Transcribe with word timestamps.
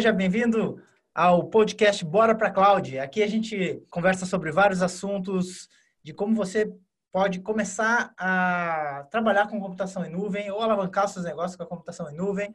seja 0.00 0.14
bem-vindo 0.14 0.80
ao 1.14 1.50
podcast 1.50 2.02
Bora 2.06 2.34
para 2.34 2.50
Cloud. 2.50 2.98
Aqui 2.98 3.22
a 3.22 3.26
gente 3.26 3.82
conversa 3.90 4.24
sobre 4.24 4.50
vários 4.50 4.80
assuntos 4.80 5.68
de 6.02 6.14
como 6.14 6.34
você 6.34 6.74
pode 7.12 7.40
começar 7.40 8.10
a 8.16 9.06
trabalhar 9.10 9.46
com 9.48 9.60
computação 9.60 10.02
em 10.02 10.10
nuvem 10.10 10.50
ou 10.50 10.62
alavancar 10.62 11.06
seus 11.06 11.26
negócios 11.26 11.54
com 11.54 11.64
a 11.64 11.66
computação 11.66 12.10
em 12.10 12.16
nuvem. 12.16 12.54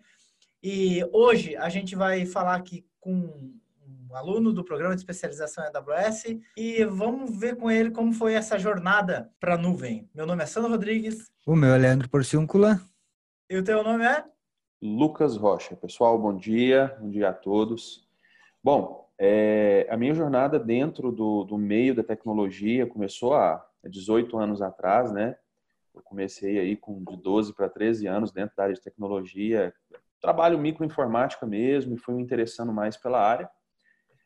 E 0.63 1.07
hoje 1.13 1.55
a 1.55 1.69
gente 1.69 1.95
vai 1.95 2.25
falar 2.25 2.55
aqui 2.55 2.83
com 2.99 3.13
um 4.09 4.15
aluno 4.15 4.51
do 4.51 4.65
programa 4.65 4.95
de 4.95 5.01
especialização 5.01 5.63
em 5.63 5.67
AWS 5.67 6.23
e 6.57 6.83
vamos 6.83 7.37
ver 7.37 7.57
com 7.57 7.69
ele 7.69 7.91
como 7.91 8.11
foi 8.11 8.33
essa 8.33 8.57
jornada 8.57 9.29
para 9.39 9.53
a 9.53 9.57
nuvem. 9.57 10.09
Meu 10.15 10.25
nome 10.25 10.41
é 10.41 10.47
Sandro 10.47 10.71
Rodrigues. 10.71 11.29
O 11.45 11.55
meu 11.55 11.75
é 11.75 11.77
Leandro 11.77 12.09
Porciúncula. 12.09 12.81
E 13.47 13.55
o 13.55 13.63
teu 13.63 13.83
nome 13.83 14.03
é? 14.03 14.25
Lucas 14.81 15.37
Rocha. 15.37 15.75
Pessoal, 15.75 16.17
bom 16.19 16.35
dia, 16.35 16.95
bom 16.99 17.09
dia 17.09 17.29
a 17.29 17.33
todos. 17.33 18.07
Bom, 18.63 19.09
é, 19.17 19.87
a 19.89 19.95
minha 19.95 20.13
jornada 20.13 20.59
dentro 20.59 21.11
do, 21.11 21.43
do 21.43 21.57
meio 21.57 21.95
da 21.95 22.03
tecnologia 22.03 22.85
começou 22.85 23.33
há 23.33 23.65
18 23.83 24.37
anos 24.37 24.61
atrás, 24.61 25.11
né? 25.11 25.37
Eu 25.93 26.01
comecei 26.01 26.59
aí 26.59 26.75
com 26.75 27.03
de 27.03 27.15
12 27.15 27.53
para 27.53 27.69
13 27.69 28.07
anos 28.07 28.31
dentro 28.31 28.55
da 28.55 28.63
área 28.63 28.75
de 28.75 28.81
tecnologia, 28.81 29.73
trabalho 30.21 30.59
microinformática 30.59 31.45
mesmo 31.45 31.95
e 31.95 31.97
fui 31.97 32.13
me 32.13 32.21
interessando 32.21 32.73
mais 32.73 32.97
pela 32.97 33.21
área, 33.21 33.49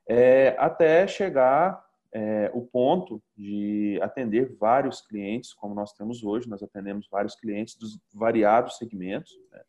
é, 0.07 0.55
até 0.57 1.05
chegar 1.05 1.85
é, 2.11 2.49
o 2.53 2.61
ponto 2.65 3.21
de 3.37 3.99
atender 4.01 4.55
vários 4.57 5.01
clientes, 5.01 5.53
como 5.53 5.75
nós 5.75 5.93
temos 5.93 6.23
hoje, 6.23 6.49
nós 6.49 6.63
atendemos 6.63 7.07
vários 7.07 7.35
clientes 7.35 7.75
dos 7.75 7.99
variados 8.11 8.77
segmentos, 8.77 9.31
né? 9.51 9.61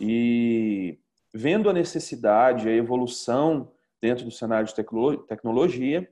E 0.00 0.98
vendo 1.32 1.70
a 1.70 1.72
necessidade, 1.72 2.68
a 2.68 2.72
evolução 2.72 3.72
dentro 4.00 4.24
do 4.24 4.30
cenário 4.30 4.66
de 4.66 4.74
tecnologia, 4.74 6.10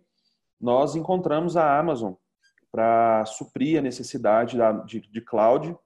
nós 0.61 0.95
encontramos 0.95 1.57
a 1.57 1.79
Amazon 1.79 2.15
para 2.71 3.25
suprir 3.25 3.79
a 3.79 3.83
necessidade 3.83 4.57
de, 4.87 5.21
cloud 5.21 5.77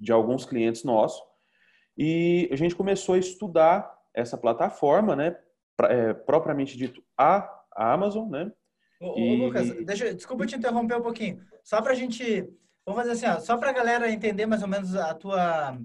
de 0.00 0.12
alguns 0.12 0.44
clientes 0.44 0.82
nossos. 0.82 1.22
E 1.96 2.48
a 2.50 2.56
gente 2.56 2.74
começou 2.74 3.14
a 3.14 3.18
estudar 3.18 3.88
essa 4.12 4.36
plataforma, 4.36 5.14
né, 5.14 5.36
é, 5.84 6.12
propriamente 6.12 6.76
dito 6.76 7.02
a 7.16 7.48
Amazon, 7.72 8.28
né? 8.28 8.50
Ô, 9.00 9.16
e... 9.16 9.36
Lucas, 9.36 9.70
deixa, 9.84 10.12
desculpa 10.12 10.46
te 10.46 10.56
interromper 10.56 10.96
um 10.96 11.02
pouquinho. 11.02 11.40
Só 11.62 11.80
para 11.80 11.92
a 11.92 11.94
gente, 11.94 12.42
vamos 12.84 13.00
fazer 13.00 13.12
assim, 13.12 13.26
ó, 13.26 13.40
só 13.40 13.56
para 13.56 13.70
a 13.70 13.74
galera 13.74 14.10
entender 14.10 14.46
mais 14.46 14.62
ou 14.62 14.68
menos 14.68 14.96
a 14.96 15.14
tua 15.14 15.78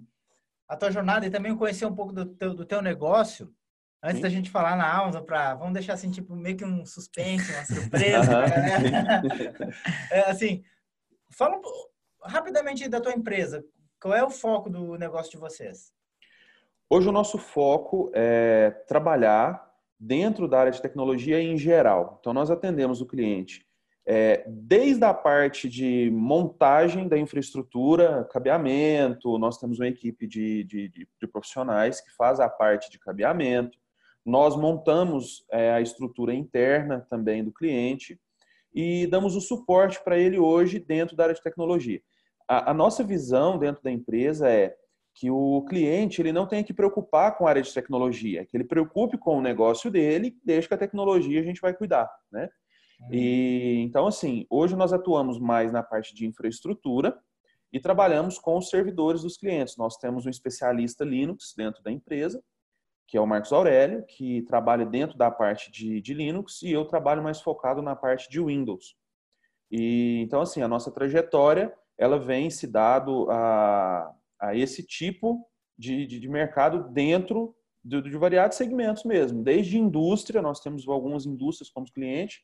a 0.68 0.76
tua 0.76 0.92
jornada 0.92 1.26
e 1.26 1.30
também 1.30 1.56
conhecer 1.56 1.86
um 1.86 1.96
pouco 1.96 2.14
do 2.14 2.26
teu, 2.26 2.54
do 2.54 2.66
teu 2.66 2.82
negócio, 2.82 3.54
antes 4.02 4.18
Sim. 4.18 4.24
da 4.24 4.30
gente 4.30 4.50
falar 4.50 4.76
na 4.76 4.92
Amazon, 4.92 5.24
para 5.24 5.56
vamos 5.56 5.74
deixar 5.74 5.94
assim, 5.94 6.12
tipo, 6.12 6.36
meio 6.36 6.58
que 6.58 6.66
um 6.66 6.86
suspense, 6.86 7.52
uma 7.52 7.66
surpresa. 7.66 8.32
é, 10.12 10.30
assim, 10.30 10.64
fala 11.30 11.60
rapidamente 12.24 12.88
da 12.88 13.02
tua 13.02 13.14
empresa. 13.14 13.64
Qual 14.02 14.14
é 14.14 14.24
o 14.24 14.30
foco 14.30 14.70
do 14.70 14.98
negócio 14.98 15.32
de 15.32 15.38
vocês? 15.38 15.94
Hoje 16.90 17.08
o 17.08 17.14
nosso 17.14 17.38
foco 17.38 18.12
é 18.14 18.72
trabalhar 18.88 19.72
dentro 20.00 20.48
da 20.48 20.60
área 20.60 20.72
de 20.72 20.82
tecnologia 20.82 21.42
em 21.42 21.58
geral. 21.58 22.18
Então, 22.20 22.34
nós 22.34 22.52
atendemos 22.52 23.02
o 23.02 23.06
cliente 23.06 23.66
é, 24.06 24.44
desde 24.48 25.04
a 25.06 25.14
parte 25.14 25.70
de 25.70 26.12
montagem 26.12 27.08
da 27.08 27.18
infraestrutura, 27.18 28.28
cabeamento, 28.32 29.38
nós 29.38 29.58
temos 29.58 29.80
uma 29.80 29.88
equipe 29.88 30.28
de, 30.28 30.64
de, 30.66 30.90
de 30.90 31.28
profissionais 31.28 32.02
que 32.02 32.12
faz 32.12 32.40
a 32.40 32.50
parte 32.50 32.92
de 32.92 33.00
cabeamento, 33.00 33.78
nós 34.26 34.56
montamos 34.56 35.46
é, 35.52 35.72
a 35.72 35.82
estrutura 35.82 36.34
interna 36.34 37.06
também 37.10 37.44
do 37.44 37.52
cliente 37.52 38.20
e 38.74 39.08
damos 39.08 39.36
o 39.36 39.42
suporte 39.42 40.02
para 40.04 40.18
ele 40.18 40.40
hoje 40.40 40.80
dentro 40.80 41.16
da 41.16 41.24
área 41.24 41.36
de 41.36 41.42
tecnologia. 41.42 42.02
A, 42.48 42.72
a, 42.72 42.74
nossa 42.74 43.04
visão 43.04 43.58
dentro 43.58 43.84
da 43.84 43.92
empresa 43.92 44.50
é 44.50 44.76
que 45.16 45.30
o 45.30 45.64
cliente 45.68 46.22
ele 46.22 46.32
não 46.32 46.48
tenha 46.48 46.64
que 46.64 46.74
preocupar 46.74 47.38
com 47.38 47.46
a 47.46 47.50
área 47.50 47.62
de 47.62 47.74
tecnologia, 47.74 48.46
que 48.46 48.58
ele 48.58 48.64
preocupe 48.64 49.18
com 49.18 49.38
o 49.38 49.42
negócio 49.42 49.92
dele, 49.92 50.36
desde 50.44 50.68
que 50.68 50.74
a 50.74 50.78
tecnologia 50.78 51.40
a 51.40 51.44
gente 51.44 51.62
vai 51.62 51.74
cuidar, 51.74 52.10
né? 52.32 52.50
E 53.12 53.82
então 53.82 54.08
assim, 54.08 54.46
hoje 54.50 54.76
nós 54.76 54.94
atuamos 54.94 55.40
mais 55.40 55.72
na 55.72 55.84
parte 55.84 56.14
de 56.16 56.26
infraestrutura 56.26 57.18
e 57.72 57.80
trabalhamos 57.80 58.38
com 58.38 58.58
os 58.58 58.70
servidores 58.70 59.24
dos 59.24 59.38
clientes. 59.38 59.78
Nós 59.78 59.98
temos 59.98 60.26
um 60.26 60.30
especialista 60.30 61.04
Linux 61.04 61.54
dentro 61.58 61.82
da 61.84 61.92
empresa, 61.92 62.44
que 63.08 63.18
é 63.18 63.22
o 63.22 63.28
Marcos 63.28 63.52
Aurélio, 63.52 64.06
que 64.06 64.44
trabalha 64.44 64.86
dentro 64.86 65.18
da 65.18 65.30
parte 65.30 65.72
de, 65.72 66.00
de 66.00 66.14
Linux 66.14 66.62
e 66.62 66.72
eu 66.72 66.86
trabalho 66.86 67.24
mais 67.24 67.42
focado 67.42 67.82
na 67.82 67.96
parte 67.96 68.30
de 68.30 68.40
Windows. 68.40 68.96
E 69.72 70.22
então 70.22 70.42
assim, 70.42 70.62
a 70.62 70.68
nossa 70.68 70.92
trajetória 70.92 71.74
ela 71.98 72.20
vem 72.20 72.50
se 72.50 72.68
dado 72.68 73.30
a, 73.30 74.14
a 74.40 74.56
esse 74.56 74.86
tipo 74.86 75.48
de, 75.78 76.06
de, 76.06 76.20
de 76.20 76.30
mercado 76.30 76.90
dentro 76.90 77.56
de, 77.84 78.02
de 78.02 78.18
variados 78.18 78.58
segmentos 78.58 79.04
mesmo, 79.04 79.44
desde 79.44 79.78
indústria, 79.78 80.42
nós 80.42 80.60
temos 80.60 80.88
algumas 80.88 81.26
indústrias 81.26 81.70
como 81.70 81.92
cliente, 81.92 82.44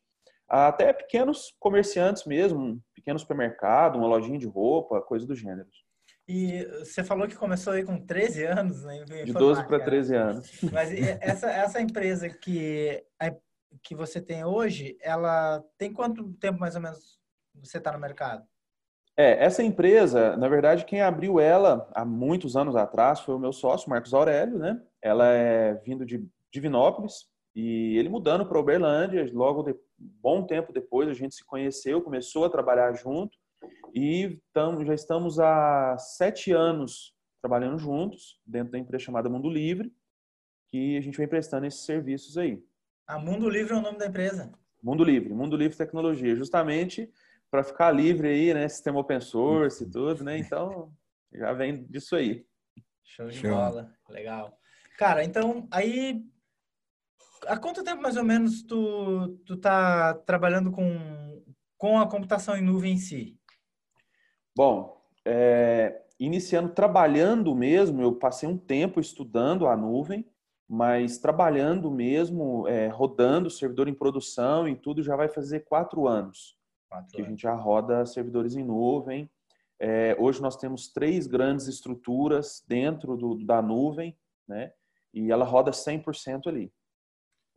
até 0.49 0.91
pequenos 0.91 1.53
comerciantes 1.59 2.25
mesmo, 2.25 2.81
pequeno 2.95 3.19
supermercado, 3.19 3.97
uma 3.97 4.07
lojinha 4.07 4.39
de 4.39 4.47
roupa, 4.47 5.01
coisa 5.01 5.27
do 5.27 5.35
gênero. 5.35 5.67
E 6.27 6.63
você 6.79 7.03
falou 7.03 7.27
que 7.27 7.35
começou 7.35 7.73
aí 7.73 7.83
com 7.83 7.99
13 8.05 8.45
anos, 8.45 8.83
né? 8.83 9.03
De 9.03 9.33
12 9.33 9.65
para 9.65 9.83
13 9.83 10.15
anos. 10.15 10.61
Mas 10.71 10.91
essa, 11.21 11.49
essa 11.49 11.81
empresa 11.81 12.29
que, 12.29 13.03
que 13.83 13.95
você 13.95 14.21
tem 14.21 14.43
hoje, 14.43 14.97
ela 15.01 15.63
tem 15.77 15.91
quanto 15.91 16.33
tempo 16.33 16.59
mais 16.59 16.75
ou 16.75 16.81
menos 16.81 17.19
você 17.55 17.77
está 17.77 17.91
no 17.91 17.99
mercado? 17.99 18.43
É, 19.17 19.43
essa 19.43 19.61
empresa, 19.61 20.37
na 20.37 20.47
verdade, 20.47 20.85
quem 20.85 21.01
abriu 21.01 21.39
ela 21.39 21.89
há 21.93 22.05
muitos 22.05 22.55
anos 22.55 22.75
atrás 22.75 23.19
foi 23.19 23.35
o 23.35 23.39
meu 23.39 23.51
sócio, 23.51 23.89
Marcos 23.89 24.13
Aurélio, 24.13 24.57
né? 24.57 24.81
Ela 25.01 25.27
é 25.27 25.73
vindo 25.73 26.05
de 26.05 26.25
Divinópolis, 26.51 27.27
e 27.55 27.97
ele 27.97 28.07
mudando 28.07 28.45
para 28.45 28.59
Uberlândia, 28.59 29.29
logo 29.33 29.63
de 29.63 29.75
bom 29.99 30.45
tempo 30.45 30.71
depois 30.71 31.09
a 31.09 31.13
gente 31.13 31.35
se 31.35 31.45
conheceu, 31.45 32.01
começou 32.01 32.45
a 32.45 32.49
trabalhar 32.49 32.93
junto 32.93 33.37
e 33.93 34.39
tamo, 34.53 34.85
já 34.85 34.93
estamos 34.93 35.39
há 35.39 35.97
sete 35.97 36.51
anos 36.51 37.13
trabalhando 37.41 37.77
juntos 37.77 38.39
dentro 38.45 38.71
da 38.71 38.79
empresa 38.79 39.05
chamada 39.05 39.29
Mundo 39.29 39.49
Livre, 39.49 39.93
que 40.69 40.97
a 40.97 41.01
gente 41.01 41.17
vem 41.17 41.27
prestando 41.27 41.65
esses 41.65 41.81
serviços 41.81 42.37
aí. 42.37 42.63
A 43.07 43.15
ah, 43.15 43.19
Mundo 43.19 43.49
Livre 43.49 43.73
é 43.73 43.75
o 43.75 43.81
nome 43.81 43.97
da 43.97 44.07
empresa? 44.07 44.51
Mundo 44.81 45.03
Livre, 45.03 45.33
Mundo 45.33 45.57
Livre 45.57 45.77
Tecnologia, 45.77 46.35
justamente 46.35 47.11
para 47.49 47.63
ficar 47.63 47.91
livre 47.91 48.27
aí, 48.27 48.53
né, 48.53 48.67
sistema 48.67 48.99
open 48.99 49.19
source 49.19 49.83
e 49.83 49.89
tudo, 49.89 50.23
né? 50.23 50.37
Então, 50.37 50.93
já 51.33 51.51
vem 51.53 51.83
disso 51.85 52.15
aí. 52.15 52.45
Show 53.03 53.27
de 53.27 53.37
Show. 53.37 53.49
bola, 53.49 53.91
legal. 54.07 54.55
Cara, 54.97 55.23
então 55.23 55.67
aí 55.71 56.23
há 57.47 57.57
quanto 57.57 57.83
tempo 57.83 58.01
mais 58.01 58.17
ou 58.17 58.23
menos 58.23 58.63
tu, 58.63 59.39
tu 59.45 59.57
tá 59.57 60.13
trabalhando 60.13 60.71
com, 60.71 61.43
com 61.77 61.99
a 61.99 62.07
computação 62.07 62.55
em 62.55 62.61
nuvem 62.61 62.93
em 62.93 62.97
si? 62.97 63.37
Bom, 64.55 65.01
é, 65.25 66.01
iniciando 66.19 66.69
trabalhando 66.69 67.55
mesmo, 67.55 68.01
eu 68.01 68.13
passei 68.15 68.47
um 68.47 68.57
tempo 68.57 68.99
estudando 68.99 69.67
a 69.67 69.75
nuvem, 69.77 70.25
mas 70.67 71.17
trabalhando 71.17 71.89
mesmo, 71.89 72.67
é, 72.67 72.87
rodando 72.87 73.49
servidor 73.49 73.87
em 73.87 73.93
produção 73.93 74.67
e 74.67 74.75
tudo, 74.75 75.01
já 75.01 75.15
vai 75.15 75.27
fazer 75.27 75.61
quatro 75.61 76.07
anos 76.07 76.59
quatro 76.89 77.11
que 77.11 77.17
anos. 77.17 77.27
a 77.27 77.29
gente 77.29 77.41
já 77.41 77.53
roda 77.53 78.05
servidores 78.05 78.55
em 78.55 78.63
nuvem. 78.63 79.29
É, 79.79 80.15
hoje 80.19 80.41
nós 80.41 80.57
temos 80.57 80.89
três 80.89 81.27
grandes 81.27 81.67
estruturas 81.67 82.63
dentro 82.67 83.15
do, 83.15 83.35
da 83.45 83.61
nuvem, 83.61 84.17
né? 84.47 84.73
E 85.13 85.31
ela 85.31 85.45
roda 85.45 85.71
100% 85.71 86.47
ali. 86.47 86.73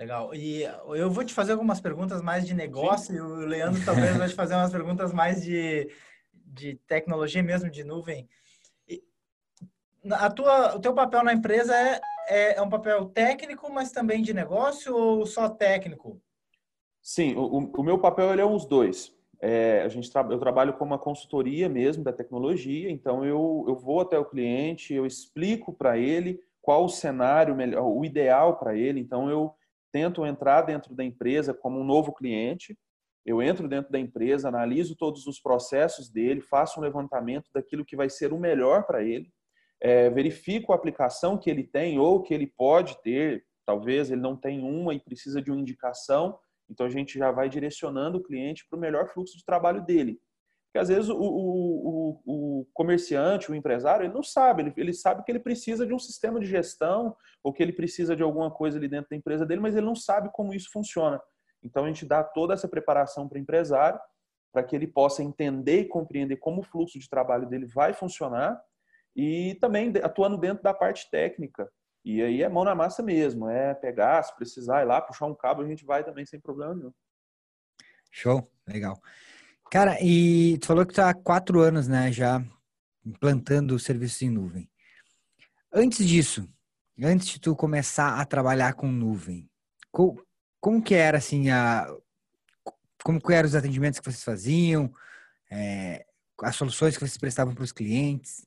Legal. 0.03 0.35
E 0.35 0.65
eu 0.97 1.09
vou 1.09 1.25
te 1.25 1.33
fazer 1.33 1.53
algumas 1.53 1.81
perguntas 1.81 2.21
mais 2.21 2.45
de 2.45 2.55
negócio 2.55 3.15
Sim. 3.15 3.19
e 3.19 3.21
o 3.21 3.37
Leandro 3.47 3.81
talvez 3.87 4.17
vai 4.17 4.29
te 4.29 4.35
fazer 4.35 4.57
umas 4.57 4.73
perguntas 4.73 5.13
mais 5.13 5.45
de, 5.45 5.89
de 6.33 6.75
tecnologia 6.89 7.41
mesmo, 7.41 7.71
de 7.71 7.85
nuvem. 7.85 8.29
E 8.89 9.01
a 10.11 10.29
tua, 10.29 10.75
o 10.75 10.81
teu 10.81 10.93
papel 10.93 11.23
na 11.23 11.33
empresa 11.33 11.73
é, 11.77 12.01
é, 12.29 12.55
é 12.57 12.63
um 12.63 12.69
papel 12.69 13.05
técnico, 13.11 13.73
mas 13.73 13.93
também 13.93 14.23
de 14.23 14.35
negócio 14.35 14.93
ou 14.93 15.25
só 15.25 15.49
técnico? 15.49 16.21
Sim, 17.01 17.37
o, 17.37 17.71
o 17.73 17.83
meu 17.85 17.97
papel 17.97 18.33
ele 18.33 18.43
é 18.43 18.45
os 18.45 18.65
dois. 18.65 19.15
É, 19.41 19.83
a 19.83 19.89
gente 19.89 20.11
tra 20.11 20.27
eu 20.29 20.39
trabalho 20.41 20.73
com 20.73 20.85
uma 20.85 20.99
consultoria 20.99 21.69
mesmo 21.69 22.03
da 22.03 22.13
tecnologia, 22.13 22.91
então 22.91 23.25
eu, 23.25 23.65
eu 23.69 23.77
vou 23.77 24.01
até 24.01 24.19
o 24.19 24.25
cliente, 24.25 24.95
eu 24.95 25.07
explico 25.07 25.73
para 25.73 25.97
ele 25.97 26.41
qual 26.61 26.85
o 26.85 26.89
cenário 26.89 27.55
melhor, 27.55 27.85
o 27.85 28.05
ideal 28.05 28.57
para 28.57 28.77
ele. 28.77 28.99
Então 28.99 29.31
eu 29.31 29.55
tento 29.93 30.27
entrar 30.27 30.63
dentro 30.63 30.95
da 30.95 31.05
empresa 31.05 31.53
como 31.53 31.79
um 31.79 31.85
novo 31.85 32.13
cliente. 32.13 32.77
Eu 33.25 33.41
entro 33.41 33.69
dentro 33.69 33.93
da 33.93 33.99
empresa, 33.99 34.49
analiso 34.49 34.97
todos 34.97 35.27
os 35.27 35.39
processos 35.39 36.11
dele, 36.11 36.41
faço 36.41 36.81
um 36.81 36.83
levantamento 36.83 37.51
daquilo 37.55 37.85
que 37.85 37.95
vai 37.95 38.11
ser 38.11 38.33
o 38.33 38.39
melhor 38.39 38.85
para 38.85 39.05
ele, 39.05 39.31
é, 39.81 40.11
verifico 40.11 40.73
a 40.73 40.77
aplicação 40.77 41.39
que 41.39 41.49
ele 41.49 41.65
tem 41.65 41.99
ou 41.99 42.23
que 42.23 42.35
ele 42.35 42.47
pode 42.47 43.01
ter 43.03 43.45
talvez 43.65 44.11
ele 44.11 44.21
não 44.21 44.37
tem 44.37 44.61
uma 44.61 44.95
e 44.95 45.01
precisa 45.01 45.41
de 45.41 45.51
uma 45.51 45.61
indicação, 45.61 46.39
então 46.69 46.87
a 46.87 46.91
gente 46.91 47.19
já 47.19 47.31
vai 47.31 47.49
direcionando 47.49 48.19
o 48.19 48.23
cliente 48.23 48.67
para 48.69 48.77
o 48.77 48.81
melhor 48.81 49.09
fluxo 49.09 49.37
de 49.37 49.45
trabalho 49.45 49.85
dele. 49.85 50.21
Porque 50.73 50.79
às 50.79 50.89
vezes 50.89 51.11
o, 51.11 51.19
o, 51.19 52.19
o, 52.25 52.61
o, 52.61 52.67
comerciante, 52.73 53.53
o 53.53 53.55
empresário, 53.55 54.07
ele 54.07 54.15
não 54.15 54.23
sabe, 54.23 54.63
ele, 54.63 54.73
ele 54.79 54.93
sabe 54.95 55.23
que 55.23 55.31
ele 55.31 55.39
precisa 55.39 55.87
de 55.87 55.93
um 55.93 55.99
sistema 55.99 56.41
de 56.41 56.47
gestão 56.47 57.15
ou 57.43 57.53
que 57.53 57.63
ele 57.63 57.75
precisa 57.75 58.17
de 58.17 58.23
alguma 58.23 58.51
coisa 58.51 58.79
ali 58.79 58.89
dentro 58.89 59.11
da 59.11 59.17
empresa 59.17 59.45
dele, 59.45 59.61
mas 59.61 59.77
ele 59.77 59.85
não 59.85 59.95
sabe 59.95 60.31
como 60.33 60.55
isso 60.55 60.71
funciona. 60.73 61.21
Então 61.63 61.85
a 61.85 61.89
gente 61.89 62.07
dá 62.07 62.25
toda 62.25 62.55
essa 62.55 62.67
preparação 62.67 63.29
para 63.29 63.37
o 63.37 63.39
empresário 63.39 64.01
para 64.51 64.63
que 64.63 64.75
ele 64.75 64.87
possa 64.87 65.23
entender 65.23 65.81
e 65.81 65.89
compreender 65.89 66.37
como 66.37 66.63
o 66.63 66.65
fluxo 66.65 66.99
de 66.99 67.09
trabalho 67.09 67.47
dele 67.47 67.67
vai 67.67 67.93
funcionar 67.93 68.59
e 69.15 69.59
também 69.61 69.93
atuando 70.03 70.39
dentro 70.39 70.63
da 70.63 70.73
parte 70.73 71.11
técnica. 71.11 71.71
E 72.03 72.23
aí 72.23 72.43
é 72.43 72.49
mão 72.49 72.65
na 72.65 72.75
massa 72.75 73.03
mesmo, 73.03 73.47
é 73.47 73.75
pegar, 73.75 74.23
se 74.23 74.35
precisar 74.37 74.81
ir 74.81 74.87
lá, 74.87 75.03
puxar 75.03 75.27
um 75.27 75.35
cabo, 75.35 75.61
a 75.61 75.67
gente 75.67 75.85
vai 75.85 76.03
também 76.03 76.25
sem 76.25 76.41
problema 76.41 76.75
nenhum. 76.75 76.93
Show, 78.11 78.51
legal. 78.67 78.99
Cara, 79.73 79.97
e 80.03 80.59
tu 80.59 80.67
falou 80.67 80.85
que 80.85 80.93
tá 80.93 81.09
há 81.09 81.15
quatro 81.15 81.59
anos, 81.61 81.89
né, 81.89 82.13
já 82.13 82.45
implantando 83.07 83.79
serviços 83.79 84.21
em 84.21 84.29
nuvem. 84.29 84.71
Antes 85.73 86.07
disso, 86.07 86.47
antes 87.03 87.27
de 87.29 87.41
tu 87.41 87.57
começar 87.57 88.21
a 88.21 88.27
trabalhar 88.27 88.75
com 88.75 88.87
nuvem, 88.87 89.49
como, 89.91 90.23
como 90.61 90.83
que 90.83 90.95
era 90.95 91.17
assim 91.17 91.49
a 91.49 91.87
como 93.03 93.19
que 93.19 93.33
eram 93.33 93.49
os 93.49 93.55
atendimentos 93.55 93.99
que 93.99 94.05
vocês 94.05 94.23
faziam, 94.23 94.93
é, 95.51 96.05
as 96.43 96.55
soluções 96.55 96.93
que 96.93 97.01
vocês 97.01 97.17
prestavam 97.17 97.55
para 97.55 97.65
os 97.65 97.73
clientes? 97.73 98.47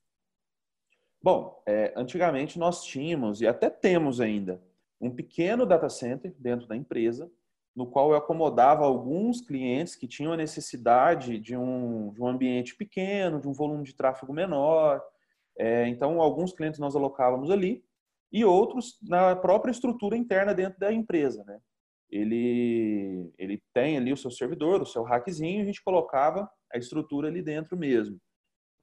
Bom, 1.19 1.59
é, 1.65 1.91
antigamente 1.95 2.59
nós 2.59 2.83
tínhamos, 2.83 3.41
e 3.41 3.47
até 3.47 3.67
temos 3.67 4.21
ainda, 4.21 4.61
um 5.01 5.09
pequeno 5.09 5.65
data 5.65 5.89
center 5.89 6.35
dentro 6.37 6.67
da 6.67 6.75
empresa, 6.75 7.31
no 7.75 7.85
qual 7.85 8.11
eu 8.11 8.15
acomodava 8.15 8.85
alguns 8.85 9.41
clientes 9.41 9.95
que 9.95 10.07
tinham 10.07 10.31
a 10.31 10.37
necessidade 10.37 11.37
de 11.37 11.57
um, 11.57 12.13
de 12.13 12.21
um 12.21 12.27
ambiente 12.27 12.75
pequeno, 12.75 13.41
de 13.41 13.47
um 13.47 13.53
volume 13.53 13.83
de 13.83 13.93
tráfego 13.93 14.31
menor. 14.31 15.01
É, 15.57 15.87
então, 15.87 16.21
alguns 16.21 16.53
clientes 16.53 16.79
nós 16.79 16.95
alocávamos 16.95 17.51
ali 17.51 17.83
e 18.31 18.45
outros 18.45 18.97
na 19.01 19.35
própria 19.35 19.71
estrutura 19.71 20.15
interna 20.15 20.53
dentro 20.53 20.79
da 20.79 20.91
empresa. 20.91 21.43
Né? 21.45 21.59
Ele, 22.09 23.33
ele 23.37 23.61
tem 23.73 23.97
ali 23.97 24.13
o 24.13 24.17
seu 24.17 24.31
servidor, 24.31 24.81
o 24.81 24.85
seu 24.85 25.03
rackzinho, 25.03 25.61
a 25.61 25.65
gente 25.65 25.83
colocava 25.83 26.49
a 26.73 26.77
estrutura 26.77 27.27
ali 27.27 27.41
dentro 27.41 27.77
mesmo. 27.77 28.19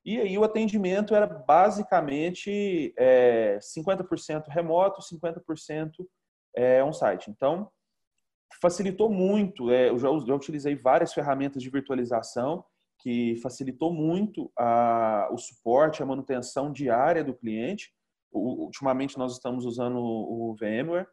E 0.04 0.18
aí 0.18 0.36
o 0.36 0.44
atendimento 0.44 1.14
era 1.14 1.26
basicamente 1.26 2.92
é, 2.98 3.58
50% 3.58 4.48
remoto, 4.48 5.00
50% 5.00 5.92
é, 6.56 6.82
on-site. 6.82 7.30
Então, 7.30 7.70
facilitou 8.60 9.10
muito. 9.10 9.70
É, 9.70 9.88
eu 9.88 9.98
já, 9.98 10.08
já, 10.26 10.34
utilizei 10.34 10.74
várias 10.74 11.12
ferramentas 11.12 11.62
de 11.62 11.70
virtualização 11.70 12.64
que 12.98 13.36
facilitou 13.42 13.92
muito 13.92 14.50
a, 14.56 15.28
o 15.32 15.38
suporte, 15.38 16.02
a 16.02 16.06
manutenção 16.06 16.72
diária 16.72 17.24
do 17.24 17.34
cliente. 17.34 17.92
O, 18.30 18.64
ultimamente 18.64 19.18
nós 19.18 19.32
estamos 19.32 19.64
usando 19.64 19.98
o, 19.98 20.54
VMware 20.54 21.08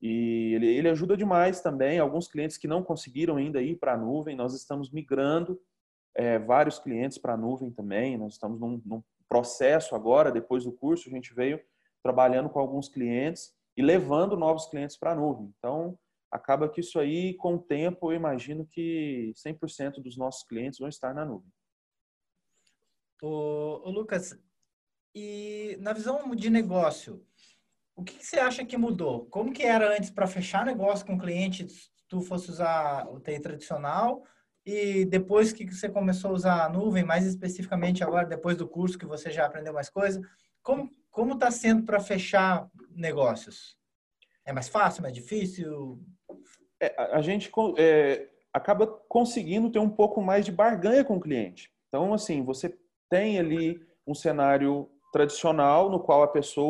e 0.00 0.52
ele, 0.54 0.66
ele 0.66 0.88
ajuda 0.88 1.16
demais 1.16 1.60
também. 1.60 1.98
Alguns 1.98 2.28
clientes 2.28 2.56
que 2.56 2.68
não 2.68 2.82
conseguiram 2.82 3.36
ainda 3.36 3.62
ir 3.62 3.76
para 3.76 3.94
a 3.94 3.96
nuvem, 3.96 4.36
nós 4.36 4.54
estamos 4.54 4.90
migrando 4.90 5.58
é, 6.14 6.38
vários 6.38 6.78
clientes 6.78 7.18
para 7.18 7.34
a 7.34 7.36
nuvem 7.36 7.70
também. 7.70 8.18
Nós 8.18 8.34
estamos 8.34 8.60
num, 8.60 8.80
num, 8.84 9.02
processo 9.28 9.94
agora, 9.94 10.30
depois 10.30 10.64
do 10.64 10.72
curso, 10.72 11.08
a 11.08 11.10
gente 11.10 11.32
veio 11.32 11.58
trabalhando 12.02 12.50
com 12.50 12.58
alguns 12.58 12.86
clientes 12.86 13.50
e 13.74 13.80
levando 13.80 14.36
novos 14.36 14.66
clientes 14.66 14.94
para 14.94 15.12
a 15.12 15.14
nuvem. 15.14 15.50
Então, 15.56 15.98
acaba 16.32 16.68
que 16.68 16.80
isso 16.80 16.98
aí, 16.98 17.34
com 17.34 17.54
o 17.54 17.62
tempo, 17.62 18.10
eu 18.10 18.16
imagino 18.16 18.66
que 18.66 19.32
100% 19.36 20.00
dos 20.02 20.16
nossos 20.16 20.42
clientes 20.44 20.78
vão 20.78 20.88
estar 20.88 21.14
na 21.14 21.24
nuvem. 21.24 21.52
Ô, 23.22 23.82
ô 23.84 23.90
Lucas, 23.90 24.36
e 25.14 25.76
na 25.80 25.92
visão 25.92 26.34
de 26.34 26.48
negócio, 26.48 27.24
o 27.94 28.02
que, 28.02 28.14
que 28.14 28.26
você 28.26 28.40
acha 28.40 28.64
que 28.64 28.76
mudou? 28.76 29.26
Como 29.26 29.52
que 29.52 29.62
era 29.62 29.94
antes 29.94 30.10
para 30.10 30.26
fechar 30.26 30.64
negócio 30.64 31.06
com 31.06 31.18
cliente, 31.18 31.66
tu 32.08 32.20
fosse 32.22 32.50
usar 32.50 33.06
o 33.08 33.20
TI 33.20 33.38
tradicional 33.38 34.24
e 34.64 35.04
depois 35.04 35.52
que 35.52 35.70
você 35.70 35.88
começou 35.88 36.30
a 36.30 36.34
usar 36.34 36.64
a 36.64 36.68
nuvem, 36.68 37.04
mais 37.04 37.26
especificamente 37.26 38.02
agora, 38.02 38.26
depois 38.26 38.56
do 38.56 38.66
curso 38.66 38.98
que 38.98 39.06
você 39.06 39.30
já 39.30 39.44
aprendeu 39.44 39.72
mais 39.72 39.90
coisa, 39.90 40.20
como 40.62 40.90
como 41.12 41.34
está 41.34 41.50
sendo 41.50 41.84
para 41.84 42.00
fechar 42.00 42.68
negócios? 42.90 43.76
É 44.46 44.52
mais 44.52 44.68
fácil, 44.68 45.02
mais 45.02 45.14
difícil? 45.14 46.02
É, 46.82 46.92
a 47.12 47.22
gente 47.22 47.48
é, 47.78 48.26
acaba 48.52 48.88
conseguindo 49.08 49.70
ter 49.70 49.78
um 49.78 49.88
pouco 49.88 50.20
mais 50.20 50.44
de 50.44 50.50
barganha 50.50 51.04
com 51.04 51.16
o 51.16 51.20
cliente. 51.20 51.70
Então, 51.86 52.12
assim, 52.12 52.42
você 52.42 52.76
tem 53.08 53.38
ali 53.38 53.80
um 54.04 54.14
cenário 54.14 54.90
tradicional 55.12 55.88
no 55.88 56.00
qual 56.00 56.24
a 56.24 56.28
pessoa, 56.28 56.66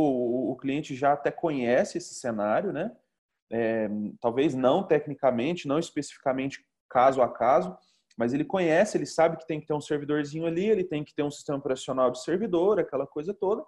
o, 0.50 0.54
cliente 0.56 0.94
já 0.94 1.14
até 1.14 1.30
conhece 1.30 1.96
esse 1.96 2.14
cenário, 2.14 2.74
né? 2.74 2.94
É, 3.50 3.88
talvez 4.20 4.54
não 4.54 4.82
tecnicamente, 4.82 5.66
não 5.66 5.78
especificamente 5.78 6.62
caso 6.90 7.22
a 7.22 7.28
caso, 7.28 7.74
mas 8.18 8.34
ele 8.34 8.44
conhece, 8.44 8.98
ele 8.98 9.06
sabe 9.06 9.38
que 9.38 9.46
tem 9.46 9.60
que 9.60 9.66
ter 9.66 9.72
um 9.72 9.80
servidorzinho 9.80 10.44
ali, 10.46 10.68
ele 10.68 10.84
tem 10.84 11.02
que 11.02 11.14
ter 11.14 11.22
um 11.22 11.30
sistema 11.30 11.58
operacional 11.58 12.10
de 12.10 12.22
servidor, 12.22 12.78
aquela 12.78 13.06
coisa 13.06 13.32
toda. 13.32 13.64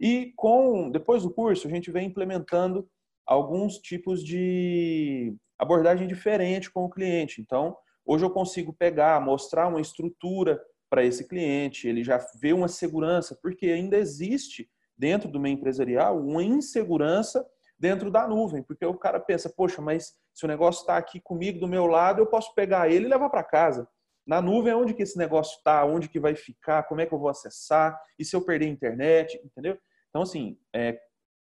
E 0.00 0.32
com 0.36 0.90
depois 0.90 1.22
do 1.22 1.30
curso, 1.30 1.68
a 1.68 1.70
gente 1.70 1.90
vem 1.90 2.06
implementando 2.06 2.88
alguns 3.24 3.78
tipos 3.78 4.24
de 4.24 5.36
abordagem 5.58 6.06
diferente 6.06 6.70
com 6.70 6.84
o 6.84 6.90
cliente. 6.90 7.40
Então, 7.40 7.76
hoje 8.06 8.24
eu 8.24 8.30
consigo 8.30 8.72
pegar, 8.72 9.20
mostrar 9.20 9.68
uma 9.68 9.80
estrutura 9.80 10.60
para 10.88 11.04
esse 11.04 11.26
cliente, 11.26 11.86
ele 11.86 12.02
já 12.02 12.18
vê 12.40 12.52
uma 12.52 12.68
segurança, 12.68 13.38
porque 13.42 13.66
ainda 13.66 13.96
existe 13.96 14.70
dentro 14.96 15.28
do 15.28 15.38
meio 15.38 15.54
empresarial 15.54 16.18
uma 16.18 16.42
insegurança 16.42 17.46
dentro 17.78 18.10
da 18.10 18.26
nuvem, 18.26 18.62
porque 18.62 18.84
o 18.84 18.94
cara 18.94 19.20
pensa, 19.20 19.48
poxa, 19.48 19.80
mas 19.80 20.14
se 20.34 20.44
o 20.44 20.48
negócio 20.48 20.80
está 20.80 20.96
aqui 20.96 21.20
comigo, 21.20 21.60
do 21.60 21.68
meu 21.68 21.86
lado, 21.86 22.20
eu 22.20 22.26
posso 22.26 22.54
pegar 22.54 22.90
ele 22.90 23.06
e 23.06 23.08
levar 23.08 23.30
para 23.30 23.44
casa. 23.44 23.88
Na 24.26 24.42
nuvem, 24.42 24.74
onde 24.74 24.94
que 24.94 25.02
esse 25.02 25.16
negócio 25.16 25.56
está, 25.56 25.84
onde 25.84 26.08
que 26.08 26.18
vai 26.18 26.34
ficar, 26.34 26.82
como 26.84 27.00
é 27.00 27.06
que 27.06 27.14
eu 27.14 27.18
vou 27.18 27.28
acessar, 27.28 27.98
e 28.18 28.24
se 28.24 28.34
eu 28.34 28.44
perder 28.44 28.66
a 28.66 28.70
internet, 28.70 29.40
entendeu? 29.44 29.78
Então, 30.10 30.22
assim, 30.22 30.58
é, 30.74 30.98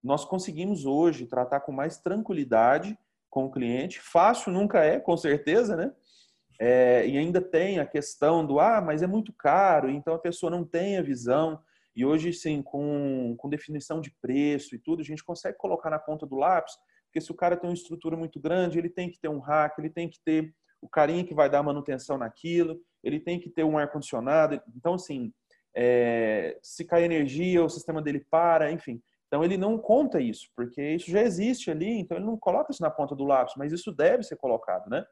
nós 0.02 0.24
conseguimos 0.24 0.84
hoje 0.84 1.26
tratar 1.26 1.60
com 1.60 1.70
mais 1.70 1.98
tranquilidade 1.98 2.98
com 3.32 3.46
o 3.46 3.50
cliente. 3.50 3.98
Fácil 3.98 4.52
nunca 4.52 4.84
é, 4.84 5.00
com 5.00 5.16
certeza, 5.16 5.74
né? 5.74 5.92
É, 6.60 7.04
e 7.08 7.18
ainda 7.18 7.40
tem 7.40 7.80
a 7.80 7.86
questão 7.86 8.46
do, 8.46 8.60
ah, 8.60 8.80
mas 8.80 9.02
é 9.02 9.06
muito 9.08 9.32
caro, 9.32 9.90
então 9.90 10.14
a 10.14 10.18
pessoa 10.18 10.50
não 10.50 10.64
tem 10.64 10.98
a 10.98 11.02
visão. 11.02 11.58
E 11.96 12.04
hoje, 12.04 12.32
sim, 12.32 12.62
com, 12.62 13.34
com 13.36 13.48
definição 13.48 14.00
de 14.00 14.14
preço 14.20 14.74
e 14.74 14.78
tudo, 14.78 15.00
a 15.00 15.04
gente 15.04 15.24
consegue 15.24 15.58
colocar 15.58 15.90
na 15.90 15.98
ponta 15.98 16.24
do 16.24 16.36
lápis 16.36 16.74
porque 17.12 17.20
se 17.20 17.30
o 17.30 17.34
cara 17.34 17.58
tem 17.58 17.68
uma 17.68 17.74
estrutura 17.74 18.16
muito 18.16 18.40
grande, 18.40 18.78
ele 18.78 18.88
tem 18.88 19.10
que 19.10 19.20
ter 19.20 19.28
um 19.28 19.38
rack, 19.38 19.78
ele 19.78 19.90
tem 19.90 20.08
que 20.08 20.18
ter 20.24 20.54
o 20.80 20.88
carinha 20.88 21.22
que 21.22 21.34
vai 21.34 21.48
dar 21.50 21.62
manutenção 21.62 22.16
naquilo, 22.16 22.80
ele 23.04 23.20
tem 23.20 23.38
que 23.38 23.50
ter 23.50 23.64
um 23.64 23.76
ar-condicionado. 23.76 24.58
Então, 24.74 24.94
assim, 24.94 25.30
é, 25.76 26.58
se 26.62 26.86
cai 26.86 27.04
energia, 27.04 27.62
o 27.62 27.68
sistema 27.68 28.00
dele 28.00 28.26
para, 28.30 28.72
enfim. 28.72 29.02
Então, 29.32 29.42
ele 29.42 29.56
não 29.56 29.78
conta 29.78 30.20
isso, 30.20 30.50
porque 30.54 30.82
isso 30.90 31.10
já 31.10 31.22
existe 31.22 31.70
ali, 31.70 31.98
então 31.98 32.18
ele 32.18 32.26
não 32.26 32.36
coloca 32.36 32.70
isso 32.70 32.82
na 32.82 32.90
ponta 32.90 33.16
do 33.16 33.24
lápis, 33.24 33.54
mas 33.56 33.72
isso 33.72 33.90
deve 33.90 34.22
ser 34.24 34.36
colocado, 34.36 34.90
né? 34.90 35.02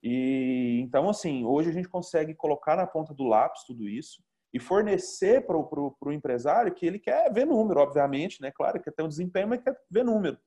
E 0.00 0.78
então, 0.80 1.08
assim, 1.10 1.44
hoje 1.44 1.68
a 1.68 1.72
gente 1.72 1.88
consegue 1.88 2.36
colocar 2.36 2.76
na 2.76 2.86
ponta 2.86 3.12
do 3.12 3.24
lápis 3.24 3.64
tudo 3.64 3.88
isso 3.88 4.22
e 4.54 4.60
fornecer 4.60 5.44
para 5.44 5.56
o 5.56 6.12
empresário 6.12 6.72
que 6.72 6.86
ele 6.86 7.00
quer 7.00 7.32
ver 7.32 7.46
número, 7.46 7.80
obviamente, 7.80 8.40
né? 8.40 8.52
Claro, 8.52 8.80
quer 8.80 8.92
ter 8.92 9.02
um 9.02 9.08
desempenho, 9.08 9.48
mas 9.48 9.60
quer 9.60 9.76
ver 9.90 10.04
número 10.04 10.38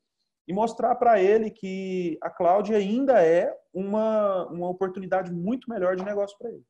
e 0.48 0.54
mostrar 0.54 0.96
para 0.96 1.22
ele 1.22 1.52
que 1.52 2.18
a 2.22 2.30
cloud 2.30 2.74
ainda 2.74 3.22
é 3.22 3.54
uma, 3.74 4.48
uma 4.48 4.70
oportunidade 4.70 5.34
muito 5.34 5.70
melhor 5.70 5.98
de 5.98 6.06
negócio 6.06 6.38
para 6.38 6.50
ele. 6.50 6.64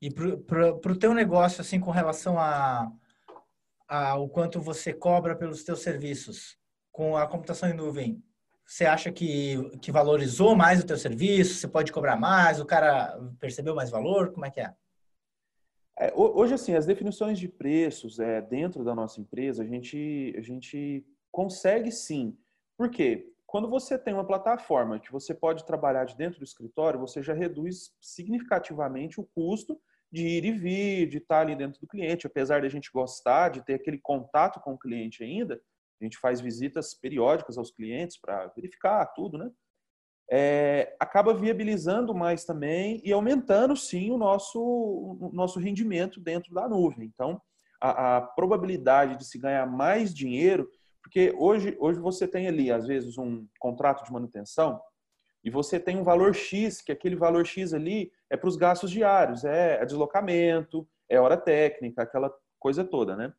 E 0.00 0.10
para 0.12 0.92
o 0.92 0.98
teu 0.98 1.12
negócio, 1.12 1.60
assim, 1.60 1.80
com 1.80 1.90
relação 1.90 2.38
a, 2.38 2.88
a 3.92 4.16
o 4.16 4.28
quanto 4.28 4.60
você 4.60 4.92
cobra 4.92 5.34
pelos 5.36 5.64
teus 5.64 5.80
serviços 5.80 6.56
com 6.90 7.16
a 7.16 7.26
computação 7.26 7.68
em 7.68 7.74
nuvem, 7.74 8.22
você 8.64 8.86
acha 8.86 9.10
que, 9.12 9.56
que 9.80 9.92
valorizou 9.92 10.54
mais 10.54 10.80
o 10.80 10.86
teu 10.86 10.96
serviço? 10.96 11.54
Você 11.54 11.68
pode 11.68 11.92
cobrar 11.92 12.16
mais? 12.16 12.60
O 12.60 12.66
cara 12.66 13.18
percebeu 13.40 13.74
mais 13.74 13.90
valor? 13.90 14.32
Como 14.32 14.46
é 14.46 14.50
que 14.50 14.60
é? 14.60 14.72
é 15.98 16.12
hoje, 16.14 16.54
assim, 16.54 16.74
as 16.74 16.86
definições 16.86 17.38
de 17.38 17.48
preços 17.48 18.18
é, 18.18 18.40
dentro 18.40 18.84
da 18.84 18.94
nossa 18.94 19.20
empresa, 19.20 19.62
a 19.62 19.66
gente, 19.66 20.34
a 20.38 20.40
gente 20.40 21.04
Consegue 21.32 21.90
sim. 21.90 22.36
Por 22.76 22.90
quê? 22.90 23.26
Quando 23.46 23.68
você 23.68 23.98
tem 23.98 24.12
uma 24.12 24.26
plataforma 24.26 25.00
que 25.00 25.10
você 25.10 25.34
pode 25.34 25.64
trabalhar 25.64 26.04
de 26.04 26.14
dentro 26.14 26.38
do 26.38 26.44
escritório, 26.44 27.00
você 27.00 27.22
já 27.22 27.32
reduz 27.32 27.94
significativamente 28.00 29.18
o 29.18 29.24
custo 29.34 29.80
de 30.12 30.26
ir 30.26 30.44
e 30.44 30.52
vir, 30.52 31.08
de 31.08 31.18
estar 31.18 31.40
ali 31.40 31.56
dentro 31.56 31.80
do 31.80 31.86
cliente. 31.86 32.26
Apesar 32.26 32.60
de 32.60 32.66
a 32.66 32.70
gente 32.70 32.90
gostar 32.92 33.48
de 33.48 33.64
ter 33.64 33.74
aquele 33.74 33.98
contato 33.98 34.60
com 34.60 34.74
o 34.74 34.78
cliente 34.78 35.24
ainda, 35.24 35.60
a 36.00 36.04
gente 36.04 36.18
faz 36.18 36.40
visitas 36.40 36.92
periódicas 36.94 37.56
aos 37.56 37.70
clientes 37.70 38.18
para 38.20 38.46
verificar 38.48 39.06
tudo, 39.06 39.38
né? 39.38 39.50
É, 40.30 40.94
acaba 41.00 41.34
viabilizando 41.34 42.14
mais 42.14 42.44
também 42.44 43.00
e 43.04 43.12
aumentando 43.12 43.76
sim 43.76 44.10
o 44.10 44.18
nosso, 44.18 44.60
o 44.60 45.30
nosso 45.32 45.58
rendimento 45.58 46.20
dentro 46.20 46.54
da 46.54 46.68
nuvem. 46.68 47.10
Então, 47.12 47.40
a, 47.80 48.16
a, 48.16 48.20
probabilidade 48.22 49.16
de 49.16 49.26
se 49.26 49.38
ganhar 49.38 49.66
mais 49.66 50.14
dinheiro, 50.14 50.70
porque 51.02 51.34
hoje, 51.36 51.76
hoje 51.78 51.98
você 52.00 52.26
tem 52.26 52.46
ali, 52.48 52.70
às 52.70 52.86
vezes, 52.86 53.18
um 53.18 53.46
contrato 53.58 54.04
de 54.04 54.12
manutenção 54.12 54.80
e 55.44 55.50
você 55.50 55.80
tem 55.80 55.96
um 55.96 56.04
valor 56.04 56.34
X, 56.34 56.80
que 56.80 56.92
aquele 56.92 57.16
valor 57.16 57.44
X 57.44 57.74
ali 57.74 58.12
é 58.30 58.36
para 58.36 58.48
os 58.48 58.56
gastos 58.56 58.90
diários, 58.90 59.44
é, 59.44 59.82
é 59.82 59.84
deslocamento, 59.84 60.88
é 61.08 61.20
hora 61.20 61.36
técnica, 61.36 62.02
aquela 62.02 62.32
coisa 62.58 62.84
toda, 62.84 63.16
né? 63.16 63.32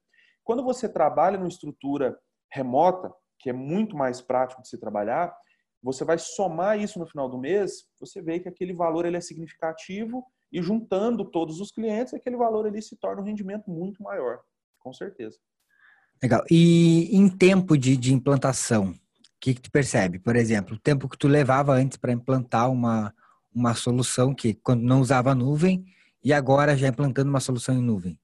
Quando 0.43 0.63
você 0.63 0.89
trabalha 0.89 1.37
numa 1.37 1.47
estrutura 1.47 2.17
remota, 2.51 3.13
que 3.39 3.49
é 3.49 3.53
muito 3.53 3.95
mais 3.95 4.21
prático 4.21 4.61
de 4.61 4.67
se 4.67 4.77
trabalhar, 4.77 5.33
você 5.81 6.03
vai 6.03 6.17
somar 6.17 6.79
isso 6.79 6.99
no 6.99 7.07
final 7.07 7.29
do 7.29 7.37
mês, 7.37 7.85
você 7.99 8.21
vê 8.21 8.39
que 8.39 8.49
aquele 8.49 8.73
valor 8.73 9.05
ele 9.05 9.17
é 9.17 9.21
significativo 9.21 10.25
e 10.51 10.61
juntando 10.61 11.25
todos 11.25 11.59
os 11.59 11.71
clientes, 11.71 12.13
aquele 12.13 12.37
valor 12.37 12.67
ali 12.67 12.81
se 12.81 12.95
torna 12.97 13.21
um 13.21 13.25
rendimento 13.25 13.69
muito 13.69 14.03
maior, 14.03 14.39
com 14.79 14.93
certeza. 14.93 15.37
Legal. 16.21 16.43
E 16.49 17.09
em 17.15 17.29
tempo 17.29 17.77
de, 17.77 17.97
de 17.97 18.13
implantação, 18.13 18.93
que, 19.43 19.53
que 19.55 19.61
tu 19.61 19.69
percebe? 19.69 20.19
Por 20.19 20.37
exemplo, 20.37 20.75
o 20.75 20.79
tempo 20.79 21.09
que 21.09 21.17
tu 21.17 21.27
levava 21.27 21.73
antes 21.73 21.97
para 21.97 22.13
implantar 22.13 22.71
uma, 22.71 23.13
uma 23.53 23.75
solução 23.75 24.33
que 24.33 24.53
quando 24.53 24.83
não 24.83 25.01
usava 25.01 25.35
nuvem 25.35 25.83
e 26.23 26.31
agora 26.31 26.77
já 26.77 26.87
implantando 26.87 27.29
uma 27.29 27.41
solução 27.41 27.75
em 27.75 27.81
nuvem? 27.81 28.17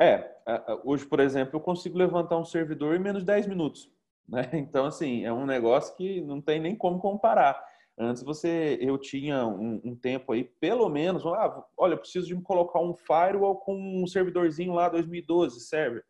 É, 0.00 0.34
hoje, 0.82 1.04
por 1.04 1.20
exemplo, 1.20 1.56
eu 1.56 1.60
consigo 1.60 1.98
levantar 1.98 2.38
um 2.38 2.44
servidor 2.44 2.96
em 2.96 2.98
menos 2.98 3.20
de 3.20 3.26
10 3.26 3.46
minutos. 3.46 3.92
Né? 4.26 4.48
Então, 4.54 4.86
assim, 4.86 5.26
é 5.26 5.32
um 5.32 5.44
negócio 5.44 5.94
que 5.94 6.22
não 6.22 6.40
tem 6.40 6.58
nem 6.58 6.74
como 6.74 6.98
comparar. 6.98 7.62
Antes 7.98 8.22
você, 8.22 8.78
eu 8.80 8.96
tinha 8.96 9.46
um, 9.46 9.78
um 9.84 9.94
tempo 9.94 10.32
aí, 10.32 10.44
pelo 10.58 10.88
menos, 10.88 11.26
ah, 11.26 11.62
olha, 11.76 11.98
preciso 11.98 12.28
de 12.28 12.40
colocar 12.40 12.80
um 12.80 12.94
firewall 12.94 13.56
com 13.56 14.02
um 14.02 14.06
servidorzinho 14.06 14.72
lá 14.72 14.88
2012 14.88 15.60
server. 15.60 16.02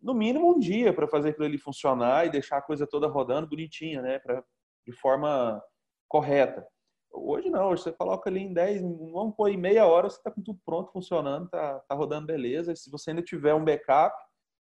No 0.00 0.14
mínimo 0.14 0.54
um 0.54 0.58
dia 0.58 0.92
para 0.92 1.06
fazer 1.06 1.30
aquilo 1.30 1.46
ali 1.46 1.58
funcionar 1.58 2.26
e 2.26 2.30
deixar 2.30 2.58
a 2.58 2.62
coisa 2.62 2.86
toda 2.86 3.06
rodando 3.06 3.48
bonitinha, 3.48 4.00
né? 4.00 4.18
Pra, 4.18 4.42
de 4.86 4.92
forma 4.92 5.62
correta. 6.08 6.66
Hoje 7.12 7.50
não, 7.50 7.70
hoje 7.70 7.82
você 7.82 7.92
coloca 7.92 8.30
ali 8.30 8.40
em 8.40 8.52
10, 8.52 8.82
vamos 8.82 9.34
pôr 9.36 9.48
em 9.48 9.56
meia 9.56 9.86
hora, 9.86 10.08
você 10.08 10.16
está 10.16 10.30
com 10.30 10.42
tudo 10.42 10.60
pronto, 10.64 10.92
funcionando, 10.92 11.48
tá, 11.48 11.80
tá 11.80 11.94
rodando 11.94 12.26
beleza. 12.26 12.72
E 12.72 12.76
se 12.76 12.90
você 12.90 13.10
ainda 13.10 13.22
tiver 13.22 13.52
um 13.52 13.64
backup, 13.64 14.14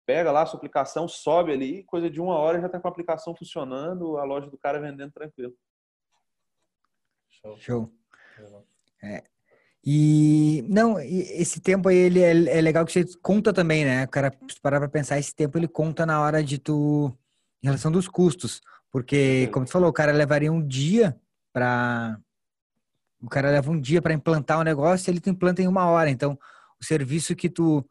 pega 0.05 0.31
lá 0.31 0.43
a 0.43 0.45
sua 0.45 0.57
aplicação, 0.57 1.07
sobe 1.07 1.51
ali, 1.51 1.83
coisa 1.85 2.09
de 2.09 2.21
uma 2.21 2.35
hora 2.35 2.59
já 2.59 2.67
está 2.67 2.79
com 2.79 2.87
a 2.87 2.91
aplicação 2.91 3.35
funcionando, 3.35 4.17
a 4.17 4.23
loja 4.23 4.49
do 4.49 4.57
cara 4.57 4.79
vendendo 4.79 5.11
tranquilo. 5.11 5.53
Show. 7.29 7.57
Show. 7.57 7.93
É. 9.03 9.23
E 9.85 10.65
não, 10.67 10.99
esse 10.99 11.59
tempo 11.59 11.89
aí 11.89 11.95
ele 11.95 12.19
é, 12.19 12.57
é, 12.57 12.61
legal 12.61 12.83
que 12.85 12.91
você 12.91 13.05
conta 13.21 13.53
também, 13.53 13.85
né? 13.85 14.05
O 14.05 14.07
cara 14.07 14.33
parar 14.61 14.79
para 14.79 14.89
pensar 14.89 15.19
esse 15.19 15.35
tempo 15.35 15.57
ele 15.57 15.67
conta 15.67 16.05
na 16.05 16.19
hora 16.19 16.43
de 16.43 16.57
tu 16.57 17.15
em 17.61 17.67
relação 17.67 17.91
dos 17.91 18.07
custos, 18.07 18.61
porque 18.91 19.47
como 19.53 19.65
tu 19.65 19.71
falou, 19.71 19.89
o 19.89 19.93
cara 19.93 20.11
levaria 20.11 20.51
um 20.51 20.65
dia 20.65 21.15
para 21.53 22.19
o 23.21 23.29
cara 23.29 23.49
leva 23.49 23.71
um 23.71 23.79
dia 23.79 24.01
para 24.01 24.13
implantar 24.13 24.59
um 24.59 24.63
negócio, 24.63 25.09
ele 25.09 25.19
tu 25.19 25.29
implanta 25.29 25.61
em 25.61 25.67
uma 25.67 25.85
hora. 25.85 26.09
Então, 26.09 26.37
o 26.79 26.83
serviço 26.83 27.35
que 27.35 27.49
tu 27.49 27.83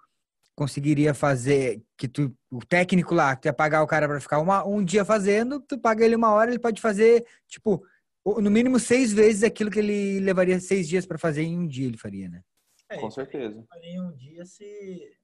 conseguiria 0.54 1.12
fazer, 1.12 1.82
que 1.96 2.06
tu, 2.06 2.32
o 2.50 2.64
técnico 2.64 3.14
lá, 3.14 3.34
que 3.34 3.42
tu 3.42 3.46
ia 3.46 3.52
pagar 3.52 3.82
o 3.82 3.86
cara 3.86 4.06
para 4.06 4.20
ficar 4.20 4.38
uma, 4.38 4.64
um 4.64 4.84
dia 4.84 5.04
fazendo, 5.04 5.60
tu 5.60 5.78
paga 5.78 6.04
ele 6.04 6.14
uma 6.14 6.30
hora, 6.30 6.50
ele 6.50 6.60
pode 6.60 6.80
fazer, 6.80 7.26
tipo, 7.48 7.84
no 8.24 8.50
mínimo 8.50 8.78
seis 8.78 9.12
vezes 9.12 9.42
aquilo 9.42 9.70
que 9.70 9.78
ele 9.78 10.20
levaria 10.20 10.58
seis 10.58 10.88
dias 10.88 11.04
para 11.04 11.18
fazer 11.18 11.42
em 11.42 11.58
um 11.58 11.66
dia, 11.66 11.86
ele 11.86 11.98
faria, 11.98 12.28
né? 12.28 12.42
É, 12.88 12.98
Com 12.98 13.10
certeza. 13.10 13.62
Faria 13.68 13.90
em 13.90 14.00
um 14.00 14.12
dia 14.12 14.44
se, 14.46 15.18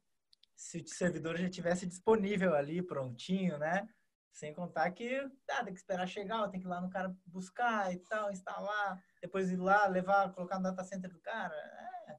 se 0.54 0.78
o 0.78 0.88
servidor 0.88 1.36
já 1.38 1.48
tivesse 1.48 1.86
disponível 1.86 2.54
ali, 2.54 2.82
prontinho, 2.82 3.58
né? 3.58 3.88
Sem 4.32 4.52
contar 4.52 4.90
que 4.90 5.16
ah, 5.50 5.64
tem 5.64 5.72
que 5.72 5.80
esperar 5.80 6.06
chegar, 6.06 6.48
tem 6.48 6.60
que 6.60 6.66
ir 6.66 6.70
lá 6.70 6.80
no 6.80 6.90
cara 6.90 7.14
buscar 7.26 7.92
e 7.92 7.98
tal, 7.98 8.30
instalar, 8.30 9.02
depois 9.20 9.50
ir 9.50 9.56
lá, 9.56 9.86
levar, 9.86 10.32
colocar 10.32 10.58
no 10.58 10.64
data 10.64 10.84
center 10.84 11.10
do 11.10 11.20
cara. 11.20 11.54
É, 11.54 12.16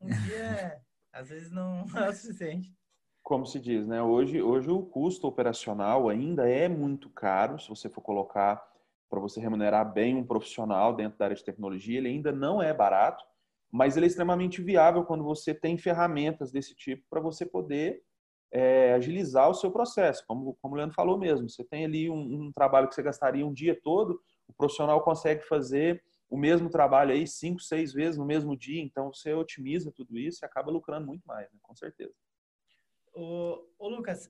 um 0.00 0.08
dia, 0.08 0.82
às 1.12 1.28
vezes, 1.28 1.50
não 1.50 1.84
é 1.96 2.08
o 2.08 2.12
suficiente. 2.12 2.74
Como 3.22 3.46
se 3.46 3.58
diz, 3.58 3.86
né? 3.86 4.02
Hoje, 4.02 4.42
hoje 4.42 4.68
o 4.68 4.84
custo 4.84 5.26
operacional 5.26 6.08
ainda 6.08 6.48
é 6.48 6.68
muito 6.68 7.08
caro, 7.08 7.58
se 7.58 7.68
você 7.68 7.88
for 7.88 8.02
colocar 8.02 8.73
para 9.14 9.20
você 9.20 9.40
remunerar 9.40 9.92
bem 9.92 10.16
um 10.16 10.26
profissional 10.26 10.94
dentro 10.94 11.16
da 11.16 11.26
área 11.26 11.36
de 11.36 11.44
tecnologia, 11.44 11.98
ele 11.98 12.08
ainda 12.08 12.32
não 12.32 12.60
é 12.60 12.74
barato, 12.74 13.24
mas 13.70 13.96
ele 13.96 14.06
é 14.06 14.08
extremamente 14.08 14.60
viável 14.60 15.04
quando 15.04 15.22
você 15.22 15.54
tem 15.54 15.78
ferramentas 15.78 16.50
desse 16.50 16.74
tipo 16.74 17.04
para 17.08 17.20
você 17.20 17.46
poder 17.46 18.02
é, 18.52 18.92
agilizar 18.94 19.48
o 19.48 19.54
seu 19.54 19.70
processo, 19.70 20.24
como, 20.26 20.56
como 20.60 20.74
o 20.74 20.76
Leandro 20.76 20.96
falou 20.96 21.16
mesmo. 21.16 21.48
Você 21.48 21.62
tem 21.62 21.84
ali 21.84 22.10
um, 22.10 22.46
um, 22.46 22.52
trabalho 22.52 22.88
que 22.88 22.94
você 22.94 23.02
gastaria 23.04 23.46
um 23.46 23.52
dia 23.52 23.78
todo, 23.80 24.20
o 24.48 24.52
profissional 24.52 25.00
consegue 25.02 25.44
fazer 25.44 26.02
o 26.28 26.36
mesmo 26.36 26.68
trabalho 26.68 27.12
aí 27.12 27.26
cinco, 27.26 27.60
seis 27.60 27.92
vezes 27.92 28.18
no 28.18 28.24
mesmo 28.24 28.56
dia, 28.56 28.82
então 28.82 29.12
você 29.12 29.32
otimiza 29.32 29.92
tudo 29.94 30.18
isso 30.18 30.44
e 30.44 30.46
acaba 30.46 30.72
lucrando 30.72 31.06
muito 31.06 31.22
mais, 31.24 31.50
né? 31.52 31.58
com 31.62 31.74
certeza. 31.76 32.12
Ô, 33.12 33.64
ô, 33.78 33.88
Lucas, 33.88 34.28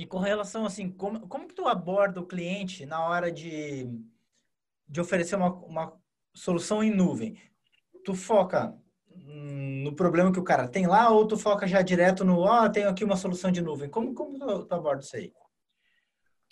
e 0.00 0.06
com 0.06 0.18
relação 0.18 0.64
assim, 0.64 0.90
como, 0.90 1.28
como 1.28 1.46
que 1.46 1.54
tu 1.54 1.68
aborda 1.68 2.22
o 2.22 2.26
cliente 2.26 2.86
na 2.86 3.06
hora 3.06 3.30
de, 3.30 3.86
de 4.88 4.98
oferecer 4.98 5.36
uma, 5.36 5.52
uma 5.56 6.00
solução 6.32 6.82
em 6.82 6.90
nuvem? 6.90 7.36
Tu 8.02 8.14
foca 8.14 8.74
no 9.14 9.94
problema 9.94 10.32
que 10.32 10.40
o 10.40 10.42
cara 10.42 10.66
tem 10.66 10.86
lá 10.86 11.10
ou 11.10 11.26
tu 11.26 11.36
foca 11.36 11.66
já 11.66 11.82
direto 11.82 12.24
no, 12.24 12.38
ó, 12.38 12.64
oh, 12.64 12.70
tenho 12.70 12.88
aqui 12.88 13.04
uma 13.04 13.14
solução 13.14 13.52
de 13.52 13.60
nuvem? 13.60 13.90
Como, 13.90 14.14
como 14.14 14.38
tu, 14.38 14.64
tu 14.64 14.74
aborda 14.74 15.02
isso 15.02 15.14
aí? 15.16 15.34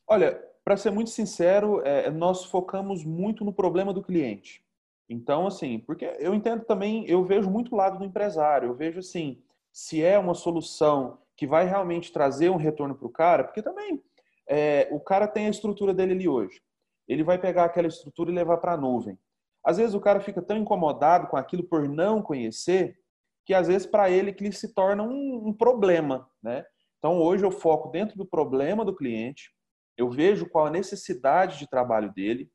Olha, 0.07 0.39
para 0.63 0.77
ser 0.77 0.91
muito 0.91 1.09
sincero, 1.09 1.81
é, 1.87 2.11
nós 2.11 2.45
focamos 2.45 3.03
muito 3.03 3.47
no 3.47 3.53
problema 3.53 3.95
do 3.95 4.03
cliente. 4.03 4.63
Então, 5.09 5.47
assim, 5.47 5.79
porque 5.79 6.05
eu 6.19 6.35
entendo 6.35 6.67
também, 6.67 7.09
eu 7.09 7.25
vejo 7.25 7.49
muito 7.49 7.75
o 7.75 7.79
lado 7.79 7.99
do 7.99 8.05
empresário, 8.05 8.69
eu 8.69 8.75
vejo 8.75 8.99
assim, 8.99 9.43
se 9.73 10.03
é 10.03 10.19
uma 10.19 10.35
solução 10.35 11.19
que 11.39 11.47
vai 11.47 11.67
realmente 11.67 12.13
trazer 12.13 12.51
um 12.51 12.57
retorno 12.57 12.97
para 12.97 13.07
o 13.07 13.13
cara, 13.13 13.45
porque 13.45 13.63
também 13.63 14.03
é, 14.49 14.89
o 14.91 14.99
cara 14.99 15.29
tem 15.29 15.47
a 15.47 15.51
estrutura 15.51 15.95
dele 15.95 16.13
ali 16.13 16.29
hoje. 16.29 16.61
Ele 17.07 17.23
vai 17.23 17.39
pegar 17.39 17.65
aquela 17.65 17.87
estrutura 17.87 18.31
e 18.31 18.35
levar 18.35 18.57
para 18.59 18.73
a 18.73 18.77
nuvem. 18.77 19.17
Às 19.65 19.77
vezes 19.77 19.95
o 19.95 20.01
cara 20.01 20.19
fica 20.19 20.43
tão 20.43 20.57
incomodado 20.57 21.29
com 21.29 21.37
aquilo 21.37 21.63
por 21.63 21.89
não 21.89 22.21
conhecer, 22.21 22.99
que 23.47 23.55
às 23.55 23.69
vezes 23.69 23.87
para 23.87 24.11
ele 24.11 24.33
que 24.33 24.51
se 24.51 24.75
torna 24.75 25.05
um, 25.05 25.49
um 25.49 25.53
problema, 25.53 26.29
né? 26.43 26.67
Então 26.99 27.23
hoje 27.23 27.45
eu 27.45 27.53
foco 27.53 27.89
dentro 27.89 28.19
do 28.19 28.27
problema 28.27 28.85
do 28.85 28.95
cliente, 28.95 29.53
eu 29.97 30.11
vejo 30.11 30.49
qual 30.49 30.67
a 30.67 30.71
necessidade 30.71 31.57
de 31.57 31.71
trabalho 31.71 32.13
dele 32.13 32.51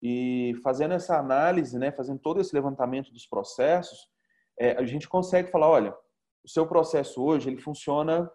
e 0.00 0.54
fazendo 0.62 0.94
essa 0.94 1.18
análise, 1.18 1.76
né, 1.76 1.90
fazendo 1.90 2.20
todo 2.20 2.40
esse 2.40 2.54
levantamento 2.54 3.12
dos 3.12 3.26
processos, 3.26 4.08
é, 4.56 4.72
a 4.78 4.84
gente 4.84 5.08
consegue 5.08 5.50
falar, 5.50 5.68
olha, 5.68 5.94
o 6.48 6.50
seu 6.50 6.66
processo 6.66 7.22
hoje 7.22 7.50
ele 7.50 7.60
funciona 7.60 8.30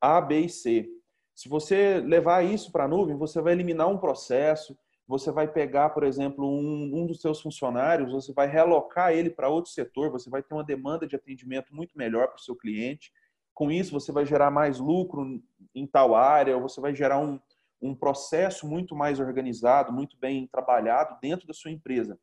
A, 0.00 0.18
B 0.18 0.40
e 0.40 0.48
C. 0.48 0.88
Se 1.34 1.46
você 1.46 2.00
levar 2.00 2.42
isso 2.42 2.72
para 2.72 2.84
a 2.84 2.88
nuvem, 2.88 3.18
você 3.18 3.38
vai 3.42 3.52
eliminar 3.52 3.86
um 3.86 3.98
processo, 3.98 4.74
você 5.06 5.30
vai 5.30 5.46
pegar, 5.46 5.90
por 5.90 6.02
exemplo, 6.02 6.48
um, 6.48 6.90
um 7.02 7.06
dos 7.06 7.20
seus 7.20 7.38
funcionários, 7.38 8.12
você 8.12 8.32
vai 8.32 8.46
realocar 8.46 9.12
ele 9.12 9.28
para 9.28 9.50
outro 9.50 9.70
setor, 9.70 10.10
você 10.10 10.30
vai 10.30 10.42
ter 10.42 10.54
uma 10.54 10.64
demanda 10.64 11.06
de 11.06 11.14
atendimento 11.14 11.74
muito 11.74 11.98
melhor 11.98 12.28
para 12.28 12.36
o 12.36 12.42
seu 12.42 12.56
cliente. 12.56 13.12
Com 13.52 13.70
isso, 13.70 13.92
você 13.92 14.10
vai 14.10 14.24
gerar 14.24 14.50
mais 14.50 14.78
lucro 14.78 15.38
em 15.74 15.86
tal 15.86 16.14
área, 16.14 16.56
ou 16.56 16.62
você 16.62 16.80
vai 16.80 16.94
gerar 16.94 17.18
um, 17.18 17.38
um 17.82 17.94
processo 17.94 18.66
muito 18.66 18.96
mais 18.96 19.20
organizado, 19.20 19.92
muito 19.92 20.16
bem 20.16 20.46
trabalhado 20.46 21.18
dentro 21.20 21.46
da 21.46 21.52
sua 21.52 21.70
empresa. 21.70 22.18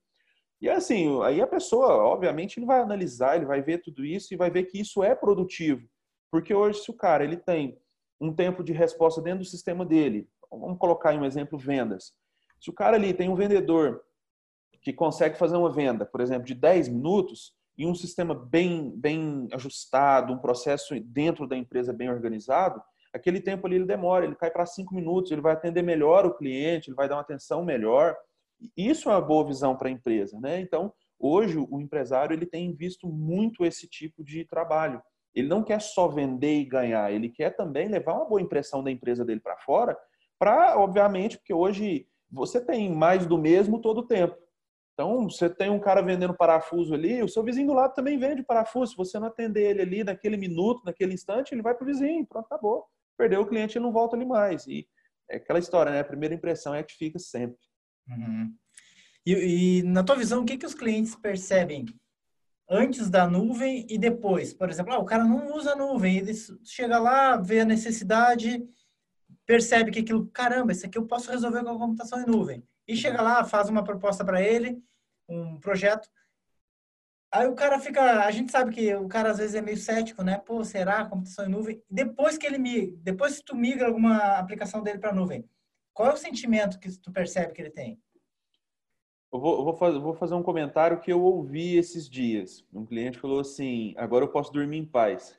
E 0.60 0.70
assim, 0.70 1.22
aí 1.24 1.42
a 1.42 1.48
pessoa, 1.48 2.04
obviamente, 2.04 2.58
ele 2.58 2.66
vai 2.66 2.80
analisar, 2.80 3.36
ele 3.36 3.46
vai 3.46 3.62
ver 3.62 3.82
tudo 3.82 4.04
isso 4.04 4.34
e 4.34 4.38
vai 4.38 4.50
ver 4.50 4.64
que 4.64 4.80
isso 4.80 5.04
é 5.04 5.14
produtivo. 5.14 5.88
Porque 6.32 6.54
hoje, 6.54 6.82
se 6.82 6.92
o 6.92 6.96
cara 6.96 7.24
ele 7.24 7.38
tem 7.38 7.80
um 8.20 8.34
tempo 8.34 8.64
de 8.64 8.74
resposta 8.74 9.22
dentro 9.22 9.40
do 9.40 9.46
sistema 9.46 9.86
dele, 9.86 10.28
vamos 10.50 10.80
colocar 10.80 11.14
em 11.14 11.20
um 11.20 11.26
exemplo 11.26 11.58
vendas. 11.58 12.14
Se 12.60 12.70
o 12.70 12.74
cara 12.74 12.98
ali 12.98 13.14
tem 13.14 13.30
um 13.30 13.36
vendedor 13.36 14.04
que 14.82 14.92
consegue 14.92 15.38
fazer 15.38 15.56
uma 15.56 15.72
venda, 15.72 16.06
por 16.06 16.22
exemplo, 16.22 16.46
de 16.46 16.56
10 16.56 16.90
minutos, 16.90 17.56
e 17.78 17.86
um 17.86 17.94
sistema 17.94 18.34
bem, 18.34 18.92
bem 18.96 19.48
ajustado, 19.54 20.34
um 20.34 20.40
processo 20.40 21.00
dentro 21.00 21.48
da 21.48 21.56
empresa 21.56 21.94
bem 21.94 22.10
organizado, 22.10 22.82
aquele 23.14 23.40
tempo 23.40 23.68
ali 23.68 23.76
ele 23.76 23.86
demora, 23.86 24.26
ele 24.26 24.36
cai 24.36 24.50
para 24.50 24.66
5 24.66 24.94
minutos, 24.96 25.32
ele 25.32 25.42
vai 25.42 25.54
atender 25.54 25.84
melhor 25.84 26.26
o 26.26 26.34
cliente, 26.34 26.90
ele 26.90 26.96
vai 26.96 27.08
dar 27.08 27.16
uma 27.16 27.22
atenção 27.22 27.64
melhor. 27.64 28.16
Isso 28.76 29.10
é 29.10 29.14
uma 29.14 29.22
boa 29.22 29.46
visão 29.46 29.76
para 29.76 29.88
a 29.88 29.92
empresa, 29.92 30.40
né? 30.40 30.60
Então, 30.60 30.94
hoje 31.20 31.58
o 31.58 31.80
empresário 31.80 32.34
ele 32.34 32.46
tem 32.46 32.74
visto 32.74 33.08
muito 33.08 33.66
esse 33.66 33.88
tipo 33.88 34.24
de 34.24 34.46
trabalho. 34.46 35.02
Ele 35.34 35.48
não 35.48 35.64
quer 35.64 35.82
só 35.82 36.08
vender 36.08 36.60
e 36.60 36.66
ganhar, 36.66 37.12
ele 37.12 37.30
quer 37.30 37.56
também 37.56 37.88
levar 37.88 38.14
uma 38.14 38.26
boa 38.26 38.42
impressão 38.42 38.84
da 38.84 38.90
empresa 38.90 39.24
dele 39.24 39.40
para 39.40 39.58
fora, 39.58 39.98
para, 40.40 40.78
obviamente, 40.80 41.38
porque 41.38 41.54
hoje 41.54 42.08
você 42.30 42.60
tem 42.60 42.92
mais 42.94 43.26
do 43.26 43.38
mesmo 43.38 43.80
todo 43.80 44.00
o 44.00 44.08
tempo. 44.08 44.36
Então, 44.94 45.30
você 45.30 45.48
tem 45.48 45.70
um 45.70 45.80
cara 45.80 46.02
vendendo 46.02 46.34
parafuso 46.34 46.96
ali, 46.96 47.22
o 47.22 47.30
seu 47.30 47.44
vizinho 47.44 47.68
do 47.68 47.74
lado 47.74 47.94
também 47.94 48.18
vende 48.18 48.42
parafuso. 48.42 48.94
Se 48.94 48.98
você 48.98 49.20
não 49.20 49.28
atender 49.28 49.70
ele 49.70 49.82
ali 49.84 50.04
naquele 50.04 50.36
minuto, 50.38 50.82
naquele 50.84 51.14
instante, 51.14 51.54
ele 51.54 51.62
vai 51.62 51.76
para 51.76 51.84
o 51.84 51.88
vizinho, 51.88 52.26
pronto, 52.26 52.48
acabou. 52.48 52.84
Perdeu 53.16 53.42
o 53.42 53.46
cliente, 53.46 53.78
ele 53.78 53.86
não 53.86 53.92
volta 53.92 54.16
ali 54.16 54.26
mais. 54.26 54.66
E 54.66 54.88
é 55.30 55.38
aquela 55.38 55.60
história, 55.60 55.92
né? 55.92 56.00
A 56.00 56.04
primeira 56.04 56.34
impressão 56.34 56.74
é 56.74 56.82
que 56.82 56.94
fica 56.94 57.20
sempre. 57.20 57.60
Uhum. 58.10 58.54
E, 59.26 59.80
e, 59.80 59.84
na 59.84 60.04
tua 60.04 60.16
visão, 60.16 60.42
o 60.42 60.46
que, 60.46 60.58
que 60.58 60.66
os 60.66 60.74
clientes 60.74 61.16
percebem 61.16 61.86
antes 62.70 63.10
da 63.10 63.28
nuvem 63.28 63.86
e 63.90 63.98
depois? 63.98 64.54
Por 64.54 64.70
exemplo, 64.70 64.94
ah, 64.94 65.00
o 65.00 65.06
cara 65.06 65.24
não 65.24 65.56
usa 65.56 65.74
a 65.74 65.76
nuvem, 65.76 66.18
ele 66.18 66.34
chega 66.64 66.98
lá, 66.98 67.36
vê 67.36 67.62
a 67.62 67.66
necessidade, 67.66 68.66
percebe 69.46 69.92
que 69.92 70.00
aquilo, 70.00 70.28
caramba, 70.28 70.72
isso 70.72 70.86
aqui 70.86 70.98
eu 70.98 71.06
posso 71.06 71.32
resolver 71.32 71.64
com 71.64 71.72
a 71.72 71.78
computação 71.78 72.22
em 72.22 72.26
nuvem. 72.26 72.64
E 72.88 72.96
chega 72.96 73.22
lá, 73.22 73.44
faz 73.44 73.70
uma 73.70 73.84
proposta 73.84 74.24
para 74.24 74.42
ele, 74.42 74.82
um 75.28 75.60
projeto. 75.60 76.08
Aí 77.30 77.48
o 77.48 77.56
cara 77.56 77.80
fica, 77.80 78.26
a 78.26 78.32
gente 78.32 78.52
sabe 78.52 78.74
que 78.74 78.96
o 78.96 79.10
cara 79.10 79.32
às 79.32 79.38
vezes 79.38 79.56
é 79.56 79.62
meio 79.62 79.78
cético, 79.78 80.24
né? 80.24 80.38
Pô, 80.38 80.64
será 80.64 81.06
computação 81.06 81.46
em 81.46 81.50
nuvem? 81.50 81.84
Depois 81.90 82.38
que 82.38 82.46
ele 82.48 82.58
migra, 82.58 82.96
depois 83.02 83.38
que 83.38 83.44
tu 83.44 83.56
migra 83.56 83.88
alguma 83.88 84.38
aplicação 84.38 84.82
dele 84.82 85.00
para 85.00 85.14
nuvem, 85.14 85.44
qual 85.98 86.12
é 86.12 86.14
o 86.14 86.18
sentimento 86.18 86.80
que 86.80 86.96
tu 87.00 87.12
percebe 87.12 87.54
que 87.54 87.60
ele 87.60 87.72
tem? 87.72 88.00
Eu 89.34 89.40
vou, 89.40 89.58
eu 89.58 89.64
vou, 89.64 89.74
fazer, 89.74 90.00
vou 90.00 90.14
fazer 90.14 90.36
um 90.36 90.44
comentário 90.44 91.00
que 91.00 91.12
eu 91.12 91.20
ouvi 91.20 91.76
esses 91.76 92.08
dias. 92.08 92.64
Um 92.72 92.86
cliente 92.86 93.18
falou 93.18 93.40
assim: 93.40 93.96
agora 93.98 94.24
eu 94.24 94.30
posso 94.30 94.54
dormir 94.54 94.78
em 94.78 94.86
paz. 94.86 95.36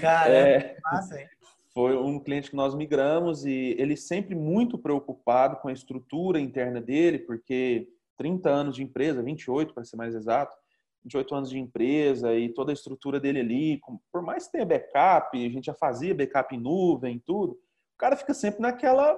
Cara, 0.00 0.28
é, 0.28 0.76
massa, 0.82 1.20
hein? 1.20 1.28
Foi 1.72 1.96
um 1.96 2.18
cliente 2.18 2.50
que 2.50 2.56
nós 2.56 2.74
migramos 2.74 3.44
e 3.44 3.76
ele 3.78 3.96
sempre 3.96 4.34
muito 4.34 4.76
preocupado 4.76 5.56
com 5.58 5.68
a 5.68 5.72
estrutura 5.72 6.40
interna 6.40 6.80
dele, 6.80 7.20
porque 7.20 7.88
30 8.16 8.50
anos 8.50 8.74
de 8.74 8.82
empresa, 8.82 9.22
28 9.22 9.72
para 9.72 9.84
ser 9.84 9.96
mais 9.96 10.16
exato, 10.16 10.56
28 11.04 11.34
anos 11.34 11.50
de 11.50 11.60
empresa 11.60 12.34
e 12.34 12.48
toda 12.48 12.72
a 12.72 12.74
estrutura 12.74 13.20
dele 13.20 13.38
ali, 13.38 13.80
por 14.10 14.20
mais 14.20 14.46
que 14.46 14.52
tenha 14.52 14.66
backup, 14.66 15.46
a 15.46 15.50
gente 15.50 15.66
já 15.66 15.74
fazia 15.74 16.14
backup 16.14 16.56
em 16.56 16.58
nuvem, 16.58 17.22
tudo, 17.24 17.52
o 17.52 17.98
cara 17.98 18.16
fica 18.16 18.34
sempre 18.34 18.60
naquela 18.60 19.16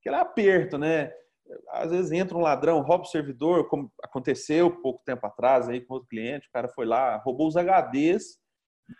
aquele 0.00 0.16
aperto, 0.16 0.78
né? 0.78 1.12
às 1.68 1.90
vezes 1.90 2.12
entra 2.12 2.36
um 2.36 2.42
ladrão, 2.42 2.82
rouba 2.82 3.04
o 3.04 3.08
servidor, 3.08 3.68
como 3.68 3.92
aconteceu 4.02 4.80
pouco 4.80 5.02
tempo 5.04 5.26
atrás 5.26 5.68
aí 5.68 5.80
com 5.80 5.94
outro 5.94 6.08
cliente, 6.08 6.48
o 6.48 6.52
cara 6.52 6.68
foi 6.68 6.86
lá, 6.86 7.16
roubou 7.18 7.48
os 7.48 7.56
HDs 7.56 8.38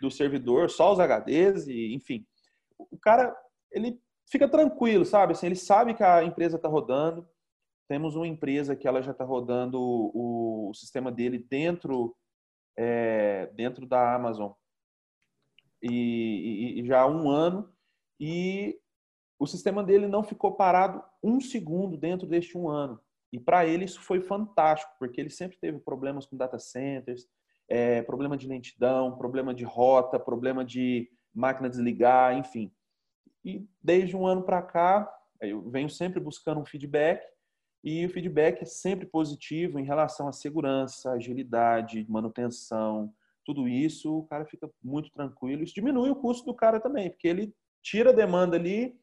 do 0.01 0.09
servidor, 0.09 0.69
só 0.69 0.91
os 0.91 0.99
HDs 0.99 1.67
e 1.67 1.93
enfim. 1.93 2.25
O 2.77 2.97
cara, 2.97 3.35
ele 3.71 3.99
fica 4.29 4.47
tranquilo, 4.47 5.05
sabe? 5.05 5.33
Assim, 5.33 5.47
ele 5.47 5.55
sabe 5.55 5.93
que 5.93 6.03
a 6.03 6.23
empresa 6.23 6.55
está 6.55 6.67
rodando. 6.67 7.27
Temos 7.87 8.15
uma 8.15 8.27
empresa 8.27 8.75
que 8.75 8.87
ela 8.87 9.01
já 9.01 9.11
está 9.11 9.25
rodando 9.25 9.79
o, 9.79 10.69
o, 10.69 10.73
sistema 10.73 11.11
dele 11.11 11.45
dentro 11.49 12.15
é, 12.77 13.47
dentro 13.47 13.85
da 13.85 14.15
Amazon 14.15 14.53
e, 15.83 16.77
e, 16.77 16.81
e 16.81 16.85
já 16.85 17.01
há 17.01 17.07
um 17.07 17.29
ano 17.29 17.69
e 18.17 18.79
o 19.41 19.47
sistema 19.47 19.83
dele 19.83 20.07
não 20.07 20.21
ficou 20.21 20.51
parado 20.51 21.03
um 21.23 21.41
segundo 21.41 21.97
dentro 21.97 22.27
deste 22.27 22.55
um 22.55 22.69
ano. 22.69 22.99
E 23.33 23.39
para 23.39 23.65
ele 23.65 23.85
isso 23.85 23.99
foi 23.99 24.21
fantástico, 24.21 24.93
porque 24.99 25.19
ele 25.19 25.31
sempre 25.31 25.57
teve 25.57 25.79
problemas 25.79 26.27
com 26.27 26.37
data 26.37 26.59
centers, 26.59 27.27
é, 27.67 28.03
problema 28.03 28.37
de 28.37 28.47
lentidão, 28.47 29.17
problema 29.17 29.51
de 29.51 29.63
rota, 29.63 30.19
problema 30.19 30.63
de 30.63 31.09
máquina 31.33 31.67
desligar, 31.67 32.37
enfim. 32.37 32.71
E 33.43 33.67
desde 33.81 34.15
um 34.15 34.27
ano 34.27 34.43
para 34.43 34.61
cá, 34.61 35.11
eu 35.41 35.67
venho 35.71 35.89
sempre 35.89 36.19
buscando 36.19 36.61
um 36.61 36.65
feedback, 36.65 37.25
e 37.83 38.05
o 38.05 38.09
feedback 38.11 38.61
é 38.61 38.65
sempre 38.65 39.07
positivo 39.07 39.79
em 39.79 39.83
relação 39.83 40.27
à 40.27 40.31
segurança, 40.31 41.13
agilidade, 41.13 42.05
manutenção, 42.07 43.11
tudo 43.43 43.67
isso, 43.67 44.19
o 44.19 44.27
cara 44.27 44.45
fica 44.45 44.69
muito 44.83 45.09
tranquilo. 45.09 45.63
Isso 45.63 45.73
diminui 45.73 46.11
o 46.11 46.15
custo 46.15 46.45
do 46.45 46.53
cara 46.53 46.79
também, 46.79 47.09
porque 47.09 47.27
ele 47.27 47.55
tira 47.81 48.11
a 48.11 48.13
demanda 48.13 48.55
ali 48.55 49.00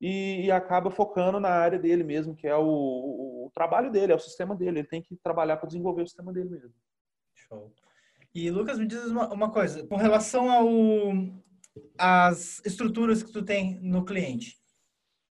e, 0.00 0.46
e, 0.46 0.50
acaba 0.50 0.90
focando 0.90 1.40
na 1.40 1.48
área 1.48 1.78
dele 1.78 2.04
mesmo, 2.04 2.34
que 2.34 2.46
é 2.46 2.54
o, 2.54 2.62
o, 2.62 3.46
o, 3.46 3.50
trabalho 3.52 3.90
dele, 3.90 4.12
é 4.12 4.14
o 4.14 4.20
sistema 4.20 4.54
dele. 4.54 4.80
Ele 4.80 4.88
tem 4.88 5.02
que 5.02 5.16
trabalhar 5.16 5.56
para 5.56 5.66
desenvolver 5.66 6.02
o 6.02 6.06
sistema 6.06 6.32
dele 6.32 6.50
mesmo. 6.50 6.74
Show. 7.34 7.72
E 8.34 8.50
Lucas, 8.50 8.78
me 8.78 8.86
diz 8.86 9.06
uma, 9.06 9.32
uma 9.32 9.50
coisa, 9.50 9.86
com 9.86 9.96
relação 9.96 10.50
ao 10.50 10.68
as 11.96 12.60
estruturas 12.64 13.22
que 13.22 13.32
tu 13.32 13.44
tem 13.44 13.80
no 13.80 14.04
cliente. 14.04 14.56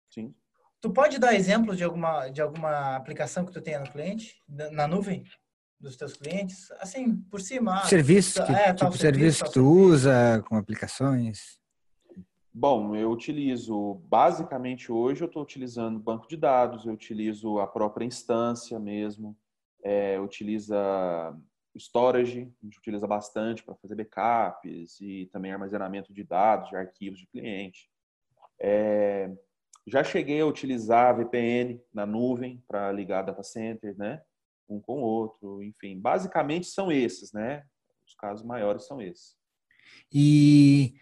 Sim. 0.10 0.34
Tu 0.82 0.91
pode 0.91 1.19
dar 1.19 1.34
exemplos 1.34 1.78
de 1.78 1.84
alguma 1.84 2.30
de 2.30 2.41
alguma 2.41 2.95
aplicação 2.95 3.45
que 3.45 3.51
tu 3.51 3.62
tenha 3.62 3.80
no 3.80 3.91
cliente, 3.91 4.36
na 4.47 4.88
nuvem? 4.88 5.23
dos 5.80 5.95
teus 5.95 6.13
clientes, 6.13 6.71
assim, 6.80 7.15
por 7.30 7.41
cima. 7.41 7.86
Serviço, 7.86 8.43
que, 8.45 8.51
é, 8.51 8.73
tipo 8.73 8.97
serviço, 8.97 8.97
serviço 8.97 9.43
que 9.43 9.51
tu 9.51 9.54
serviço. 9.54 9.80
usa 9.80 10.43
com 10.47 10.56
aplicações. 10.56 11.60
Bom, 12.58 12.96
eu 12.96 13.12
utilizo 13.12 13.96
basicamente 14.08 14.89
hoje 14.89 15.22
eu 15.22 15.28
estou 15.28 15.44
utilizando 15.44 16.00
banco 16.00 16.26
de 16.26 16.38
dados, 16.38 16.86
eu 16.86 16.94
utilizo 16.94 17.60
a 17.60 17.68
própria 17.68 18.06
instância 18.06 18.80
mesmo, 18.80 19.38
é, 19.84 20.18
utiliza 20.22 21.38
storage, 21.78 22.50
a 22.62 22.65
gente 22.65 22.78
utiliza 22.78 23.06
bastante 23.06 23.62
para 23.62 23.76
fazer 23.76 23.96
backups 23.96 25.02
e 25.02 25.30
também 25.34 25.52
armazenamento 25.52 26.13
de 26.13 26.24
dados, 26.24 26.70
de 26.70 26.78
arquivos 26.78 27.20
de 27.20 27.28
cliente. 27.28 27.89
É, 28.58 29.30
já 29.86 30.02
cheguei 30.02 30.39
a 30.39 30.46
utilizar 30.46 31.13
VPN 31.18 31.84
na 31.94 32.06
nuvem 32.06 32.63
para 32.70 32.89
ligar 32.89 33.24
data 33.24 33.44
center, 33.44 33.98
né? 33.98 34.22
Um 34.70 34.80
com 34.80 35.02
o 35.02 35.06
outro, 35.06 35.62
enfim. 35.62 36.00
Basicamente 36.00 36.68
são 36.68 36.89
esses, 36.89 37.34
né? 37.34 37.65
Os 38.08 38.15
casos 38.15 38.46
maiores 38.46 38.88
são 38.88 39.02
esses. 39.02 39.36
E 40.10 40.96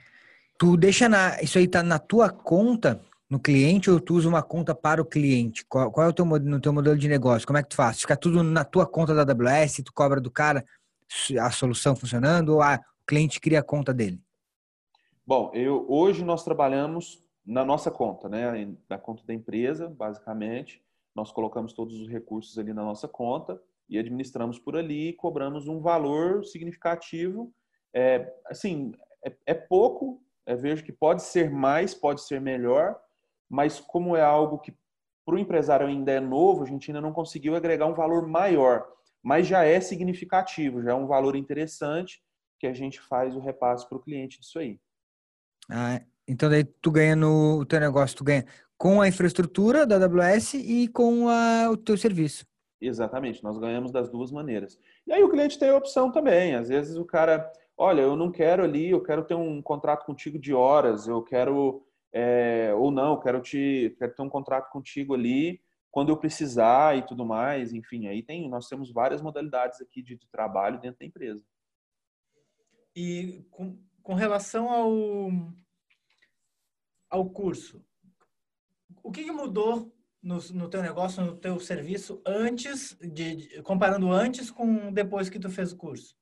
Tu 0.64 0.78
deixa 0.78 1.10
na, 1.10 1.42
isso 1.42 1.58
aí 1.58 1.68
tá 1.68 1.84
na 1.84 2.00
tua 2.00 2.30
conta 2.30 3.02
no 3.30 3.38
cliente 3.38 3.92
ou 3.92 4.00
tu 4.00 4.14
usa 4.14 4.30
uma 4.30 4.42
conta 4.42 4.74
para 4.74 5.02
o 5.02 5.06
cliente? 5.06 5.66
Qual, 5.66 5.92
qual 5.92 6.08
é 6.08 6.10
o 6.10 6.14
teu, 6.14 6.24
no 6.24 6.62
teu 6.62 6.72
modelo 6.72 6.98
de 6.98 7.10
negócio? 7.10 7.46
Como 7.46 7.60
é 7.60 7.64
que 7.64 7.68
tu 7.68 7.76
faz? 7.76 8.00
Fica 8.00 8.16
tudo 8.16 8.42
na 8.42 8.64
tua 8.64 8.88
conta 8.88 9.14
da 9.14 9.24
AWS, 9.30 9.82
tu 9.84 9.92
cobra 9.94 10.22
do 10.22 10.32
cara 10.32 10.64
a 11.42 11.52
solução 11.52 11.98
funcionando 11.98 12.54
ou 12.54 12.62
o 12.62 12.80
cliente 13.06 13.42
cria 13.42 13.60
a 13.60 13.62
conta 13.62 13.94
dele? 13.94 14.22
Bom, 15.28 15.52
eu, 15.54 15.86
hoje 15.90 16.24
nós 16.24 16.46
trabalhamos 16.46 17.22
na 17.46 17.66
nossa 17.66 17.92
conta, 17.92 18.30
né? 18.30 18.74
Na 18.90 18.98
conta 18.98 19.22
da 19.26 19.34
empresa, 19.34 19.90
basicamente. 19.90 20.82
Nós 21.14 21.30
colocamos 21.30 21.74
todos 21.74 22.00
os 22.00 22.08
recursos 22.08 22.58
ali 22.58 22.72
na 22.74 22.84
nossa 22.84 23.10
conta 23.10 23.62
e 23.90 24.00
administramos 24.00 24.58
por 24.60 24.78
ali 24.78 25.10
e 25.10 25.14
cobramos 25.14 25.68
um 25.68 25.82
valor 25.82 26.46
significativo. 26.46 27.54
É, 27.94 28.34
assim, 28.48 28.94
é, 29.26 29.36
é 29.48 29.54
pouco 29.54 30.23
eu 30.46 30.58
vejo 30.58 30.84
que 30.84 30.92
pode 30.92 31.24
ser 31.24 31.50
mais, 31.50 31.94
pode 31.94 32.22
ser 32.22 32.42
melhor, 32.42 33.00
mas 33.50 33.80
como 33.80 34.16
é 34.16 34.22
algo 34.22 34.60
que 34.60 34.74
para 35.26 35.36
o 35.36 35.40
empresário 35.40 35.88
ainda 35.88 36.12
é 36.12 36.20
novo, 36.20 36.64
a 36.64 36.66
gente 36.66 36.90
ainda 36.90 37.00
não 37.00 37.14
conseguiu 37.14 37.56
agregar 37.56 37.86
um 37.86 37.94
valor 37.94 38.28
maior, 38.28 38.86
mas 39.22 39.48
já 39.48 39.64
é 39.64 39.80
significativo, 39.80 40.82
já 40.82 40.92
é 40.92 40.96
um 40.96 41.08
valor 41.08 41.36
interessante 41.36 42.22
que 42.60 42.68
a 42.68 42.74
gente 42.74 43.00
faz 43.00 43.36
o 43.36 43.40
repasse 43.40 43.88
para 43.88 43.98
o 43.98 44.02
cliente 44.02 44.40
disso 44.40 44.60
aí. 44.60 44.80
Ah, 45.70 46.02
então 46.28 46.50
daí 46.50 46.64
tu 46.64 46.92
ganha 46.92 47.16
no 47.16 47.60
o 47.60 47.66
teu 47.66 47.80
negócio, 47.80 48.18
tu 48.18 48.24
ganha 48.24 48.46
com 48.78 49.02
a 49.02 49.08
infraestrutura 49.08 49.86
da 49.86 49.96
AWS 49.96 50.56
e 50.56 50.90
com 50.90 51.30
a, 51.30 51.70
o 51.70 51.78
teu 51.78 51.98
serviço. 51.98 52.46
Exatamente, 52.82 53.42
nós 53.42 53.58
ganhamos 53.58 53.94
das 53.94 54.10
duas 54.10 54.30
maneiras. 54.30 54.78
E 55.08 55.14
aí 55.14 55.24
o 55.24 55.30
cliente 55.30 55.58
tem 55.58 55.70
a 55.70 55.78
opção 55.78 56.12
também. 56.12 56.56
Às 56.56 56.68
vezes 56.68 56.98
o 56.98 57.06
cara 57.06 57.50
olha, 57.78 58.02
eu 58.02 58.16
não 58.16 58.32
quero 58.32 58.64
ali, 58.64 58.90
eu 58.90 59.02
quero 59.02 59.24
ter 59.24 59.36
um 59.36 59.62
contrato 59.62 60.06
contigo 60.06 60.40
de 60.40 60.54
horas, 60.54 61.08
eu 61.08 61.22
quero, 61.22 61.86
é, 62.12 62.74
ou 62.76 62.92
não, 62.92 63.14
eu 63.14 63.20
quero, 63.20 63.42
te, 63.42 63.96
quero 63.98 64.14
ter 64.14 64.22
um 64.22 64.30
contrato 64.30 64.72
contigo 64.72 65.14
ali 65.14 65.62
quando 65.92 66.10
eu 66.10 66.18
precisar 66.18 66.98
e 66.98 67.06
tudo 67.06 67.24
mais, 67.24 67.72
enfim, 67.72 68.08
aí 68.08 68.24
tem, 68.24 68.50
nós 68.50 68.68
temos 68.68 68.92
várias 68.92 69.22
modalidades 69.22 69.80
aqui 69.80 70.02
de, 70.02 70.18
de 70.18 70.28
trabalho 70.28 70.82
dentro 70.82 71.00
da 71.00 71.06
empresa. 71.06 71.46
E 72.96 73.46
com, 73.52 73.78
com 74.02 74.16
relação 74.16 74.70
ao, 74.70 75.30
ao 77.10 77.30
curso, 77.30 77.86
o 79.04 79.12
que, 79.12 79.24
que 79.24 79.32
mudou 79.32 79.94
no, 80.22 80.38
no 80.54 80.70
teu 80.70 80.82
negócio, 80.82 81.24
no 81.24 81.36
teu 81.36 81.60
serviço, 81.60 82.22
antes, 82.26 82.98
de, 83.00 83.36
de, 83.36 83.62
comparando 83.62 84.12
antes 84.12 84.50
com 84.50 84.92
depois 84.92 85.30
que 85.30 85.40
tu 85.40 85.50
fez 85.50 85.74
o 85.74 85.78
curso? 85.78 86.18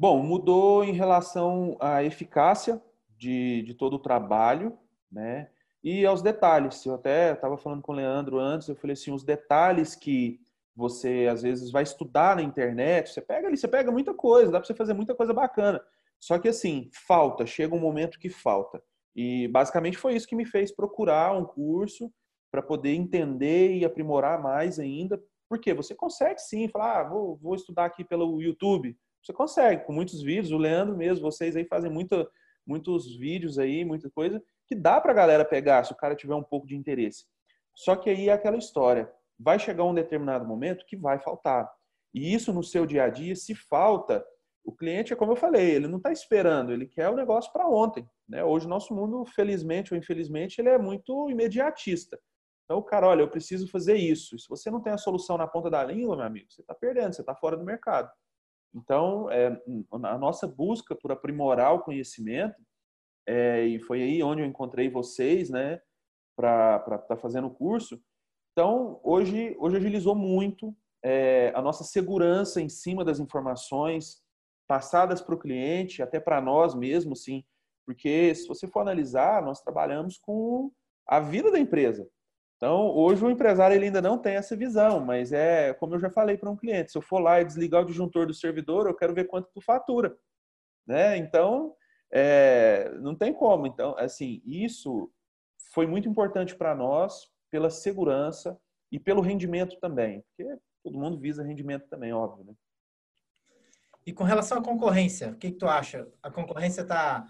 Bom, 0.00 0.22
mudou 0.22 0.82
em 0.82 0.92
relação 0.92 1.76
à 1.78 2.02
eficácia 2.02 2.82
de, 3.18 3.60
de 3.64 3.74
todo 3.74 3.96
o 3.96 3.98
trabalho, 3.98 4.78
né? 5.12 5.50
E 5.84 6.06
aos 6.06 6.22
detalhes. 6.22 6.86
Eu 6.86 6.94
até 6.94 7.32
estava 7.32 7.58
falando 7.58 7.82
com 7.82 7.92
o 7.92 7.94
Leandro 7.94 8.38
antes, 8.38 8.66
eu 8.66 8.74
falei 8.74 8.94
assim, 8.94 9.12
os 9.12 9.22
detalhes 9.22 9.94
que 9.94 10.40
você 10.74 11.28
às 11.30 11.42
vezes 11.42 11.70
vai 11.70 11.82
estudar 11.82 12.36
na 12.36 12.42
internet, 12.42 13.10
você 13.10 13.20
pega 13.20 13.46
ali, 13.46 13.58
você 13.58 13.68
pega 13.68 13.92
muita 13.92 14.14
coisa, 14.14 14.50
dá 14.50 14.58
para 14.58 14.66
você 14.66 14.72
fazer 14.72 14.94
muita 14.94 15.14
coisa 15.14 15.34
bacana. 15.34 15.78
Só 16.18 16.38
que 16.38 16.48
assim, 16.48 16.88
falta, 17.06 17.44
chega 17.44 17.74
um 17.74 17.78
momento 17.78 18.18
que 18.18 18.30
falta. 18.30 18.82
E 19.14 19.48
basicamente 19.48 19.98
foi 19.98 20.14
isso 20.16 20.26
que 20.26 20.34
me 20.34 20.46
fez 20.46 20.72
procurar 20.72 21.36
um 21.36 21.44
curso 21.44 22.10
para 22.50 22.62
poder 22.62 22.94
entender 22.94 23.76
e 23.76 23.84
aprimorar 23.84 24.42
mais 24.42 24.78
ainda. 24.78 25.22
Porque 25.46 25.74
você 25.74 25.94
consegue 25.94 26.40
sim 26.40 26.68
falar, 26.68 27.00
ah, 27.00 27.04
vou, 27.04 27.36
vou 27.36 27.54
estudar 27.54 27.84
aqui 27.84 28.02
pelo 28.02 28.40
YouTube. 28.40 28.96
Você 29.22 29.32
consegue, 29.32 29.84
com 29.84 29.92
muitos 29.92 30.22
vídeos. 30.22 30.52
O 30.52 30.58
Leandro 30.58 30.96
mesmo, 30.96 31.22
vocês 31.22 31.56
aí 31.56 31.64
fazem 31.64 31.90
muita, 31.90 32.28
muitos 32.66 33.16
vídeos 33.16 33.58
aí, 33.58 33.84
muita 33.84 34.10
coisa, 34.10 34.42
que 34.66 34.74
dá 34.74 35.00
para 35.00 35.12
a 35.12 35.14
galera 35.14 35.44
pegar 35.44 35.84
se 35.84 35.92
o 35.92 35.96
cara 35.96 36.16
tiver 36.16 36.34
um 36.34 36.42
pouco 36.42 36.66
de 36.66 36.76
interesse. 36.76 37.24
Só 37.74 37.96
que 37.96 38.10
aí 38.10 38.28
é 38.28 38.32
aquela 38.32 38.56
história. 38.56 39.10
Vai 39.38 39.58
chegar 39.58 39.84
um 39.84 39.94
determinado 39.94 40.46
momento 40.46 40.84
que 40.86 40.96
vai 40.96 41.18
faltar. 41.18 41.70
E 42.12 42.34
isso 42.34 42.52
no 42.52 42.62
seu 42.62 42.86
dia 42.86 43.04
a 43.04 43.08
dia, 43.08 43.34
se 43.36 43.54
falta, 43.54 44.24
o 44.64 44.72
cliente 44.72 45.12
é 45.12 45.16
como 45.16 45.32
eu 45.32 45.36
falei, 45.36 45.70
ele 45.70 45.88
não 45.88 45.96
está 45.98 46.12
esperando, 46.12 46.72
ele 46.72 46.86
quer 46.86 47.08
o 47.08 47.16
negócio 47.16 47.52
para 47.52 47.68
ontem. 47.68 48.08
Né? 48.28 48.44
Hoje 48.44 48.66
o 48.66 48.68
nosso 48.68 48.94
mundo, 48.94 49.24
felizmente 49.24 49.94
ou 49.94 49.98
infelizmente, 49.98 50.60
ele 50.60 50.68
é 50.68 50.78
muito 50.78 51.30
imediatista. 51.30 52.18
Então 52.64 52.78
o 52.78 52.82
cara, 52.82 53.08
olha, 53.08 53.22
eu 53.22 53.28
preciso 53.28 53.68
fazer 53.68 53.96
isso. 53.96 54.38
Se 54.38 54.48
você 54.48 54.70
não 54.70 54.80
tem 54.80 54.92
a 54.92 54.98
solução 54.98 55.36
na 55.36 55.46
ponta 55.46 55.70
da 55.70 55.82
língua, 55.82 56.16
meu 56.16 56.24
amigo, 56.24 56.46
você 56.50 56.60
está 56.60 56.74
perdendo, 56.74 57.14
você 57.14 57.22
está 57.22 57.34
fora 57.34 57.56
do 57.56 57.64
mercado. 57.64 58.10
Então, 58.74 59.30
é, 59.30 59.60
a 60.04 60.18
nossa 60.18 60.46
busca 60.46 60.94
por 60.94 61.10
aprimorar 61.10 61.74
o 61.74 61.80
conhecimento, 61.80 62.56
é, 63.26 63.64
e 63.64 63.78
foi 63.80 64.02
aí 64.02 64.22
onde 64.22 64.42
eu 64.42 64.46
encontrei 64.46 64.88
vocês, 64.88 65.50
né, 65.50 65.80
para 66.36 66.76
estar 66.76 66.98
tá 66.98 67.16
fazendo 67.16 67.48
o 67.48 67.54
curso. 67.54 68.00
Então, 68.52 69.00
hoje, 69.02 69.56
hoje 69.58 69.76
agilizou 69.76 70.14
muito 70.14 70.74
é, 71.04 71.52
a 71.54 71.62
nossa 71.62 71.84
segurança 71.84 72.60
em 72.60 72.68
cima 72.68 73.04
das 73.04 73.20
informações 73.20 74.22
passadas 74.68 75.20
para 75.20 75.34
o 75.34 75.38
cliente, 75.38 76.02
até 76.02 76.20
para 76.20 76.40
nós 76.40 76.74
mesmos, 76.74 77.24
sim, 77.24 77.44
porque 77.84 78.34
se 78.34 78.46
você 78.46 78.68
for 78.68 78.80
analisar, 78.80 79.42
nós 79.42 79.60
trabalhamos 79.60 80.16
com 80.18 80.70
a 81.06 81.18
vida 81.18 81.50
da 81.50 81.58
empresa. 81.58 82.08
Então, 82.60 82.94
hoje 82.94 83.24
o 83.24 83.30
empresário 83.30 83.74
ele 83.74 83.86
ainda 83.86 84.02
não 84.02 84.18
tem 84.18 84.34
essa 84.34 84.54
visão, 84.54 85.00
mas 85.00 85.32
é 85.32 85.72
como 85.72 85.94
eu 85.94 85.98
já 85.98 86.10
falei 86.10 86.36
para 86.36 86.50
um 86.50 86.56
cliente, 86.56 86.92
se 86.92 86.98
eu 86.98 87.00
for 87.00 87.18
lá 87.18 87.40
e 87.40 87.44
desligar 87.44 87.80
o 87.80 87.86
disjuntor 87.86 88.26
do 88.26 88.34
servidor, 88.34 88.86
eu 88.86 88.94
quero 88.94 89.14
ver 89.14 89.24
quanto 89.24 89.48
tu 89.50 89.62
fatura, 89.62 90.14
né? 90.86 91.16
Então, 91.16 91.74
é, 92.12 92.92
não 93.00 93.14
tem 93.14 93.32
como. 93.32 93.66
Então, 93.66 93.96
assim, 93.96 94.42
isso 94.44 95.10
foi 95.72 95.86
muito 95.86 96.06
importante 96.06 96.54
para 96.54 96.74
nós 96.74 97.30
pela 97.50 97.70
segurança 97.70 98.60
e 98.92 99.00
pelo 99.00 99.22
rendimento 99.22 99.78
também, 99.80 100.22
porque 100.28 100.54
todo 100.84 100.98
mundo 100.98 101.18
visa 101.18 101.42
rendimento 101.42 101.88
também, 101.88 102.12
óbvio, 102.12 102.44
né? 102.44 102.52
E 104.04 104.12
com 104.12 104.24
relação 104.24 104.58
à 104.58 104.62
concorrência, 104.62 105.30
o 105.30 105.36
que, 105.36 105.50
que 105.50 105.58
tu 105.58 105.66
acha? 105.66 106.06
A 106.22 106.30
concorrência 106.30 106.82
está 106.82 107.26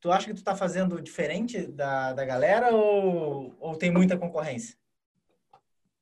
tu 0.00 0.10
acha 0.10 0.26
que 0.26 0.34
tu 0.34 0.38
está 0.38 0.56
fazendo 0.56 1.00
diferente 1.00 1.66
da, 1.66 2.12
da 2.12 2.24
galera 2.24 2.74
ou, 2.74 3.54
ou 3.60 3.76
tem 3.76 3.90
muita 3.90 4.16
concorrência? 4.16 4.76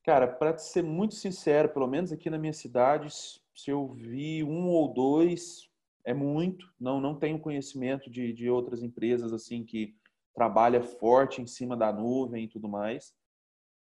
Cara, 0.05 0.27
para 0.27 0.57
ser 0.57 0.83
muito 0.83 1.15
sincero, 1.15 1.69
pelo 1.69 1.87
menos 1.87 2.13
aqui 2.13 2.31
na 2.31 2.39
minha 2.39 2.53
cidade, 2.53 3.13
se 3.13 3.71
eu 3.71 3.89
vi 3.89 4.43
um 4.43 4.69
ou 4.69 4.93
dois, 4.93 5.69
é 6.05 6.15
muito. 6.15 6.73
Não, 6.81 7.01
não 7.01 7.15
tenho 7.15 7.39
conhecimento 7.39 8.11
de, 8.11 8.33
de 8.33 8.49
outras 8.49 8.83
empresas 8.83 9.33
assim 9.33 9.65
que 9.65 9.95
trabalha 10.35 10.83
forte 10.83 11.43
em 11.43 11.47
cima 11.47 11.77
da 11.77 11.93
nuvem 11.93 12.45
e 12.45 12.49
tudo 12.49 12.69
mais. 12.69 13.13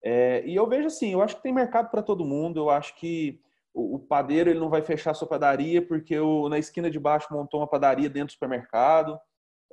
É, 0.03 0.45
e 0.45 0.53
eu 0.53 0.67
vejo 0.67 0.87
assim, 0.87 1.13
eu 1.13 1.21
acho 1.21 1.37
que 1.37 1.43
tem 1.43 1.53
mercado 1.53 1.89
para 1.89 2.03
todo 2.03 2.25
mundo. 2.25 2.59
Eu 2.59 2.69
acho 2.69 2.95
que 2.97 3.41
o, 3.73 3.95
o, 3.95 3.99
padeiro 3.99 4.49
ele 4.49 4.59
não 4.59 4.69
vai 4.69 4.81
fechar 4.81 5.13
sua 5.13 5.27
padaria 5.27 5.81
porque 5.81 6.19
o, 6.19 6.49
na 6.49 6.59
esquina 6.59 6.91
de 6.91 6.99
baixo 6.99 7.33
montou 7.33 7.61
uma 7.61 7.67
padaria 7.67 8.09
dentro 8.09 8.27
do 8.27 8.33
supermercado. 8.33 9.17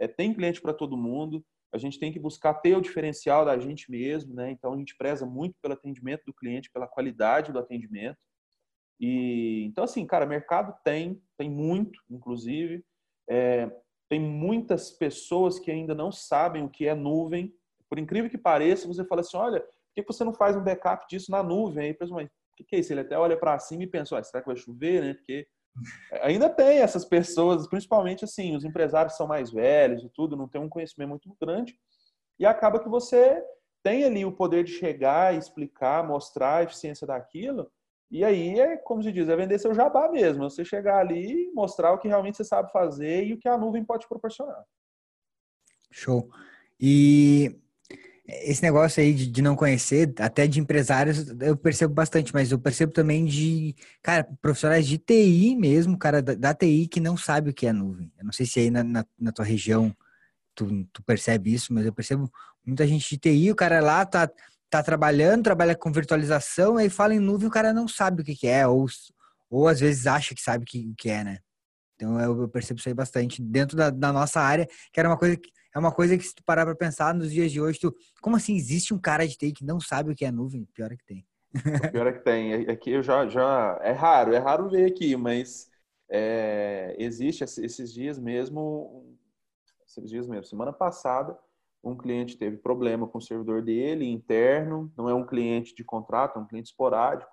É, 0.01 0.09
tem 0.09 0.33
cliente 0.33 0.61
para 0.61 0.73
todo 0.73 0.97
mundo. 0.97 1.45
A 1.73 1.79
gente 1.79 2.01
tem 2.01 2.11
que 2.13 2.19
buscar 2.19 2.55
ter 2.55 2.75
o 2.77 2.81
diferencial 2.81 3.45
da 3.45 3.57
gente 3.59 3.91
mesmo, 3.91 4.35
né? 4.35 4.51
Então 4.51 4.73
a 4.73 4.77
gente 4.77 4.97
preza 4.97 5.27
muito 5.27 5.55
pelo 5.63 5.75
atendimento 5.75 6.25
do 6.25 6.35
cliente, 6.35 6.71
pela 6.71 6.89
qualidade 6.89 7.53
do 7.53 7.59
atendimento. 7.59 8.19
E 8.99 9.65
então 9.67 9.85
assim, 9.85 10.05
cara, 10.07 10.27
mercado 10.27 10.75
tem, 10.83 11.23
tem 11.39 11.51
muito, 11.51 12.01
inclusive. 12.11 12.85
É, 13.29 13.71
tem 14.09 14.19
muitas 14.19 14.91
pessoas 14.91 15.59
que 15.59 15.71
ainda 15.71 15.95
não 15.95 16.11
sabem 16.11 16.65
o 16.65 16.69
que 16.69 16.89
é 16.89 16.95
nuvem. 16.95 17.55
Por 17.89 17.99
incrível 17.99 18.31
que 18.31 18.39
pareça, 18.39 18.89
você 18.89 19.05
fala 19.05 19.21
assim, 19.21 19.37
olha, 19.37 19.61
por 19.61 19.95
que 19.95 20.03
você 20.03 20.25
não 20.25 20.33
faz 20.33 20.57
um 20.57 20.65
backup 20.65 21.07
disso 21.09 21.31
na 21.31 21.43
nuvem? 21.43 21.87
Aí, 21.87 21.97
mas 22.01 22.11
o 22.11 22.29
que 22.57 22.75
é 22.75 22.79
isso? 22.81 22.93
Ele 22.93 23.01
até 23.01 23.17
olha 23.17 23.37
para 23.37 23.59
cima 23.59 23.85
e 23.85 23.87
pensa, 23.87 24.21
será 24.23 24.43
que 24.43 24.49
vai 24.49 24.57
chover, 24.57 25.03
né? 25.03 25.15
Porque 25.15 25.47
ainda 26.23 26.49
tem 26.49 26.79
essas 26.79 27.05
pessoas, 27.05 27.67
principalmente 27.69 28.25
assim, 28.25 28.57
os 28.57 28.65
empresários 28.65 29.17
são 29.17 29.27
mais 29.27 29.51
velhos 29.51 30.03
e 30.03 30.09
tudo, 30.09 30.37
não 30.37 30.49
tem 30.49 30.61
um 30.61 30.69
conhecimento 30.69 31.11
muito 31.11 31.37
grande, 31.41 31.79
e 32.39 32.47
acaba 32.47 32.81
que 32.81 32.89
você 32.89 33.43
tem 33.83 34.05
ali 34.05 34.25
o 34.25 34.33
poder 34.33 34.65
de 34.65 34.73
chegar, 34.73 35.35
explicar, 35.35 36.07
mostrar 36.07 36.57
a 36.57 36.63
eficiência 36.63 37.07
daquilo, 37.07 37.71
e 38.11 38.25
aí 38.25 38.59
é, 38.59 38.77
como 38.77 39.03
se 39.03 39.13
diz, 39.13 39.29
é 39.29 39.37
vender 39.37 39.59
seu 39.59 39.73
jabá 39.73 40.11
mesmo, 40.11 40.51
você 40.51 40.65
chegar 40.65 40.99
ali 40.99 41.49
e 41.49 41.53
mostrar 41.53 41.93
o 41.93 41.99
que 41.99 42.09
realmente 42.09 42.37
você 42.37 42.45
sabe 42.45 42.73
fazer 42.73 43.25
e 43.25 43.35
o 43.35 43.39
que 43.39 43.49
a 43.49 43.57
nuvem 43.57 43.85
pode 43.85 44.09
proporcionar. 44.09 44.65
Show. 45.93 46.29
E 46.79 47.61
esse 48.43 48.63
negócio 48.63 49.03
aí 49.03 49.13
de, 49.13 49.27
de, 49.27 49.43
não 49.43 49.57
conhecer, 49.57 50.13
até 50.19 50.47
de 50.47 50.61
empresários, 50.61 51.29
eu 51.41 51.57
percebo 51.57 51.95
bastante, 51.95 52.33
mas 52.33 52.53
eu 52.53 52.59
percebo 52.59 52.93
também 52.93 53.25
de, 53.25 53.75
cara, 54.03 54.27
profissionais 54.41 54.87
de 54.87 54.99
TI 54.99 55.57
mesmo, 55.57 55.99
cara, 55.99 56.23
da, 56.23 56.35
da 56.35 56.55
TI 56.55 56.87
que 56.87 57.01
não 57.01 57.17
sabe 57.17 57.51
o 57.51 57.55
que 57.55 57.67
é 57.67 57.73
nuvem. 57.73 58.13
Eu 58.19 58.25
não 58.25 58.33
sei 58.33 58.47
se 58.47 58.61
aí 58.61 58.71
na, 58.71 58.85
na, 58.85 59.05
na, 59.19 59.33
tua 59.33 59.45
região 59.45 59.95
tu, 60.55 60.85
tu 60.93 61.03
percebe 61.03 61.53
isso, 61.53 61.73
mas 61.73 61.85
eu 61.87 61.93
percebo 61.93 62.31
muita 62.65 62.87
gente 62.87 63.09
de 63.09 63.19
TI, 63.19 63.51
o 63.51 63.57
cara 63.57 63.81
lá 63.81 64.05
tá, 64.07 64.31
tá 64.69 64.83
trabalhando, 64.83 65.45
trabalha 65.45 65.75
com 65.75 65.93
virtualização, 65.93 66.77
aí 66.77 66.89
fala 66.89 67.15
em 67.15 67.21
nuvem, 67.21 67.49
o 67.49 67.53
cara 67.53 67.73
não 67.73 67.89
sabe 67.89 68.23
o 68.23 68.25
que, 68.25 68.35
que 68.37 68.47
é, 68.47 68.67
ou, 68.67 68.87
ou 69.49 69.69
às 69.69 69.81
vezes 69.81 70.07
acha 70.07 70.35
que 70.35 70.43
sabe 70.43 70.65
o 70.65 70.67
que, 70.67 70.95
que 70.97 71.11
é, 71.11 71.25
né? 71.25 71.39
Então 71.97 72.19
eu, 72.19 72.49
percebo 72.49 72.81
isso 72.81 72.89
aí 72.89 72.95
bastante 72.95 73.43
dentro 73.43 73.77
da, 73.77 73.91
da 73.91 74.13
nossa 74.13 74.41
área, 74.41 74.67
que 74.93 74.99
era 74.99 75.09
uma 75.09 75.19
coisa 75.19 75.37
que 75.37 75.51
é 75.75 75.79
uma 75.79 75.93
coisa 75.93 76.17
que 76.17 76.25
se 76.25 76.35
tu 76.35 76.43
parar 76.45 76.65
para 76.65 76.75
pensar 76.75 77.15
nos 77.15 77.31
dias 77.31 77.53
de 77.53 77.61
hoje, 77.61 77.79
tu, 77.79 77.95
como 78.21 78.37
assim 78.37 78.55
existe 78.55 78.93
um 78.93 78.99
cara 78.99 79.27
de 79.27 79.37
TI 79.37 79.53
que 79.53 79.65
não 79.65 79.81
sabe 79.81 80.11
o 80.11 80.17
que 80.17 80.25
é 80.25 80.31
nuvem? 80.31 80.69
Pior 80.75 80.93
é 80.93 80.97
que 80.97 81.05
tem. 81.05 81.27
Pior 81.93 82.07
é 82.07 82.13
que 82.13 82.25
tem. 82.25 82.69
Aqui 82.69 82.91
eu 82.91 83.03
já, 83.03 83.27
já 83.29 83.79
é 83.83 83.93
raro, 83.93 84.33
é 84.33 84.39
raro 84.39 84.69
ver 84.69 84.87
aqui, 84.87 85.17
mas 85.17 85.71
é, 86.09 86.97
existe 86.99 87.45
esses 87.45 87.93
dias 87.93 88.19
mesmo, 88.19 89.17
esses 89.87 90.11
dias 90.11 90.27
mesmo. 90.27 90.45
Semana 90.45 90.73
passada, 90.73 91.39
um 91.83 91.97
cliente 91.97 92.37
teve 92.37 92.57
problema 92.57 93.07
com 93.07 93.19
o 93.19 93.23
servidor 93.23 93.63
dele 93.63 94.07
interno, 94.07 94.93
não 94.97 95.09
é 95.09 95.15
um 95.15 95.27
cliente 95.27 95.75
de 95.75 95.85
contrato, 95.85 96.39
é 96.39 96.43
um 96.43 96.47
cliente 96.47 96.71
esporádico. 96.71 97.31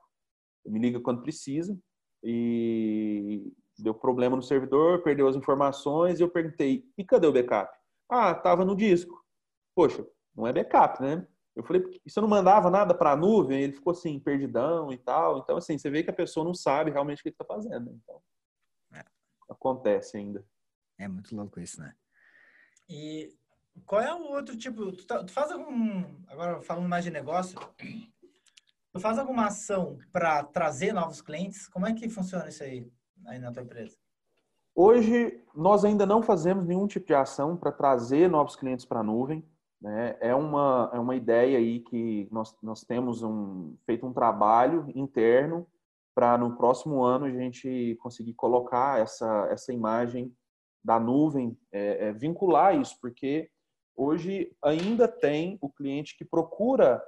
Me 0.66 0.80
liga 0.80 1.00
quando 1.00 1.22
precisa 1.22 1.78
e 2.24 3.54
deu 3.78 3.94
problema 3.94 4.36
no 4.36 4.42
servidor, 4.42 5.02
perdeu 5.04 5.28
as 5.28 5.36
informações 5.36 6.20
e 6.20 6.24
eu 6.24 6.30
perguntei: 6.30 6.86
e 6.98 7.04
cadê 7.04 7.28
o 7.28 7.32
backup? 7.34 7.77
Ah, 8.10 8.34
tava 8.34 8.64
no 8.64 8.76
disco. 8.76 9.24
Poxa, 9.76 10.06
não 10.36 10.48
é 10.48 10.54
backup, 10.54 11.02
né? 11.02 11.28
Eu 11.56 11.64
falei, 11.64 11.84
você 12.06 12.22
não 12.22 12.28
mandava 12.28 12.70
nada 12.70 12.94
para 12.94 13.14
a 13.14 13.16
nuvem? 13.16 13.64
Ele 13.64 13.74
ficou 13.74 13.92
assim, 13.92 14.20
perdidão 14.20 14.94
e 14.94 14.98
tal. 14.98 15.40
Então, 15.40 15.58
assim, 15.58 15.78
você 15.78 15.90
vê 15.90 16.04
que 16.04 16.10
a 16.10 16.14
pessoa 16.14 16.44
não 16.44 16.54
sabe 16.54 16.92
realmente 16.92 17.20
o 17.20 17.24
que 17.24 17.30
ele 17.30 17.34
está 17.34 17.44
fazendo. 17.44 17.92
Né? 17.92 18.00
Então, 18.04 18.22
é. 18.94 19.04
acontece 19.50 20.18
ainda. 20.18 20.46
É 21.00 21.08
muito 21.08 21.36
louco 21.36 21.60
isso, 21.60 21.82
né? 21.82 21.96
E 22.88 23.36
qual 23.86 24.02
é 24.02 24.14
o 24.14 24.32
outro 24.34 24.56
tipo? 24.56 24.92
Tu, 24.92 25.06
tá, 25.06 25.24
tu 25.24 25.32
faz 25.32 25.52
algum. 25.52 26.24
Agora, 26.28 26.62
falando 26.62 26.88
mais 26.88 27.04
de 27.04 27.10
negócio, 27.10 27.60
tu 28.92 29.00
faz 29.00 29.18
alguma 29.18 29.48
ação 29.48 29.98
para 30.12 30.44
trazer 30.44 30.94
novos 30.94 31.22
clientes? 31.22 31.68
Como 31.68 31.88
é 31.88 31.94
que 31.94 32.08
funciona 32.08 32.48
isso 32.50 32.64
aí, 32.64 32.88
aí 33.26 33.40
na 33.40 33.52
tua 33.52 33.64
empresa? 33.64 33.98
Hoje, 34.80 35.44
nós 35.56 35.84
ainda 35.84 36.06
não 36.06 36.22
fazemos 36.22 36.64
nenhum 36.64 36.86
tipo 36.86 37.08
de 37.08 37.16
ação 37.16 37.58
para 37.58 37.72
trazer 37.72 38.30
novos 38.30 38.56
clientes 38.56 38.86
para 38.86 39.00
a 39.00 39.04
nuvem. 39.04 39.44
Né? 39.82 40.16
É, 40.22 40.36
uma, 40.36 40.92
é 40.94 41.00
uma 41.00 41.16
ideia 41.16 41.58
aí 41.58 41.80
que 41.80 42.28
nós, 42.32 42.56
nós 42.62 42.84
temos 42.84 43.24
um, 43.24 43.76
feito 43.88 44.06
um 44.06 44.14
trabalho 44.14 44.86
interno 44.94 45.66
para 46.14 46.38
no 46.38 46.56
próximo 46.56 47.04
ano 47.04 47.26
a 47.26 47.32
gente 47.32 47.98
conseguir 48.04 48.36
colocar 48.36 49.02
essa, 49.02 49.48
essa 49.50 49.74
imagem 49.74 50.32
da 50.84 51.00
nuvem, 51.00 51.58
é, 51.72 52.10
é, 52.10 52.14
vincular 52.14 52.80
isso, 52.80 53.00
porque 53.02 53.50
hoje 53.96 54.56
ainda 54.64 55.08
tem 55.08 55.58
o 55.60 55.72
cliente 55.72 56.16
que 56.16 56.24
procura 56.24 57.04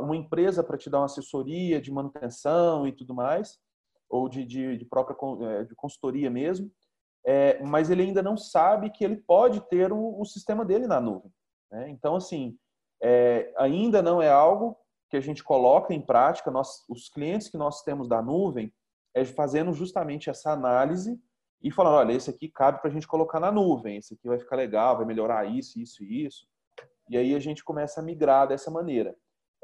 uma 0.00 0.16
empresa 0.16 0.64
para 0.64 0.76
te 0.76 0.90
dar 0.90 0.98
uma 0.98 1.06
assessoria 1.06 1.80
de 1.80 1.92
manutenção 1.92 2.84
e 2.84 2.90
tudo 2.90 3.14
mais, 3.14 3.60
ou 4.08 4.28
de, 4.28 4.44
de, 4.44 4.76
de 4.76 4.84
própria 4.84 5.16
é, 5.46 5.64
de 5.64 5.74
consultoria 5.76 6.28
mesmo, 6.28 6.68
é, 7.24 7.62
mas 7.62 7.90
ele 7.90 8.02
ainda 8.02 8.22
não 8.22 8.36
sabe 8.36 8.90
que 8.90 9.04
ele 9.04 9.16
pode 9.16 9.60
ter 9.68 9.92
o, 9.92 10.20
o 10.20 10.24
sistema 10.24 10.64
dele 10.64 10.86
na 10.86 11.00
nuvem. 11.00 11.32
Né? 11.70 11.88
Então, 11.90 12.16
assim, 12.16 12.56
é, 13.02 13.52
ainda 13.56 14.02
não 14.02 14.20
é 14.20 14.30
algo 14.30 14.76
que 15.08 15.16
a 15.16 15.20
gente 15.20 15.42
coloca 15.42 15.92
em 15.92 16.00
prática. 16.00 16.50
Nós, 16.50 16.84
os 16.88 17.08
clientes 17.08 17.48
que 17.48 17.56
nós 17.56 17.82
temos 17.82 18.08
da 18.08 18.22
nuvem, 18.22 18.72
é 19.14 19.24
fazendo 19.24 19.72
justamente 19.72 20.30
essa 20.30 20.50
análise 20.52 21.20
e 21.62 21.70
falando, 21.70 21.96
olha, 21.96 22.12
esse 22.12 22.30
aqui 22.30 22.48
cabe 22.48 22.80
para 22.80 22.90
a 22.90 22.92
gente 22.92 23.06
colocar 23.06 23.38
na 23.38 23.52
nuvem, 23.52 23.98
esse 23.98 24.14
aqui 24.14 24.26
vai 24.26 24.38
ficar 24.38 24.56
legal, 24.56 24.96
vai 24.96 25.06
melhorar 25.06 25.44
isso, 25.44 25.78
isso 25.78 26.02
e 26.02 26.24
isso. 26.24 26.46
E 27.08 27.16
aí 27.16 27.34
a 27.34 27.38
gente 27.38 27.62
começa 27.62 28.00
a 28.00 28.02
migrar 28.02 28.48
dessa 28.48 28.70
maneira. 28.70 29.14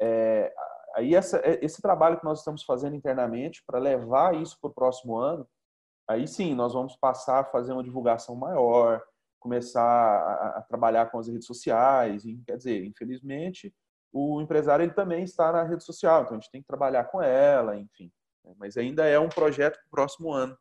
É, 0.01 0.53
aí 0.95 1.15
essa, 1.15 1.39
é, 1.39 1.59
esse 1.65 1.83
trabalho 1.83 2.19
que 2.19 2.25
nós 2.25 2.39
estamos 2.39 2.63
fazendo 2.63 2.95
internamente 2.95 3.65
para 3.67 3.79
levar 3.79 4.35
isso 4.37 4.59
para 4.61 4.71
o 4.71 4.75
próximo 4.75 5.17
ano, 5.17 5.49
aí 6.09 6.27
sim 6.27 6.55
nós 6.55 6.73
vamos 6.73 6.97
passar 6.97 7.41
a 7.41 7.45
fazer 7.45 7.73
uma 7.73 7.85
divulgação 7.85 8.35
maior, 8.35 9.03
começar 9.39 9.83
a, 9.83 10.59
a 10.59 10.63
trabalhar 10.63 11.11
com 11.11 11.19
as 11.19 11.29
redes 11.29 11.47
sociais. 11.47 12.25
E, 12.25 12.43
quer 12.47 12.57
dizer, 12.57 12.85
infelizmente, 12.85 13.73
o 14.13 14.41
empresário 14.41 14.83
ele 14.83 14.95
também 14.95 15.23
está 15.23 15.53
na 15.53 15.63
rede 15.63 15.85
social, 15.85 16.23
então 16.23 16.37
a 16.37 16.41
gente 16.41 16.51
tem 16.51 16.63
que 16.63 16.67
trabalhar 16.67 17.05
com 17.05 17.23
ela, 17.23 17.77
enfim. 17.77 18.11
Mas 18.57 18.77
ainda 18.77 19.07
é 19.07 19.19
um 19.19 19.29
projeto 19.29 19.75
para 19.75 19.87
o 19.87 19.91
próximo 19.91 20.33
ano 20.33 20.57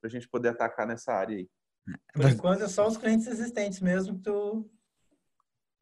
para 0.00 0.08
a 0.08 0.10
gente 0.10 0.28
poder 0.28 0.50
atacar 0.50 0.86
nessa 0.86 1.12
área 1.12 1.36
aí. 1.36 1.48
Por 2.14 2.28
enquanto 2.28 2.62
é 2.62 2.68
só 2.68 2.86
os 2.86 2.96
clientes 2.96 3.26
existentes 3.26 3.80
mesmo 3.80 4.16
que 4.16 4.22
tu. 4.22 4.70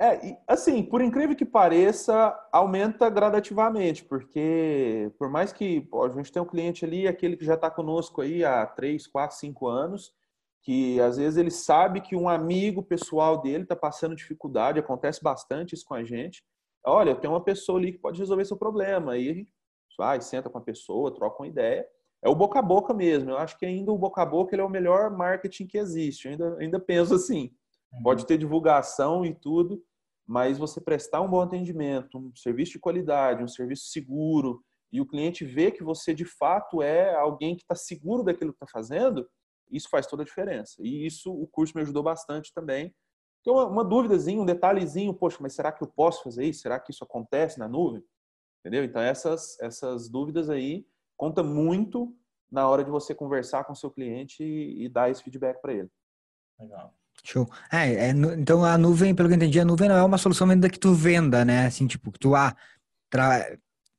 É, 0.01 0.37
assim, 0.49 0.83
por 0.83 1.01
incrível 1.01 1.37
que 1.37 1.45
pareça, 1.45 2.37
aumenta 2.53 3.09
gradativamente, 3.09 4.05
porque 4.05 5.13
por 5.19 5.31
mais 5.31 5.53
que 5.53 5.89
a 5.93 6.09
gente 6.09 6.33
tem 6.33 6.43
um 6.43 6.47
cliente 6.47 6.85
ali, 6.85 7.07
aquele 7.07 7.37
que 7.37 7.45
já 7.45 7.55
está 7.55 7.71
conosco 7.71 8.21
aí 8.21 8.45
há 8.45 8.67
3, 8.67 9.07
4, 9.07 9.37
5 9.37 9.67
anos, 9.69 10.13
que 10.63 11.01
às 11.01 11.17
vezes 11.17 11.37
ele 11.37 11.51
sabe 11.51 12.01
que 12.01 12.17
um 12.17 12.29
amigo 12.29 12.83
pessoal 12.83 13.41
dele 13.41 13.63
está 13.63 13.77
passando 13.77 14.17
dificuldade, 14.17 14.81
acontece 14.81 15.23
bastante 15.23 15.75
isso 15.75 15.85
com 15.87 15.95
a 15.95 16.03
gente. 16.03 16.43
Olha, 16.85 17.15
tenho 17.15 17.33
uma 17.33 17.45
pessoa 17.45 17.79
ali 17.79 17.93
que 17.93 17.99
pode 17.99 18.19
resolver 18.19 18.45
seu 18.45 18.57
problema. 18.57 19.13
Aí 19.13 19.31
a 19.31 19.35
gente 19.35 19.53
vai, 19.97 20.21
senta 20.21 20.51
com 20.51 20.59
a 20.59 20.63
pessoa, 20.63 21.15
troca 21.15 21.43
uma 21.43 21.49
ideia 21.49 21.87
é 22.25 22.29
o 22.29 22.35
boca 22.35 22.59
a 22.59 22.63
boca 22.63 22.95
mesmo. 22.95 23.31
Eu 23.31 23.39
acho 23.39 23.59
que 23.59 23.67
ainda 23.67 23.93
o 23.93 23.99
boca 23.99 24.23
a 24.23 24.27
boca 24.27 24.55
ele 24.55 24.63
é 24.63 24.65
o 24.65 24.71
melhor 24.71 25.11
marketing 25.11 25.67
que 25.67 25.77
existe. 25.77 26.27
Eu 26.27 26.33
ainda, 26.33 26.57
ainda 26.59 26.81
penso 26.81 27.15
assim. 27.15 27.53
Uhum. 27.95 28.03
Pode 28.03 28.27
ter 28.27 28.39
divulgação 28.39 29.25
e 29.25 29.35
tudo, 29.35 29.83
mas 30.27 30.59
você 30.59 30.81
prestar 30.81 31.21
um 31.21 31.29
bom 31.29 31.41
atendimento, 31.41 32.19
um 32.19 32.35
serviço 32.35 32.73
de 32.73 32.79
qualidade, 32.79 33.43
um 33.43 33.49
serviço 33.49 33.87
seguro, 33.87 34.65
e 34.93 35.01
o 35.01 35.07
cliente 35.07 35.45
vê 35.45 35.71
que 35.71 35.83
você 35.83 36.15
de 36.15 36.25
fato 36.25 36.81
é 36.81 37.15
alguém 37.15 37.57
que 37.57 37.63
está 37.63 37.75
seguro 37.75 38.23
daquilo 38.23 38.53
que 38.53 38.57
está 38.57 38.67
fazendo, 38.67 39.29
isso 39.71 39.89
faz 39.91 40.07
toda 40.07 40.23
a 40.23 40.27
diferença. 40.27 40.77
E 40.81 41.05
isso 41.05 41.33
o 41.33 41.47
curso 41.47 41.73
me 41.75 41.83
ajudou 41.83 42.03
bastante 42.03 42.53
também. 42.55 42.95
Tem 43.43 43.53
uma, 43.53 43.67
uma 43.67 43.85
dúvidazinha, 43.85 44.41
um 44.41 44.47
detalhezinho, 44.47 45.13
poxa, 45.13 45.39
mas 45.41 45.55
será 45.55 45.73
que 45.73 45.83
eu 45.83 45.89
posso 45.89 46.23
fazer 46.23 46.45
isso? 46.45 46.61
Será 46.61 46.79
que 46.79 46.93
isso 46.93 47.05
acontece 47.05 47.59
na 47.59 47.69
nuvem? 47.69 48.03
Entendeu? 48.61 48.85
Então 48.85 49.03
essas 49.03 49.61
essas 49.61 50.09
dúvidas 50.09 50.49
aí 50.49 50.87
conta 51.17 51.43
muito 51.43 52.17
na 52.51 52.69
hora 52.69 52.85
de 52.85 52.91
você 52.91 53.15
conversar 53.15 53.65
com 53.65 53.75
seu 53.75 53.91
cliente 53.91 54.43
e, 54.43 54.85
e 54.85 54.89
dar 54.89 55.11
esse 55.11 55.23
feedback 55.23 55.61
para 55.61 55.73
ele. 55.73 55.91
Legal. 56.59 56.95
Show. 57.25 57.49
É, 57.73 57.95
é, 57.95 58.11
então 58.11 58.63
a 58.63 58.77
nuvem, 58.77 59.15
pelo 59.15 59.29
que 59.29 59.35
eu 59.35 59.37
entendi, 59.37 59.59
a 59.59 59.65
nuvem 59.65 59.89
não 59.89 59.97
é 59.97 60.05
uma 60.05 60.19
solução 60.19 60.49
ainda 60.51 60.69
que 60.69 60.79
tu 60.79 60.93
venda, 60.93 61.43
né? 61.43 61.67
Assim, 61.67 61.87
tipo, 61.87 62.13
que 62.13 62.19
tu 62.19 62.35
ah, 62.35 62.55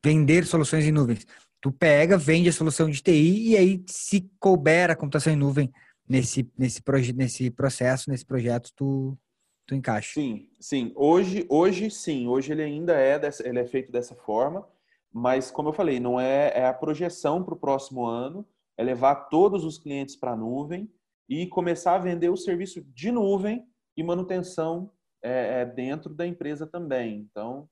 vender 0.03 0.45
soluções 0.45 0.85
em 0.85 0.91
nuvens. 0.91 1.25
Tu 1.59 1.71
pega, 1.71 2.17
vende 2.17 2.49
a 2.49 2.53
solução 2.53 2.87
de 2.87 3.01
TI 3.01 3.49
e 3.49 3.57
aí, 3.57 3.83
se 3.87 4.29
couber 4.39 4.91
a 4.91 4.95
computação 4.95 5.33
em 5.33 5.35
nuvem 5.35 5.73
nesse, 6.07 6.47
nesse, 6.55 6.81
nesse 7.15 7.49
processo, 7.49 8.11
nesse 8.11 8.23
projeto, 8.23 8.71
tu, 8.75 9.17
tu 9.65 9.73
encaixa. 9.73 10.13
Sim, 10.13 10.47
sim. 10.59 10.91
Hoje, 10.95 11.47
hoje 11.49 11.89
sim. 11.89 12.27
Hoje 12.27 12.51
ele 12.51 12.61
ainda 12.61 12.93
é, 12.93 13.17
dessa, 13.17 13.47
ele 13.47 13.57
é 13.57 13.65
feito 13.65 13.91
dessa 13.91 14.13
forma. 14.15 14.67
Mas, 15.11 15.49
como 15.49 15.69
eu 15.69 15.73
falei, 15.73 15.99
não 15.99 16.19
é, 16.19 16.51
é 16.53 16.67
a 16.67 16.73
projeção 16.73 17.43
para 17.43 17.55
o 17.55 17.57
próximo 17.57 18.05
ano, 18.05 18.45
é 18.77 18.83
levar 18.83 19.15
todos 19.29 19.65
os 19.65 19.79
clientes 19.79 20.15
para 20.15 20.33
a 20.33 20.35
nuvem 20.35 20.87
e 21.27 21.47
começar 21.47 21.95
a 21.95 21.99
vender 21.99 22.29
o 22.29 22.37
serviço 22.37 22.81
de 22.93 23.11
nuvem 23.11 23.65
e 23.97 24.03
manutenção 24.03 24.91
é, 25.23 25.61
é, 25.61 25.65
dentro 25.65 26.13
da 26.13 26.25
empresa 26.25 26.67
também. 26.67 27.17
Então, 27.19 27.67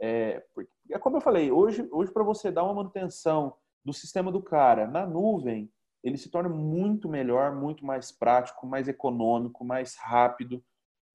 é, 0.00 0.42
é 0.90 0.98
como 0.98 1.16
eu 1.16 1.20
falei, 1.20 1.50
hoje, 1.50 1.88
hoje 1.90 2.12
para 2.12 2.22
você 2.22 2.50
dar 2.50 2.64
uma 2.64 2.74
manutenção 2.74 3.54
do 3.84 3.92
sistema 3.92 4.30
do 4.30 4.42
cara 4.42 4.86
na 4.86 5.06
nuvem, 5.06 5.70
ele 6.02 6.16
se 6.16 6.30
torna 6.30 6.48
muito 6.48 7.08
melhor, 7.08 7.54
muito 7.54 7.84
mais 7.84 8.10
prático, 8.10 8.66
mais 8.66 8.88
econômico, 8.88 9.64
mais 9.64 9.96
rápido. 9.96 10.62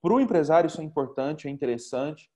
Para 0.01 0.13
o 0.13 0.19
empresário 0.19 0.67
isso 0.67 0.81
é 0.81 0.83
importante, 0.83 1.47
é 1.47 1.51
interessante 1.51 2.29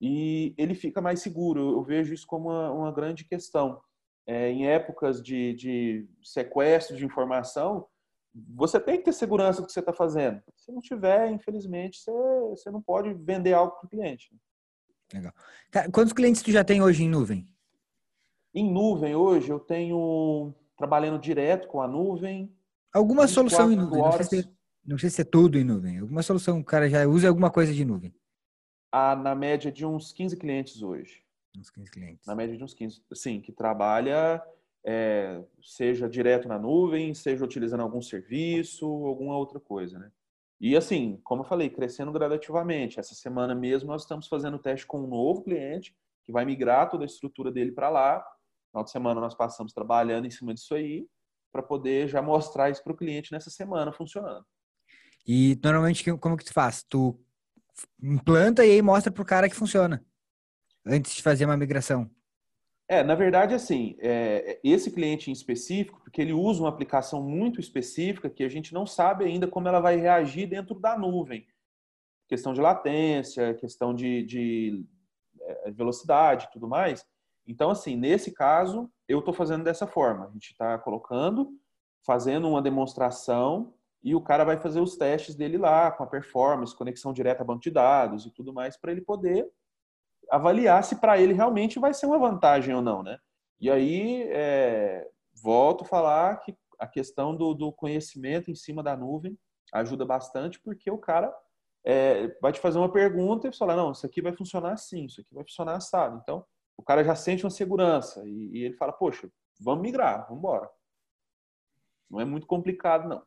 e 0.00 0.54
ele 0.56 0.74
fica 0.74 1.00
mais 1.00 1.20
seguro. 1.20 1.72
Eu 1.72 1.82
vejo 1.82 2.14
isso 2.14 2.26
como 2.26 2.48
uma, 2.48 2.70
uma 2.72 2.92
grande 2.92 3.24
questão. 3.24 3.80
É, 4.26 4.50
em 4.50 4.66
épocas 4.66 5.22
de, 5.22 5.54
de, 5.54 6.08
sequestro 6.22 6.96
de 6.96 7.04
informação, 7.04 7.86
você 8.48 8.78
tem 8.78 8.98
que 8.98 9.04
ter 9.04 9.12
segurança 9.12 9.60
do 9.60 9.66
que 9.66 9.72
você 9.72 9.80
está 9.80 9.92
fazendo. 9.92 10.42
Se 10.56 10.72
não 10.72 10.80
tiver, 10.80 11.30
infelizmente, 11.30 11.98
você, 11.98 12.12
você 12.50 12.70
não 12.70 12.82
pode 12.82 13.12
vender 13.14 13.52
algo 13.52 13.76
para 13.76 13.86
o 13.86 13.90
cliente. 13.90 14.30
Legal. 15.12 15.32
Quantos 15.92 16.12
clientes 16.12 16.42
tu 16.42 16.50
já 16.50 16.62
tem 16.62 16.82
hoje 16.82 17.04
em 17.04 17.08
nuvem? 17.08 17.48
Em 18.54 18.70
nuvem, 18.70 19.14
hoje, 19.14 19.50
eu 19.50 19.60
tenho 19.60 20.54
trabalhando 20.76 21.18
direto 21.18 21.68
com 21.68 21.80
a 21.80 21.88
nuvem. 21.88 22.52
Alguma 22.92 23.26
solução 23.26 23.72
em 23.72 23.76
nuvem? 23.76 24.00
Não 24.00 24.12
sei, 24.12 24.24
se, 24.24 24.50
não 24.84 24.98
sei, 24.98 25.10
se, 25.10 25.20
é 25.22 25.24
tudo 25.24 25.58
em 25.58 25.64
nuvem. 25.64 25.98
Alguma 25.98 26.22
solução, 26.22 26.58
o 26.58 26.64
cara 26.64 26.88
já 26.88 27.06
usa 27.06 27.28
alguma 27.28 27.50
coisa 27.50 27.72
de 27.72 27.84
nuvem 27.84 28.14
a, 28.90 29.14
na 29.14 29.34
média 29.34 29.70
de 29.70 29.84
uns 29.84 30.12
15 30.12 30.36
clientes 30.36 30.82
hoje. 30.82 31.22
Uns 31.56 31.70
15 31.70 31.90
clientes. 31.90 32.26
Na 32.26 32.34
média 32.34 32.56
de 32.56 32.64
uns 32.64 32.74
15, 32.74 33.02
sim, 33.14 33.40
que 33.40 33.52
trabalha, 33.52 34.42
é, 34.90 35.44
seja 35.62 36.08
direto 36.08 36.48
na 36.48 36.58
nuvem, 36.58 37.12
seja 37.12 37.44
utilizando 37.44 37.82
algum 37.82 38.00
serviço, 38.00 38.86
alguma 38.86 39.36
outra 39.36 39.60
coisa, 39.60 39.98
né? 39.98 40.10
E 40.58 40.74
assim, 40.74 41.20
como 41.22 41.42
eu 41.42 41.46
falei, 41.46 41.68
crescendo 41.68 42.10
gradativamente. 42.10 42.98
Essa 42.98 43.14
semana 43.14 43.54
mesmo 43.54 43.88
nós 43.88 44.02
estamos 44.02 44.26
fazendo 44.26 44.58
teste 44.58 44.86
com 44.86 45.00
um 45.04 45.06
novo 45.06 45.44
cliente 45.44 45.94
que 46.24 46.32
vai 46.32 46.46
migrar 46.46 46.88
toda 46.88 47.04
a 47.04 47.06
estrutura 47.06 47.52
dele 47.52 47.70
para 47.70 47.90
lá. 47.90 48.24
Final 48.70 48.84
de 48.84 48.90
semana 48.90 49.20
nós 49.20 49.34
passamos 49.34 49.74
trabalhando 49.74 50.26
em 50.26 50.30
cima 50.30 50.54
disso 50.54 50.74
aí 50.74 51.06
para 51.52 51.62
poder 51.62 52.08
já 52.08 52.22
mostrar 52.22 52.70
isso 52.70 52.82
para 52.82 52.94
o 52.94 52.96
cliente 52.96 53.30
nessa 53.30 53.50
semana 53.50 53.92
funcionando. 53.92 54.46
E 55.26 55.60
normalmente 55.62 56.10
como 56.16 56.36
que 56.36 56.46
tu 56.46 56.52
faz? 56.54 56.82
Tu 56.82 57.14
implanta 58.02 58.64
e 58.64 58.70
aí 58.70 58.80
mostra 58.80 59.12
pro 59.12 59.24
cara 59.24 59.50
que 59.50 59.54
funciona. 59.54 60.02
Antes 60.84 61.14
de 61.14 61.22
fazer 61.22 61.44
uma 61.44 61.58
migração. 61.58 62.10
É, 62.90 63.02
na 63.04 63.14
verdade, 63.14 63.54
assim, 63.54 63.96
é, 63.98 64.58
esse 64.64 64.90
cliente 64.90 65.28
em 65.28 65.32
específico, 65.32 66.00
porque 66.00 66.22
ele 66.22 66.32
usa 66.32 66.62
uma 66.62 66.70
aplicação 66.70 67.22
muito 67.22 67.60
específica 67.60 68.30
que 68.30 68.42
a 68.42 68.48
gente 68.48 68.72
não 68.72 68.86
sabe 68.86 69.26
ainda 69.26 69.46
como 69.46 69.68
ela 69.68 69.78
vai 69.78 69.96
reagir 69.96 70.48
dentro 70.48 70.74
da 70.74 70.96
nuvem. 70.96 71.46
Questão 72.26 72.54
de 72.54 72.62
latência, 72.62 73.54
questão 73.54 73.94
de, 73.94 74.22
de 74.22 74.86
é, 75.42 75.70
velocidade 75.70 76.46
e 76.46 76.50
tudo 76.50 76.66
mais. 76.66 77.04
Então, 77.46 77.70
assim, 77.70 77.94
nesse 77.94 78.32
caso, 78.32 78.90
eu 79.06 79.18
estou 79.18 79.34
fazendo 79.34 79.64
dessa 79.64 79.86
forma. 79.86 80.26
A 80.26 80.30
gente 80.30 80.52
está 80.52 80.78
colocando, 80.78 81.50
fazendo 82.06 82.48
uma 82.48 82.62
demonstração 82.62 83.74
e 84.02 84.14
o 84.14 84.20
cara 84.20 84.44
vai 84.44 84.56
fazer 84.56 84.80
os 84.80 84.96
testes 84.96 85.34
dele 85.34 85.58
lá, 85.58 85.90
com 85.90 86.04
a 86.04 86.06
performance, 86.06 86.74
conexão 86.74 87.12
direta 87.12 87.42
a 87.42 87.46
banco 87.46 87.60
de 87.60 87.70
dados 87.70 88.24
e 88.24 88.30
tudo 88.30 88.52
mais, 88.52 88.78
para 88.78 88.92
ele 88.92 89.02
poder 89.02 89.46
avaliar 90.30 90.82
se 90.84 90.96
para 90.96 91.18
ele 91.18 91.32
realmente 91.32 91.78
vai 91.78 91.94
ser 91.94 92.06
uma 92.06 92.18
vantagem 92.18 92.74
ou 92.74 92.82
não, 92.82 93.02
né? 93.02 93.18
E 93.60 93.70
aí, 93.70 94.22
é, 94.30 95.08
volto 95.42 95.84
a 95.84 95.86
falar 95.86 96.36
que 96.40 96.56
a 96.78 96.86
questão 96.86 97.34
do, 97.34 97.54
do, 97.54 97.72
conhecimento 97.72 98.50
em 98.50 98.54
cima 98.54 98.82
da 98.82 98.96
nuvem 98.96 99.36
ajuda 99.72 100.04
bastante, 100.04 100.60
porque 100.60 100.90
o 100.90 100.98
cara 100.98 101.34
é, 101.84 102.28
vai 102.40 102.52
te 102.52 102.60
fazer 102.60 102.78
uma 102.78 102.92
pergunta 102.92 103.48
e 103.48 103.56
falar, 103.56 103.76
não, 103.76 103.90
isso 103.90 104.06
aqui 104.06 104.22
vai 104.22 104.32
funcionar 104.32 104.72
assim, 104.72 105.06
isso 105.06 105.20
aqui 105.20 105.34
vai 105.34 105.44
funcionar 105.44 105.76
assado. 105.76 106.20
Então, 106.22 106.44
o 106.76 106.82
cara 106.82 107.02
já 107.02 107.16
sente 107.16 107.44
uma 107.44 107.50
segurança 107.50 108.22
e, 108.24 108.50
e 108.52 108.64
ele 108.64 108.76
fala, 108.76 108.92
poxa, 108.92 109.28
vamos 109.60 109.82
migrar, 109.82 110.22
vamos 110.28 110.38
embora. 110.38 110.70
Não 112.08 112.20
é 112.20 112.24
muito 112.24 112.46
complicado, 112.46 113.08
não. 113.08 113.22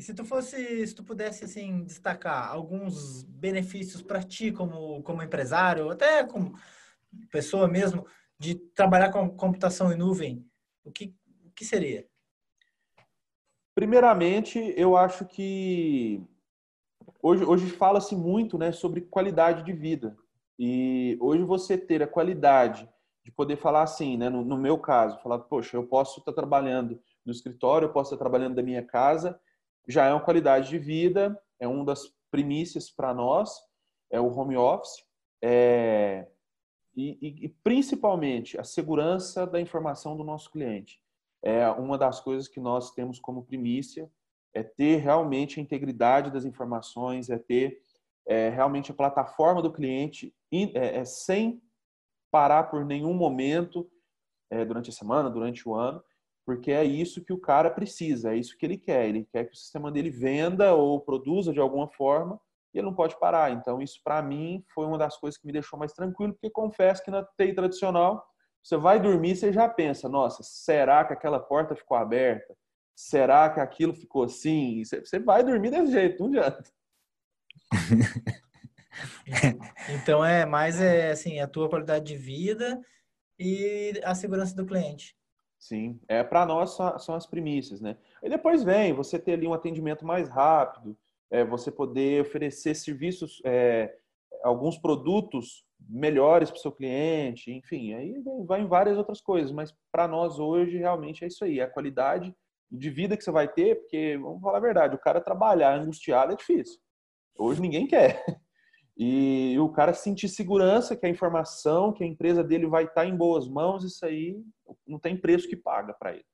E 0.00 0.02
se 0.02 0.14
tu 0.14 0.24
fosse, 0.24 0.86
se 0.86 0.94
tu 0.94 1.04
pudesse 1.04 1.44
assim 1.44 1.84
destacar 1.84 2.50
alguns 2.50 3.22
benefícios 3.22 4.00
para 4.00 4.22
ti 4.22 4.50
como 4.50 5.02
como 5.02 5.22
empresário, 5.22 5.90
até 5.90 6.24
como 6.24 6.54
pessoa 7.30 7.68
mesmo, 7.68 8.06
de 8.38 8.54
trabalhar 8.54 9.12
com 9.12 9.28
computação 9.36 9.92
em 9.92 9.98
nuvem, 9.98 10.42
o 10.82 10.90
que 10.90 11.14
o 11.44 11.50
que 11.50 11.66
seria? 11.66 12.08
Primeiramente, 13.74 14.72
eu 14.74 14.96
acho 14.96 15.26
que 15.26 16.26
hoje, 17.22 17.44
hoje 17.44 17.68
fala-se 17.68 18.16
muito 18.16 18.56
né, 18.56 18.72
sobre 18.72 19.02
qualidade 19.02 19.62
de 19.62 19.72
vida. 19.74 20.16
E 20.58 21.18
hoje 21.20 21.42
você 21.42 21.76
ter 21.76 22.02
a 22.02 22.06
qualidade 22.06 22.88
de 23.22 23.30
poder 23.30 23.58
falar 23.58 23.82
assim, 23.82 24.16
né, 24.16 24.30
no, 24.30 24.42
no 24.42 24.56
meu 24.56 24.78
caso, 24.78 25.20
falar, 25.20 25.40
poxa, 25.40 25.76
eu 25.76 25.86
posso 25.86 26.20
estar 26.20 26.32
trabalhando 26.32 26.98
no 27.22 27.32
escritório, 27.32 27.84
eu 27.84 27.92
posso 27.92 28.14
estar 28.14 28.24
trabalhando 28.24 28.54
da 28.54 28.62
minha 28.62 28.82
casa, 28.82 29.38
já 29.88 30.06
é 30.06 30.12
uma 30.12 30.24
qualidade 30.24 30.68
de 30.68 30.78
vida, 30.78 31.40
é 31.58 31.66
uma 31.66 31.84
das 31.84 32.12
primícias 32.30 32.90
para 32.90 33.12
nós, 33.12 33.50
é 34.10 34.20
o 34.20 34.28
home 34.28 34.56
office, 34.56 35.04
é, 35.42 36.26
e, 36.96 37.18
e, 37.20 37.44
e, 37.46 37.48
principalmente 37.48 38.58
a 38.58 38.64
segurança 38.64 39.46
da 39.46 39.60
informação 39.60 40.16
do 40.16 40.24
nosso 40.24 40.50
cliente. 40.50 41.00
é 41.42 41.68
uma 41.70 41.96
das 41.96 42.20
coisas 42.20 42.46
que 42.46 42.60
nós 42.60 42.90
temos 42.90 43.18
como 43.18 43.44
primícia, 43.44 44.10
é 44.52 44.62
ter 44.62 44.96
realmente 44.96 45.58
a 45.58 45.62
integridade 45.62 46.30
das 46.30 46.44
informações, 46.44 47.30
é 47.30 47.38
ter 47.38 47.82
é, 48.26 48.48
realmente 48.48 48.90
a 48.90 48.94
plataforma 48.94 49.62
do 49.62 49.72
cliente 49.72 50.34
é, 50.52 50.98
é, 50.98 51.04
sem 51.04 51.62
parar 52.30 52.64
por 52.64 52.84
nenhum 52.84 53.14
momento 53.14 53.90
é, 54.50 54.64
durante 54.64 54.90
a 54.90 54.92
semana, 54.92 55.30
durante 55.30 55.68
o 55.68 55.74
ano, 55.74 56.02
porque 56.50 56.72
é 56.72 56.82
isso 56.82 57.22
que 57.24 57.32
o 57.32 57.38
cara 57.38 57.70
precisa, 57.70 58.34
é 58.34 58.36
isso 58.36 58.58
que 58.58 58.66
ele 58.66 58.76
quer. 58.76 59.06
Ele 59.06 59.24
quer 59.24 59.44
que 59.44 59.52
o 59.52 59.56
sistema 59.56 59.88
dele 59.88 60.10
venda 60.10 60.74
ou 60.74 61.00
produza 61.00 61.52
de 61.52 61.60
alguma 61.60 61.86
forma 61.86 62.40
e 62.74 62.78
ele 62.78 62.86
não 62.86 62.92
pode 62.92 63.16
parar. 63.20 63.52
Então, 63.52 63.80
isso 63.80 64.00
para 64.02 64.20
mim 64.20 64.64
foi 64.74 64.84
uma 64.84 64.98
das 64.98 65.16
coisas 65.16 65.38
que 65.38 65.46
me 65.46 65.52
deixou 65.52 65.78
mais 65.78 65.92
tranquilo, 65.92 66.32
porque 66.32 66.50
confesso 66.50 67.04
que 67.04 67.10
na 67.10 67.24
TI 67.38 67.54
tradicional, 67.54 68.26
você 68.60 68.76
vai 68.76 68.98
dormir, 68.98 69.36
você 69.36 69.52
já 69.52 69.68
pensa, 69.68 70.08
nossa, 70.08 70.42
será 70.42 71.04
que 71.04 71.12
aquela 71.12 71.38
porta 71.38 71.76
ficou 71.76 71.96
aberta? 71.96 72.52
Será 72.96 73.48
que 73.48 73.60
aquilo 73.60 73.94
ficou 73.94 74.24
assim? 74.24 74.82
Você 74.84 75.20
vai 75.20 75.44
dormir 75.44 75.70
desse 75.70 75.92
jeito, 75.92 76.18
não 76.18 76.30
adianta. 76.30 76.64
então 80.02 80.24
é 80.24 80.44
mais 80.44 80.80
é 80.80 81.12
assim 81.12 81.38
a 81.38 81.46
tua 81.46 81.68
qualidade 81.68 82.06
de 82.06 82.16
vida 82.16 82.80
e 83.38 84.00
a 84.02 84.16
segurança 84.16 84.56
do 84.56 84.66
cliente. 84.66 85.14
Sim, 85.60 86.00
é 86.08 86.24
para 86.24 86.46
nós 86.46 86.70
são 87.00 87.14
as 87.14 87.26
primícias, 87.26 87.82
né? 87.82 87.98
E 88.22 88.30
depois 88.30 88.64
vem 88.64 88.94
você 88.94 89.18
ter 89.18 89.34
ali 89.34 89.46
um 89.46 89.52
atendimento 89.52 90.06
mais 90.06 90.26
rápido, 90.26 90.96
é, 91.30 91.44
você 91.44 91.70
poder 91.70 92.22
oferecer 92.22 92.74
serviços, 92.74 93.42
é, 93.44 93.94
alguns 94.42 94.78
produtos 94.78 95.62
melhores 95.78 96.50
para 96.50 96.58
o 96.58 96.60
seu 96.60 96.72
cliente, 96.72 97.52
enfim, 97.52 97.92
aí 97.92 98.22
vai 98.46 98.62
em 98.62 98.66
várias 98.66 98.96
outras 98.96 99.20
coisas, 99.20 99.52
mas 99.52 99.74
para 99.92 100.08
nós 100.08 100.38
hoje 100.38 100.78
realmente 100.78 101.24
é 101.24 101.28
isso 101.28 101.44
aí, 101.44 101.60
é 101.60 101.64
a 101.64 101.70
qualidade 101.70 102.34
de 102.70 102.90
vida 102.90 103.14
que 103.14 103.22
você 103.22 103.30
vai 103.30 103.46
ter, 103.46 103.80
porque 103.80 104.16
vamos 104.16 104.40
falar 104.40 104.58
a 104.58 104.62
verdade, 104.62 104.94
o 104.94 105.00
cara 105.00 105.20
trabalhar 105.20 105.78
angustiado 105.78 106.32
é 106.32 106.36
difícil. 106.36 106.80
Hoje 107.36 107.60
ninguém 107.60 107.86
quer. 107.86 108.24
E 109.02 109.58
o 109.58 109.70
cara 109.70 109.94
sentir 109.94 110.28
segurança 110.28 110.94
que 110.94 111.06
a 111.06 111.08
informação, 111.08 111.90
que 111.90 112.04
a 112.04 112.06
empresa 112.06 112.44
dele 112.44 112.66
vai 112.66 112.84
estar 112.84 113.06
em 113.06 113.16
boas 113.16 113.48
mãos, 113.48 113.82
isso 113.82 114.04
aí 114.04 114.36
não 114.86 114.98
tem 114.98 115.16
preço 115.16 115.48
que 115.48 115.56
paga 115.56 115.94
para 115.94 116.12
ele. 116.12 116.24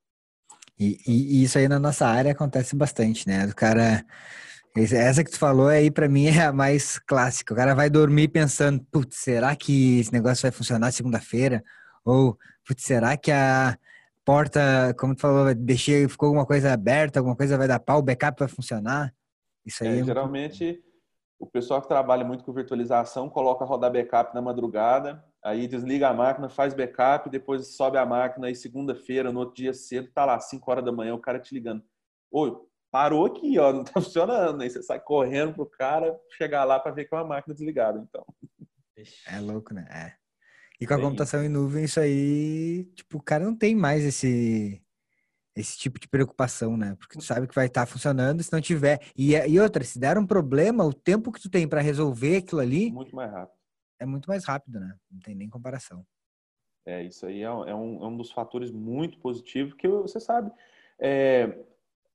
E, 0.76 0.98
e, 1.07 1.44
isso 1.44 1.57
aí 1.59 1.68
na 1.68 1.79
nossa 1.79 2.09
área 2.09 2.33
acontece 2.33 2.74
bastante, 2.74 3.24
né? 3.29 3.46
O 3.46 3.55
cara. 3.55 4.05
Essa 4.76 5.22
que 5.22 5.31
tu 5.31 5.38
falou 5.38 5.68
aí, 5.68 5.92
para 5.92 6.09
mim, 6.09 6.26
é 6.26 6.46
a 6.46 6.52
mais 6.52 6.98
clássica. 6.98 7.55
O 7.55 7.57
cara 7.57 7.72
vai 7.72 7.88
dormir 7.88 8.29
pensando, 8.29 8.85
putz, 8.90 9.16
será 9.18 9.55
que 9.55 10.00
esse 10.00 10.12
negócio 10.12 10.42
vai 10.42 10.50
funcionar 10.50 10.90
segunda-feira? 10.90 11.62
Ou, 12.05 12.37
putz, 12.66 12.83
será 12.83 13.16
que 13.16 13.31
a 13.31 13.79
porta, 14.24 14.92
como 14.98 15.14
tu 15.14 15.20
falou, 15.20 15.55
deixei, 15.55 16.09
ficou 16.09 16.26
alguma 16.26 16.44
coisa 16.44 16.72
aberta, 16.72 17.20
alguma 17.20 17.37
coisa 17.37 17.57
vai 17.57 17.68
dar 17.68 17.79
pau, 17.79 18.00
o 18.00 18.02
backup 18.02 18.40
vai 18.40 18.48
funcionar? 18.48 19.14
Isso 19.64 19.85
aí 19.85 19.98
é, 19.98 20.00
é 20.00 20.05
geralmente 20.05 20.64
muito 20.64 20.86
o 21.38 21.46
pessoal 21.46 21.83
que 21.83 21.88
trabalha 21.88 22.25
muito 22.25 22.44
com 22.44 22.53
virtualização 22.53 23.29
coloca 23.29 23.64
rodar 23.64 23.92
backup 23.92 24.35
na 24.35 24.40
madrugada, 24.40 25.25
aí 25.42 25.68
desliga 25.68 26.09
a 26.09 26.14
máquina, 26.14 26.49
faz 26.49 26.72
backup, 26.72 27.29
depois 27.29 27.77
sobe 27.77 27.99
a 27.99 28.07
máquina 28.07 28.51
e 28.51 28.55
segunda-feira, 28.55 29.31
no 29.31 29.40
outro 29.40 29.55
dia 29.55 29.75
cedo, 29.75 30.11
tá 30.12 30.25
lá, 30.25 30.40
5 30.40 30.70
horas 30.70 30.85
da 30.85 30.92
manhã, 30.92 31.14
o 31.14 31.20
cara 31.20 31.38
te 31.38 31.55
ligando. 31.55 31.85
Oi, 32.31 32.57
parou 32.90 33.27
aqui, 33.27 33.59
ó, 33.59 33.72
não 33.72 33.85
tá 33.85 33.92
funcionando. 34.01 34.62
Aí 34.62 34.70
você 34.70 34.83
sai 34.83 34.99
correndo 34.99 35.55
pro 35.55 35.66
cara 35.66 36.18
chegar 36.37 36.64
lá 36.64 36.81
para 36.81 36.92
ver 36.92 37.05
que 37.05 37.14
é 37.14 37.18
uma 37.18 37.25
máquina 37.25 37.55
desligada, 37.55 37.99
então. 37.99 38.25
É 39.27 39.38
louco, 39.38 39.75
né? 39.75 39.87
É. 39.90 40.27
E 40.81 40.87
com 40.87 40.94
a 40.94 41.01
computação 41.01 41.42
em 41.42 41.49
nuvem, 41.49 41.85
isso 41.85 42.01
aí, 42.01 42.85
tipo, 42.94 43.18
o 43.18 43.22
cara 43.22 43.44
não 43.44 43.57
tem 43.57 43.75
mais 43.75 44.05
esse 44.05 44.83
esse 45.57 45.79
tipo 45.79 45.99
de 45.99 46.07
preocupação, 46.07 46.77
né? 46.77 46.95
Porque 46.99 47.19
tu 47.19 47.25
sabe 47.25 47.47
que 47.49 47.55
vai 47.55 47.66
estar 47.66 47.87
tá 47.87 47.87
funcionando, 47.87 48.42
se 48.42 48.53
não 48.53 48.61
tiver. 48.61 49.01
E, 49.16 49.35
e 49.35 49.59
outra, 49.59 49.83
se 49.83 49.99
der 49.99 50.19
um 50.19 50.27
problema, 50.27 50.85
o 50.85 50.92
tempo 50.92 51.33
que 51.33 51.40
tu 51.40 51.49
tem 51.49 51.66
para 51.66 51.81
resolver 51.81 52.37
aquilo 52.37 52.61
ali. 52.61 52.92
Muito 52.92 53.16
mais 53.16 53.33
rápido. 53.33 53.57
É 53.99 54.05
muito 54.05 54.29
mais 54.29 54.45
rápido, 54.45 54.79
né? 54.79 54.95
Não 55.11 55.21
tem 55.21 55.35
nem 55.35 55.49
comparação. 55.49 56.05
É, 56.85 57.03
isso 57.03 57.27
aí 57.27 57.40
é, 57.40 57.45
é 57.45 57.75
um, 57.75 58.05
é 58.05 58.07
um 58.07 58.16
dos 58.16 58.31
fatores 58.31 58.71
muito 58.71 59.19
positivos 59.19 59.73
que 59.75 59.88
você 59.88 60.21
sabe. 60.21 60.53
É, 61.01 61.59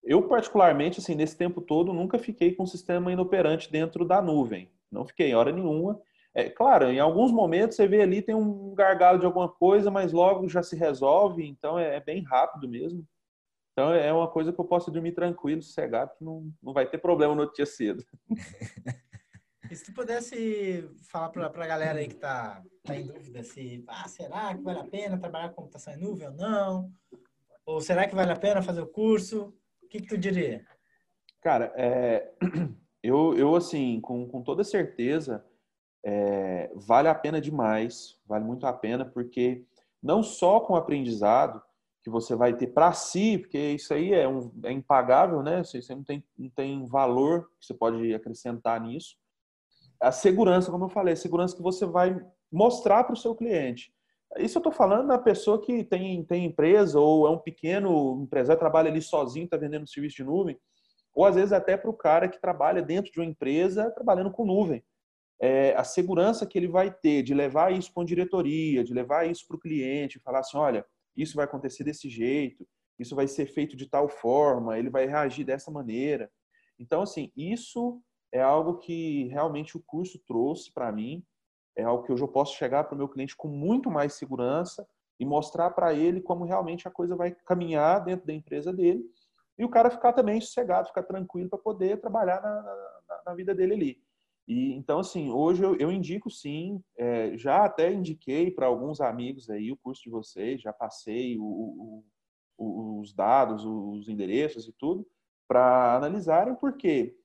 eu, 0.03 0.27
particularmente, 0.27 0.99
assim, 0.99 1.15
nesse 1.15 1.35
tempo 1.35 1.61
todo, 1.61 1.91
nunca 1.91 2.19
fiquei 2.19 2.53
com 2.53 2.63
um 2.63 2.67
sistema 2.67 3.11
inoperante 3.11 3.71
dentro 3.71 4.05
da 4.05 4.21
nuvem. 4.21 4.71
Não 4.91 5.05
fiquei 5.05 5.31
em 5.31 5.35
hora 5.35 5.51
nenhuma. 5.51 5.99
É, 6.33 6.49
claro, 6.49 6.85
em 6.85 6.99
alguns 6.99 7.31
momentos 7.31 7.75
você 7.75 7.87
vê 7.87 8.01
ali, 8.01 8.21
tem 8.21 8.33
um 8.33 8.73
gargalo 8.73 9.19
de 9.19 9.25
alguma 9.25 9.49
coisa, 9.49 9.91
mas 9.91 10.13
logo 10.13 10.47
já 10.47 10.63
se 10.63 10.75
resolve, 10.75 11.45
então 11.45 11.77
é, 11.77 11.97
é 11.97 11.99
bem 11.99 12.23
rápido 12.23 12.69
mesmo. 12.69 13.05
Então 13.71 13.93
é 13.93 14.11
uma 14.11 14.27
coisa 14.27 14.51
que 14.51 14.59
eu 14.59 14.65
posso 14.65 14.91
dormir 14.91 15.13
tranquilo, 15.13 15.61
sossegado, 15.61 16.11
que 16.17 16.23
não, 16.23 16.51
não 16.61 16.73
vai 16.73 16.85
ter 16.85 16.97
problema 16.97 17.33
no 17.33 17.41
outro 17.41 17.55
dia 17.55 17.65
cedo. 17.65 18.03
E 19.69 19.75
se 19.75 19.85
tu 19.85 19.93
pudesse 19.93 20.89
falar 21.09 21.29
para 21.29 21.63
a 21.63 21.67
galera 21.67 21.99
aí 21.99 22.07
que 22.07 22.15
está 22.15 22.61
tá 22.83 22.93
em 22.93 23.07
dúvida 23.07 23.41
se 23.41 23.83
ah, 23.87 24.05
será 24.05 24.53
que 24.53 24.61
vale 24.61 24.79
a 24.79 24.83
pena 24.83 25.17
trabalhar 25.17 25.49
com 25.49 25.61
computação 25.61 25.93
em 25.93 25.97
nuvem 25.97 26.27
ou 26.27 26.33
não? 26.33 26.91
Ou 27.65 27.79
será 27.79 28.05
que 28.05 28.13
vale 28.13 28.33
a 28.33 28.35
pena 28.35 28.61
fazer 28.61 28.81
o 28.81 28.87
curso? 28.87 29.53
O 29.81 29.87
que, 29.87 30.01
que 30.01 30.07
tu 30.07 30.17
diria? 30.17 30.65
Cara, 31.39 31.71
é, 31.77 32.33
eu, 33.01 33.33
eu 33.37 33.55
assim, 33.55 34.01
com, 34.01 34.27
com 34.27 34.41
toda 34.41 34.61
certeza, 34.65 35.45
é, 36.03 36.69
vale 36.75 37.07
a 37.07 37.15
pena 37.15 37.39
demais, 37.39 38.19
vale 38.25 38.43
muito 38.43 38.67
a 38.67 38.73
pena, 38.73 39.05
porque 39.05 39.65
não 40.03 40.21
só 40.21 40.59
com 40.59 40.73
o 40.73 40.75
aprendizado, 40.77 41.61
que 42.03 42.09
você 42.09 42.35
vai 42.35 42.55
ter 42.55 42.67
para 42.67 42.91
si, 42.93 43.37
porque 43.37 43.57
isso 43.57 43.93
aí 43.93 44.13
é, 44.13 44.27
um, 44.27 44.51
é 44.63 44.71
impagável, 44.71 45.43
né? 45.43 45.63
Você 45.63 45.79
não, 45.93 46.03
tem, 46.03 46.23
não 46.37 46.49
tem 46.49 46.85
valor 46.85 47.47
que 47.59 47.67
você 47.67 47.73
pode 47.73 48.13
acrescentar 48.13 48.81
nisso. 48.81 49.15
A 49.99 50.11
segurança, 50.11 50.71
como 50.71 50.85
eu 50.85 50.89
falei, 50.89 51.13
a 51.13 51.17
segurança 51.17 51.55
que 51.55 51.61
você 51.61 51.85
vai 51.85 52.19
mostrar 52.51 53.03
para 53.03 53.13
o 53.13 53.17
seu 53.17 53.35
cliente. 53.35 53.93
Isso 54.37 54.57
eu 54.57 54.61
estou 54.61 54.71
falando 54.71 55.07
da 55.07 55.19
pessoa 55.19 55.61
que 55.61 55.83
tem, 55.83 56.23
tem 56.23 56.45
empresa 56.45 56.99
ou 56.99 57.27
é 57.27 57.29
um 57.29 57.37
pequeno 57.37 58.21
empresário, 58.23 58.59
trabalha 58.59 58.89
ali 58.89 59.01
sozinho, 59.01 59.45
está 59.45 59.57
vendendo 59.57 59.87
serviço 59.87 60.15
de 60.15 60.23
nuvem, 60.23 60.57
ou 61.13 61.25
às 61.25 61.35
vezes 61.35 61.51
até 61.51 61.75
para 61.75 61.89
o 61.89 61.93
cara 61.93 62.29
que 62.29 62.39
trabalha 62.39 62.81
dentro 62.81 63.11
de 63.11 63.19
uma 63.19 63.25
empresa 63.25 63.91
trabalhando 63.91 64.31
com 64.31 64.45
nuvem. 64.45 64.83
É, 65.39 65.75
a 65.75 65.83
segurança 65.83 66.45
que 66.45 66.57
ele 66.57 66.67
vai 66.67 66.91
ter 66.91 67.23
de 67.23 67.33
levar 67.33 67.73
isso 67.73 67.91
para 67.93 68.01
uma 68.01 68.05
diretoria, 68.05 68.83
de 68.83 68.93
levar 68.93 69.29
isso 69.29 69.45
para 69.47 69.57
o 69.57 69.59
cliente, 69.59 70.19
falar 70.19 70.39
assim, 70.39 70.57
olha, 70.57 70.85
isso 71.21 71.35
vai 71.35 71.45
acontecer 71.45 71.83
desse 71.83 72.09
jeito, 72.09 72.67
isso 72.99 73.15
vai 73.15 73.27
ser 73.27 73.47
feito 73.47 73.75
de 73.75 73.87
tal 73.87 74.07
forma, 74.09 74.77
ele 74.77 74.89
vai 74.89 75.05
reagir 75.05 75.45
dessa 75.45 75.71
maneira. 75.71 76.31
Então, 76.79 77.01
assim, 77.01 77.31
isso 77.35 78.01
é 78.31 78.41
algo 78.41 78.77
que 78.77 79.27
realmente 79.27 79.75
o 79.77 79.83
curso 79.85 80.19
trouxe 80.27 80.71
para 80.71 80.91
mim, 80.91 81.23
é 81.75 81.83
algo 81.83 82.03
que 82.03 82.11
hoje 82.11 82.23
eu 82.23 82.27
posso 82.27 82.55
chegar 82.55 82.83
para 82.83 82.95
o 82.95 82.97
meu 82.97 83.07
cliente 83.07 83.35
com 83.35 83.47
muito 83.47 83.89
mais 83.89 84.13
segurança 84.13 84.87
e 85.19 85.25
mostrar 85.25 85.71
para 85.71 85.93
ele 85.93 86.21
como 86.21 86.45
realmente 86.45 86.87
a 86.87 86.91
coisa 86.91 87.15
vai 87.15 87.31
caminhar 87.45 88.03
dentro 88.03 88.25
da 88.25 88.33
empresa 88.33 88.73
dele 88.73 89.03
e 89.57 89.63
o 89.63 89.69
cara 89.69 89.91
ficar 89.91 90.13
também 90.13 90.41
sossegado, 90.41 90.87
ficar 90.87 91.03
tranquilo 91.03 91.49
para 91.49 91.59
poder 91.59 92.01
trabalhar 92.01 92.41
na, 92.41 92.61
na, 92.61 93.21
na, 93.27 93.33
vida 93.35 93.53
dele 93.53 93.73
ali. 93.73 94.03
E 94.47 94.73
então 94.73 94.99
assim, 94.99 95.29
hoje 95.31 95.63
eu, 95.63 95.75
eu 95.77 95.91
indico 95.91 96.29
sim, 96.29 96.81
é, 96.97 97.37
já 97.37 97.65
até 97.65 97.91
indiquei 97.91 98.51
para 98.51 98.65
alguns 98.65 98.99
amigos 98.99 99.49
aí 99.49 99.71
o 99.71 99.77
curso 99.77 100.01
de 100.03 100.09
vocês, 100.09 100.61
já 100.61 100.73
passei 100.73 101.37
o, 101.37 102.03
o, 102.57 102.99
os 102.99 103.13
dados, 103.13 103.63
os 103.65 104.07
endereços 104.07 104.67
e 104.67 104.73
tudo 104.73 105.07
para 105.47 105.95
analisarem, 105.95 106.55
porque 106.55 107.15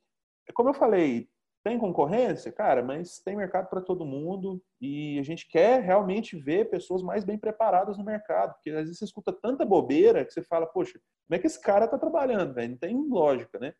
como 0.54 0.68
eu 0.70 0.74
falei, 0.74 1.28
tem 1.66 1.78
concorrência, 1.78 2.52
cara, 2.52 2.80
mas 2.80 3.18
tem 3.18 3.34
mercado 3.34 3.68
para 3.68 3.80
todo 3.80 4.06
mundo 4.06 4.62
e 4.80 5.18
a 5.18 5.22
gente 5.24 5.48
quer 5.48 5.82
realmente 5.82 6.36
ver 6.36 6.70
pessoas 6.70 7.02
mais 7.02 7.24
bem 7.24 7.36
preparadas 7.36 7.98
no 7.98 8.04
mercado, 8.04 8.54
porque 8.54 8.70
às 8.70 8.84
vezes 8.84 8.98
você 8.98 9.04
escuta 9.04 9.32
tanta 9.32 9.64
bobeira 9.64 10.24
que 10.24 10.32
você 10.32 10.44
fala, 10.44 10.64
poxa, 10.64 10.92
como 11.26 11.36
é 11.36 11.38
que 11.40 11.46
esse 11.48 11.60
cara 11.60 11.86
está 11.86 11.98
trabalhando, 11.98 12.54
velho? 12.54 12.70
Não 12.70 12.78
tem 12.78 12.96
lógica, 13.08 13.58
né? 13.58 13.74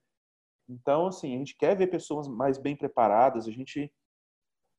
Então, 0.69 1.07
assim, 1.07 1.35
a 1.35 1.39
gente 1.39 1.57
quer 1.57 1.77
ver 1.77 1.87
pessoas 1.89 2.29
mais 2.29 2.59
bem 2.59 2.77
preparadas. 2.77 3.47
A 3.47 3.51
gente, 3.51 3.93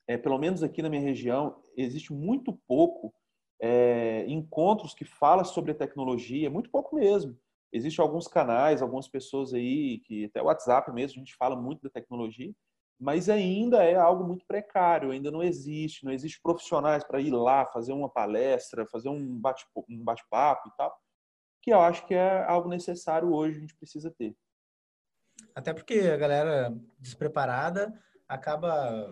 é, 0.08 0.18
pelo 0.18 0.38
menos 0.38 0.64
aqui 0.64 0.82
na 0.82 0.90
minha 0.90 1.02
região, 1.02 1.62
existe 1.76 2.14
muito 2.14 2.54
pouco 2.68 3.14
é, 3.60 4.26
encontros 4.28 4.94
que 4.94 5.06
falam 5.06 5.46
sobre 5.46 5.72
a 5.72 5.76
tecnologia, 5.76 6.50
muito 6.50 6.70
pouco 6.70 6.96
mesmo. 6.96 7.38
Existem 7.72 8.04
alguns 8.04 8.28
canais, 8.28 8.82
algumas 8.82 9.08
pessoas 9.08 9.54
aí, 9.54 10.00
que 10.00 10.26
até 10.26 10.42
o 10.42 10.46
WhatsApp 10.46 10.92
mesmo, 10.92 11.18
a 11.18 11.26
gente 11.26 11.36
fala 11.36 11.56
muito 11.56 11.82
da 11.82 11.90
tecnologia, 11.90 12.54
mas 13.00 13.30
ainda 13.30 13.84
é 13.84 13.96
algo 13.96 14.24
muito 14.24 14.46
precário, 14.48 15.12
ainda 15.12 15.30
não 15.30 15.44
existe, 15.44 16.04
não 16.04 16.12
existe 16.12 16.40
profissionais 16.42 17.04
para 17.04 17.22
ir 17.22 17.32
lá 17.32 17.66
fazer 17.68 17.94
uma 17.94 18.10
palestra, 18.10 18.88
fazer 18.88 19.10
um 19.10 19.38
bate-papo 19.40 19.86
um 19.90 20.04
bate 20.04 20.24
e 20.68 20.72
tal, 20.78 20.98
que 21.62 21.72
eu 21.72 21.80
acho 21.82 22.08
que 22.08 22.14
é 22.16 22.44
algo 22.46 22.70
necessário 22.70 23.32
hoje, 23.32 23.58
a 23.58 23.62
gente 23.62 23.76
precisa 23.76 24.10
ter. 24.12 24.36
Até 25.58 25.74
porque 25.74 26.02
a 26.02 26.16
galera 26.16 26.72
despreparada 27.00 27.92
acaba 28.30 29.12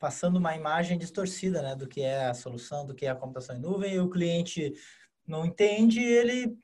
passando 0.00 0.38
uma 0.38 0.56
imagem 0.56 0.96
distorcida 0.96 1.60
né, 1.60 1.76
do 1.76 1.86
que 1.86 2.00
é 2.00 2.24
a 2.24 2.32
solução, 2.32 2.86
do 2.86 2.94
que 2.94 3.04
é 3.04 3.10
a 3.10 3.14
computação 3.14 3.54
em 3.54 3.60
nuvem, 3.60 3.92
e 3.92 4.00
o 4.00 4.08
cliente 4.08 4.72
não 5.26 5.44
entende, 5.44 6.02
ele 6.02 6.56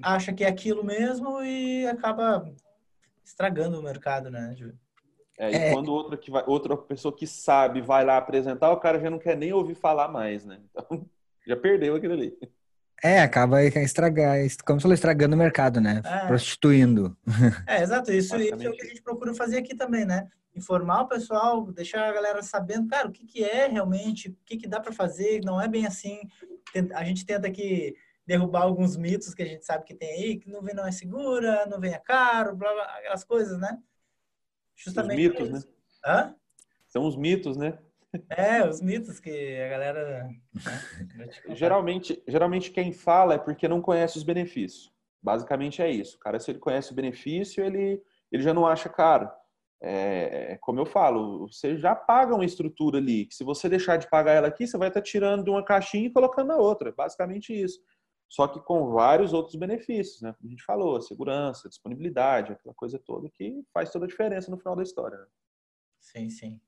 acha 0.00 0.32
que 0.32 0.44
é 0.44 0.46
aquilo 0.46 0.84
mesmo 0.84 1.42
e 1.42 1.88
acaba 1.88 2.54
estragando 3.24 3.80
o 3.80 3.82
mercado, 3.82 4.30
né, 4.30 4.54
Ju? 4.56 4.72
É, 5.36 5.50
e 5.50 5.56
é. 5.56 5.72
quando 5.72 5.88
outra, 5.88 6.16
que 6.16 6.30
vai, 6.30 6.44
outra 6.46 6.76
pessoa 6.76 7.12
que 7.12 7.26
sabe 7.26 7.80
vai 7.80 8.04
lá 8.04 8.16
apresentar, 8.16 8.70
o 8.70 8.78
cara 8.78 9.00
já 9.00 9.10
não 9.10 9.18
quer 9.18 9.36
nem 9.36 9.52
ouvir 9.52 9.74
falar 9.74 10.06
mais, 10.06 10.44
né? 10.44 10.62
Então, 10.70 11.04
já 11.44 11.56
perdeu 11.56 11.96
aquilo 11.96 12.12
ali. 12.12 12.38
É, 13.02 13.20
acaba 13.20 13.62
estragar, 13.62 14.36
como 14.64 14.80
você 14.80 14.82
falou, 14.82 14.94
estragando 14.94 15.36
o 15.36 15.38
mercado, 15.38 15.80
né? 15.80 16.02
É. 16.04 16.26
Prostituindo. 16.26 17.16
É, 17.66 17.82
exato. 17.82 18.10
Isso, 18.12 18.36
isso 18.36 18.54
é 18.54 18.68
o 18.68 18.72
que 18.72 18.82
a 18.82 18.88
gente 18.88 19.02
procura 19.02 19.32
fazer 19.34 19.58
aqui 19.58 19.74
também, 19.74 20.04
né? 20.04 20.28
Informar 20.54 21.02
o 21.02 21.08
pessoal, 21.08 21.70
deixar 21.70 22.08
a 22.08 22.12
galera 22.12 22.42
sabendo, 22.42 22.88
cara, 22.88 23.08
o 23.08 23.12
que, 23.12 23.24
que 23.24 23.44
é 23.44 23.68
realmente, 23.68 24.30
o 24.30 24.36
que, 24.44 24.56
que 24.56 24.66
dá 24.66 24.80
para 24.80 24.92
fazer, 24.92 25.40
não 25.44 25.60
é 25.60 25.68
bem 25.68 25.86
assim. 25.86 26.20
A 26.94 27.04
gente 27.04 27.24
tenta 27.24 27.46
aqui 27.46 27.94
derrubar 28.26 28.62
alguns 28.62 28.96
mitos 28.96 29.32
que 29.32 29.42
a 29.42 29.46
gente 29.46 29.64
sabe 29.64 29.84
que 29.84 29.94
tem 29.94 30.10
aí, 30.10 30.36
que 30.36 30.50
nuvem 30.50 30.74
não 30.74 30.86
é 30.86 30.90
segura, 30.90 31.64
nuvem 31.66 31.94
é 31.94 31.98
caro, 31.98 32.56
blá, 32.56 32.72
blá, 32.72 32.84
aquelas 32.98 33.24
coisas, 33.24 33.58
né? 33.58 33.78
Justamente. 34.76 35.28
Os 35.28 35.38
mitos, 35.38 35.50
né? 35.50 35.72
Hã? 36.04 36.34
São 36.88 37.06
os 37.06 37.16
mitos, 37.16 37.56
né? 37.56 37.78
É, 38.30 38.66
os 38.66 38.80
mitos 38.80 39.20
que 39.20 39.60
a 39.60 39.68
galera. 39.68 40.24
Né? 41.16 41.28
geralmente, 41.54 42.22
geralmente 42.26 42.70
quem 42.70 42.92
fala 42.92 43.34
é 43.34 43.38
porque 43.38 43.68
não 43.68 43.82
conhece 43.82 44.16
os 44.16 44.24
benefícios. 44.24 44.92
Basicamente 45.22 45.82
é 45.82 45.90
isso. 45.90 46.16
O 46.16 46.20
cara, 46.20 46.38
se 46.40 46.50
ele 46.50 46.58
conhece 46.58 46.92
o 46.92 46.94
benefício, 46.94 47.62
ele, 47.64 48.02
ele 48.32 48.42
já 48.42 48.54
não 48.54 48.66
acha 48.66 48.88
caro. 48.88 49.30
É, 49.80 50.52
é, 50.52 50.58
como 50.58 50.80
eu 50.80 50.86
falo, 50.86 51.48
você 51.48 51.76
já 51.76 51.94
paga 51.94 52.34
uma 52.34 52.44
estrutura 52.44 52.98
ali, 52.98 53.26
que 53.26 53.34
se 53.34 53.44
você 53.44 53.68
deixar 53.68 53.96
de 53.96 54.08
pagar 54.08 54.32
ela 54.32 54.48
aqui, 54.48 54.66
você 54.66 54.76
vai 54.76 54.88
estar 54.88 55.02
tirando 55.02 55.44
de 55.44 55.50
uma 55.50 55.64
caixinha 55.64 56.06
e 56.06 56.12
colocando 56.12 56.48
na 56.48 56.56
outra. 56.56 56.92
Basicamente 56.92 57.52
isso. 57.52 57.78
Só 58.28 58.46
que 58.46 58.60
com 58.60 58.90
vários 58.90 59.32
outros 59.32 59.56
benefícios, 59.56 60.20
né? 60.20 60.34
Como 60.34 60.48
a 60.48 60.50
gente 60.50 60.62
falou, 60.62 60.96
a 60.96 61.00
segurança, 61.00 61.66
a 61.66 61.70
disponibilidade, 61.70 62.52
aquela 62.52 62.74
coisa 62.74 62.98
toda 62.98 63.28
que 63.30 63.62
faz 63.72 63.90
toda 63.90 64.04
a 64.04 64.08
diferença 64.08 64.50
no 64.50 64.58
final 64.58 64.76
da 64.76 64.82
história. 64.82 65.16
Né? 65.16 65.26
Sim, 66.00 66.30
sim. 66.30 66.60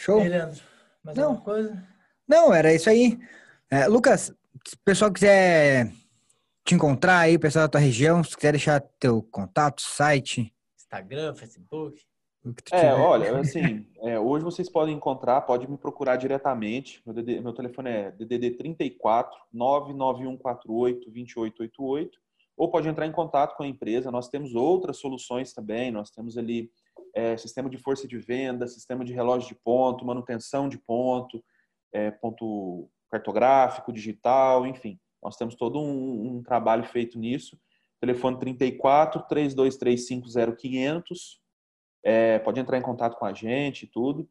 Show. 0.00 0.24
E 0.24 0.30
Leandro, 0.30 0.62
mais 1.04 1.14
Não. 1.14 1.24
alguma 1.24 1.44
coisa? 1.44 1.88
Não, 2.26 2.54
era 2.54 2.72
isso 2.72 2.88
aí. 2.88 3.18
É, 3.70 3.86
Lucas, 3.86 4.34
se 4.66 4.74
o 4.74 4.78
pessoal 4.82 5.12
quiser 5.12 5.92
te 6.64 6.74
encontrar 6.74 7.18
aí, 7.18 7.36
o 7.36 7.40
pessoal 7.40 7.66
da 7.66 7.68
tua 7.68 7.80
região, 7.82 8.24
se 8.24 8.34
quiser 8.34 8.52
deixar 8.52 8.80
teu 8.98 9.22
contato, 9.22 9.82
site. 9.82 10.50
Instagram, 10.74 11.34
Facebook. 11.34 12.00
É, 12.72 12.94
olha, 12.94 13.38
assim, 13.40 13.86
é, 13.98 14.18
hoje 14.18 14.42
vocês 14.42 14.70
podem 14.70 14.96
encontrar, 14.96 15.42
pode 15.42 15.70
me 15.70 15.76
procurar 15.76 16.16
diretamente. 16.16 17.02
Meu, 17.04 17.14
DD, 17.14 17.42
meu 17.42 17.52
telefone 17.52 17.90
é 17.90 18.10
DDD 18.10 18.52
34 18.52 19.38
99148 19.52 21.10
2888 21.10 22.18
ou 22.56 22.70
pode 22.70 22.88
entrar 22.88 23.06
em 23.06 23.12
contato 23.12 23.54
com 23.54 23.64
a 23.64 23.66
empresa. 23.66 24.10
Nós 24.10 24.30
temos 24.30 24.54
outras 24.54 24.96
soluções 24.96 25.52
também. 25.52 25.90
Nós 25.90 26.10
temos 26.10 26.38
ali 26.38 26.70
é, 27.14 27.36
sistema 27.36 27.68
de 27.68 27.78
força 27.78 28.06
de 28.06 28.18
venda, 28.18 28.66
sistema 28.66 29.04
de 29.04 29.12
relógio 29.12 29.48
de 29.48 29.54
ponto, 29.54 30.04
manutenção 30.04 30.68
de 30.68 30.78
ponto, 30.78 31.42
é, 31.92 32.10
ponto 32.10 32.88
cartográfico, 33.10 33.92
digital, 33.92 34.66
enfim. 34.66 34.98
Nós 35.22 35.36
temos 35.36 35.54
todo 35.54 35.80
um, 35.80 36.36
um 36.36 36.42
trabalho 36.42 36.84
feito 36.84 37.18
nisso. 37.18 37.58
Telefone 38.00 38.38
34 38.38 39.26
3235 39.28 40.28
0500 40.56 41.40
é, 42.02 42.38
pode 42.38 42.60
entrar 42.60 42.78
em 42.78 42.82
contato 42.82 43.16
com 43.16 43.26
a 43.26 43.32
gente 43.32 43.84
e 43.84 43.86
tudo. 43.86 44.28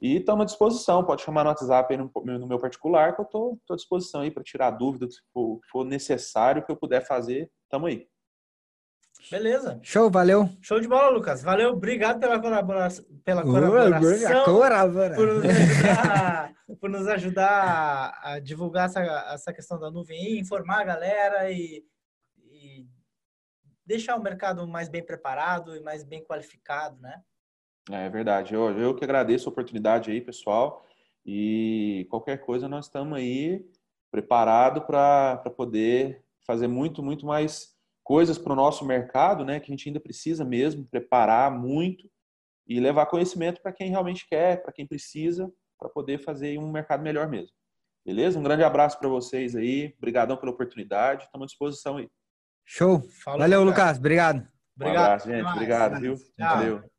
E 0.00 0.16
estamos 0.16 0.42
à 0.42 0.46
disposição, 0.46 1.04
pode 1.04 1.22
chamar 1.22 1.44
no 1.44 1.50
WhatsApp 1.50 1.96
no, 1.96 2.10
no, 2.24 2.46
meu 2.46 2.58
particular, 2.58 3.14
que 3.14 3.20
eu 3.20 3.24
estou 3.24 3.60
à 3.70 3.76
disposição 3.76 4.22
aí 4.22 4.32
para 4.32 4.42
tirar 4.42 4.72
dúvidas, 4.72 5.14
se 5.14 5.20
for, 5.32 5.60
for 5.70 5.84
necessário, 5.84 6.64
que 6.64 6.72
eu 6.72 6.76
puder 6.76 7.06
fazer, 7.06 7.48
estamos 7.62 7.88
aí. 7.88 8.08
Beleza. 9.30 9.78
Show, 9.82 10.10
valeu. 10.10 10.48
Show 10.60 10.80
de 10.80 10.88
bola, 10.88 11.10
Lucas. 11.10 11.42
Valeu, 11.42 11.70
obrigado 11.70 12.20
pela 12.20 12.40
colaboração. 12.40 13.04
Pela 13.24 13.42
colaboração 13.42 14.44
colaboração 14.44 15.14
por, 15.14 15.26
nos 15.26 15.44
ajudar, 15.44 16.54
por 16.80 16.90
nos 16.90 17.08
ajudar 17.08 18.20
a 18.22 18.38
divulgar 18.38 18.86
essa, 18.86 19.00
essa 19.32 19.52
questão 19.52 19.78
da 19.78 19.90
nuvem 19.90 20.34
e 20.34 20.40
informar 20.40 20.80
a 20.80 20.84
galera 20.84 21.50
e 21.50 21.84
deixar 23.84 24.16
o 24.16 24.22
mercado 24.22 24.66
mais 24.66 24.88
bem 24.88 25.04
preparado 25.04 25.76
e 25.76 25.80
mais 25.80 26.02
bem 26.02 26.24
qualificado, 26.24 27.00
né? 27.00 27.20
É 27.90 28.08
verdade. 28.08 28.54
Eu, 28.54 28.78
eu 28.78 28.94
que 28.94 29.04
agradeço 29.04 29.48
a 29.48 29.52
oportunidade 29.52 30.10
aí, 30.10 30.20
pessoal. 30.20 30.86
E 31.26 32.06
qualquer 32.08 32.38
coisa 32.38 32.68
nós 32.68 32.86
estamos 32.86 33.18
aí 33.18 33.64
preparado 34.10 34.82
para 34.82 35.38
poder 35.56 36.24
fazer 36.46 36.68
muito, 36.68 37.02
muito 37.02 37.26
mais 37.26 37.71
coisas 38.02 38.38
para 38.38 38.52
o 38.52 38.56
nosso 38.56 38.84
mercado, 38.84 39.44
né? 39.44 39.60
Que 39.60 39.70
a 39.70 39.74
gente 39.74 39.88
ainda 39.88 40.00
precisa 40.00 40.44
mesmo 40.44 40.86
preparar 40.86 41.50
muito 41.50 42.10
e 42.66 42.80
levar 42.80 43.06
conhecimento 43.06 43.60
para 43.62 43.72
quem 43.72 43.90
realmente 43.90 44.26
quer, 44.28 44.62
para 44.62 44.72
quem 44.72 44.86
precisa, 44.86 45.50
para 45.78 45.88
poder 45.88 46.18
fazer 46.18 46.58
um 46.58 46.70
mercado 46.70 47.02
melhor 47.02 47.28
mesmo. 47.28 47.54
Beleza? 48.04 48.38
Um 48.38 48.42
grande 48.42 48.64
abraço 48.64 48.98
para 48.98 49.08
vocês 49.08 49.54
aí. 49.54 49.94
Obrigadão 49.98 50.36
pela 50.36 50.52
oportunidade. 50.52 51.24
Estamos 51.24 51.44
à 51.44 51.46
disposição 51.46 51.96
aí. 51.98 52.08
Show. 52.64 53.02
Valeu, 53.24 53.64
Lucas. 53.64 53.98
Obrigado. 53.98 54.46
Obrigado. 54.76 54.96
Um 54.96 55.04
abraço, 55.04 55.28
gente. 55.28 55.52
Obrigado, 55.52 56.00
viu? 56.00 56.14
Valeu. 56.38 56.91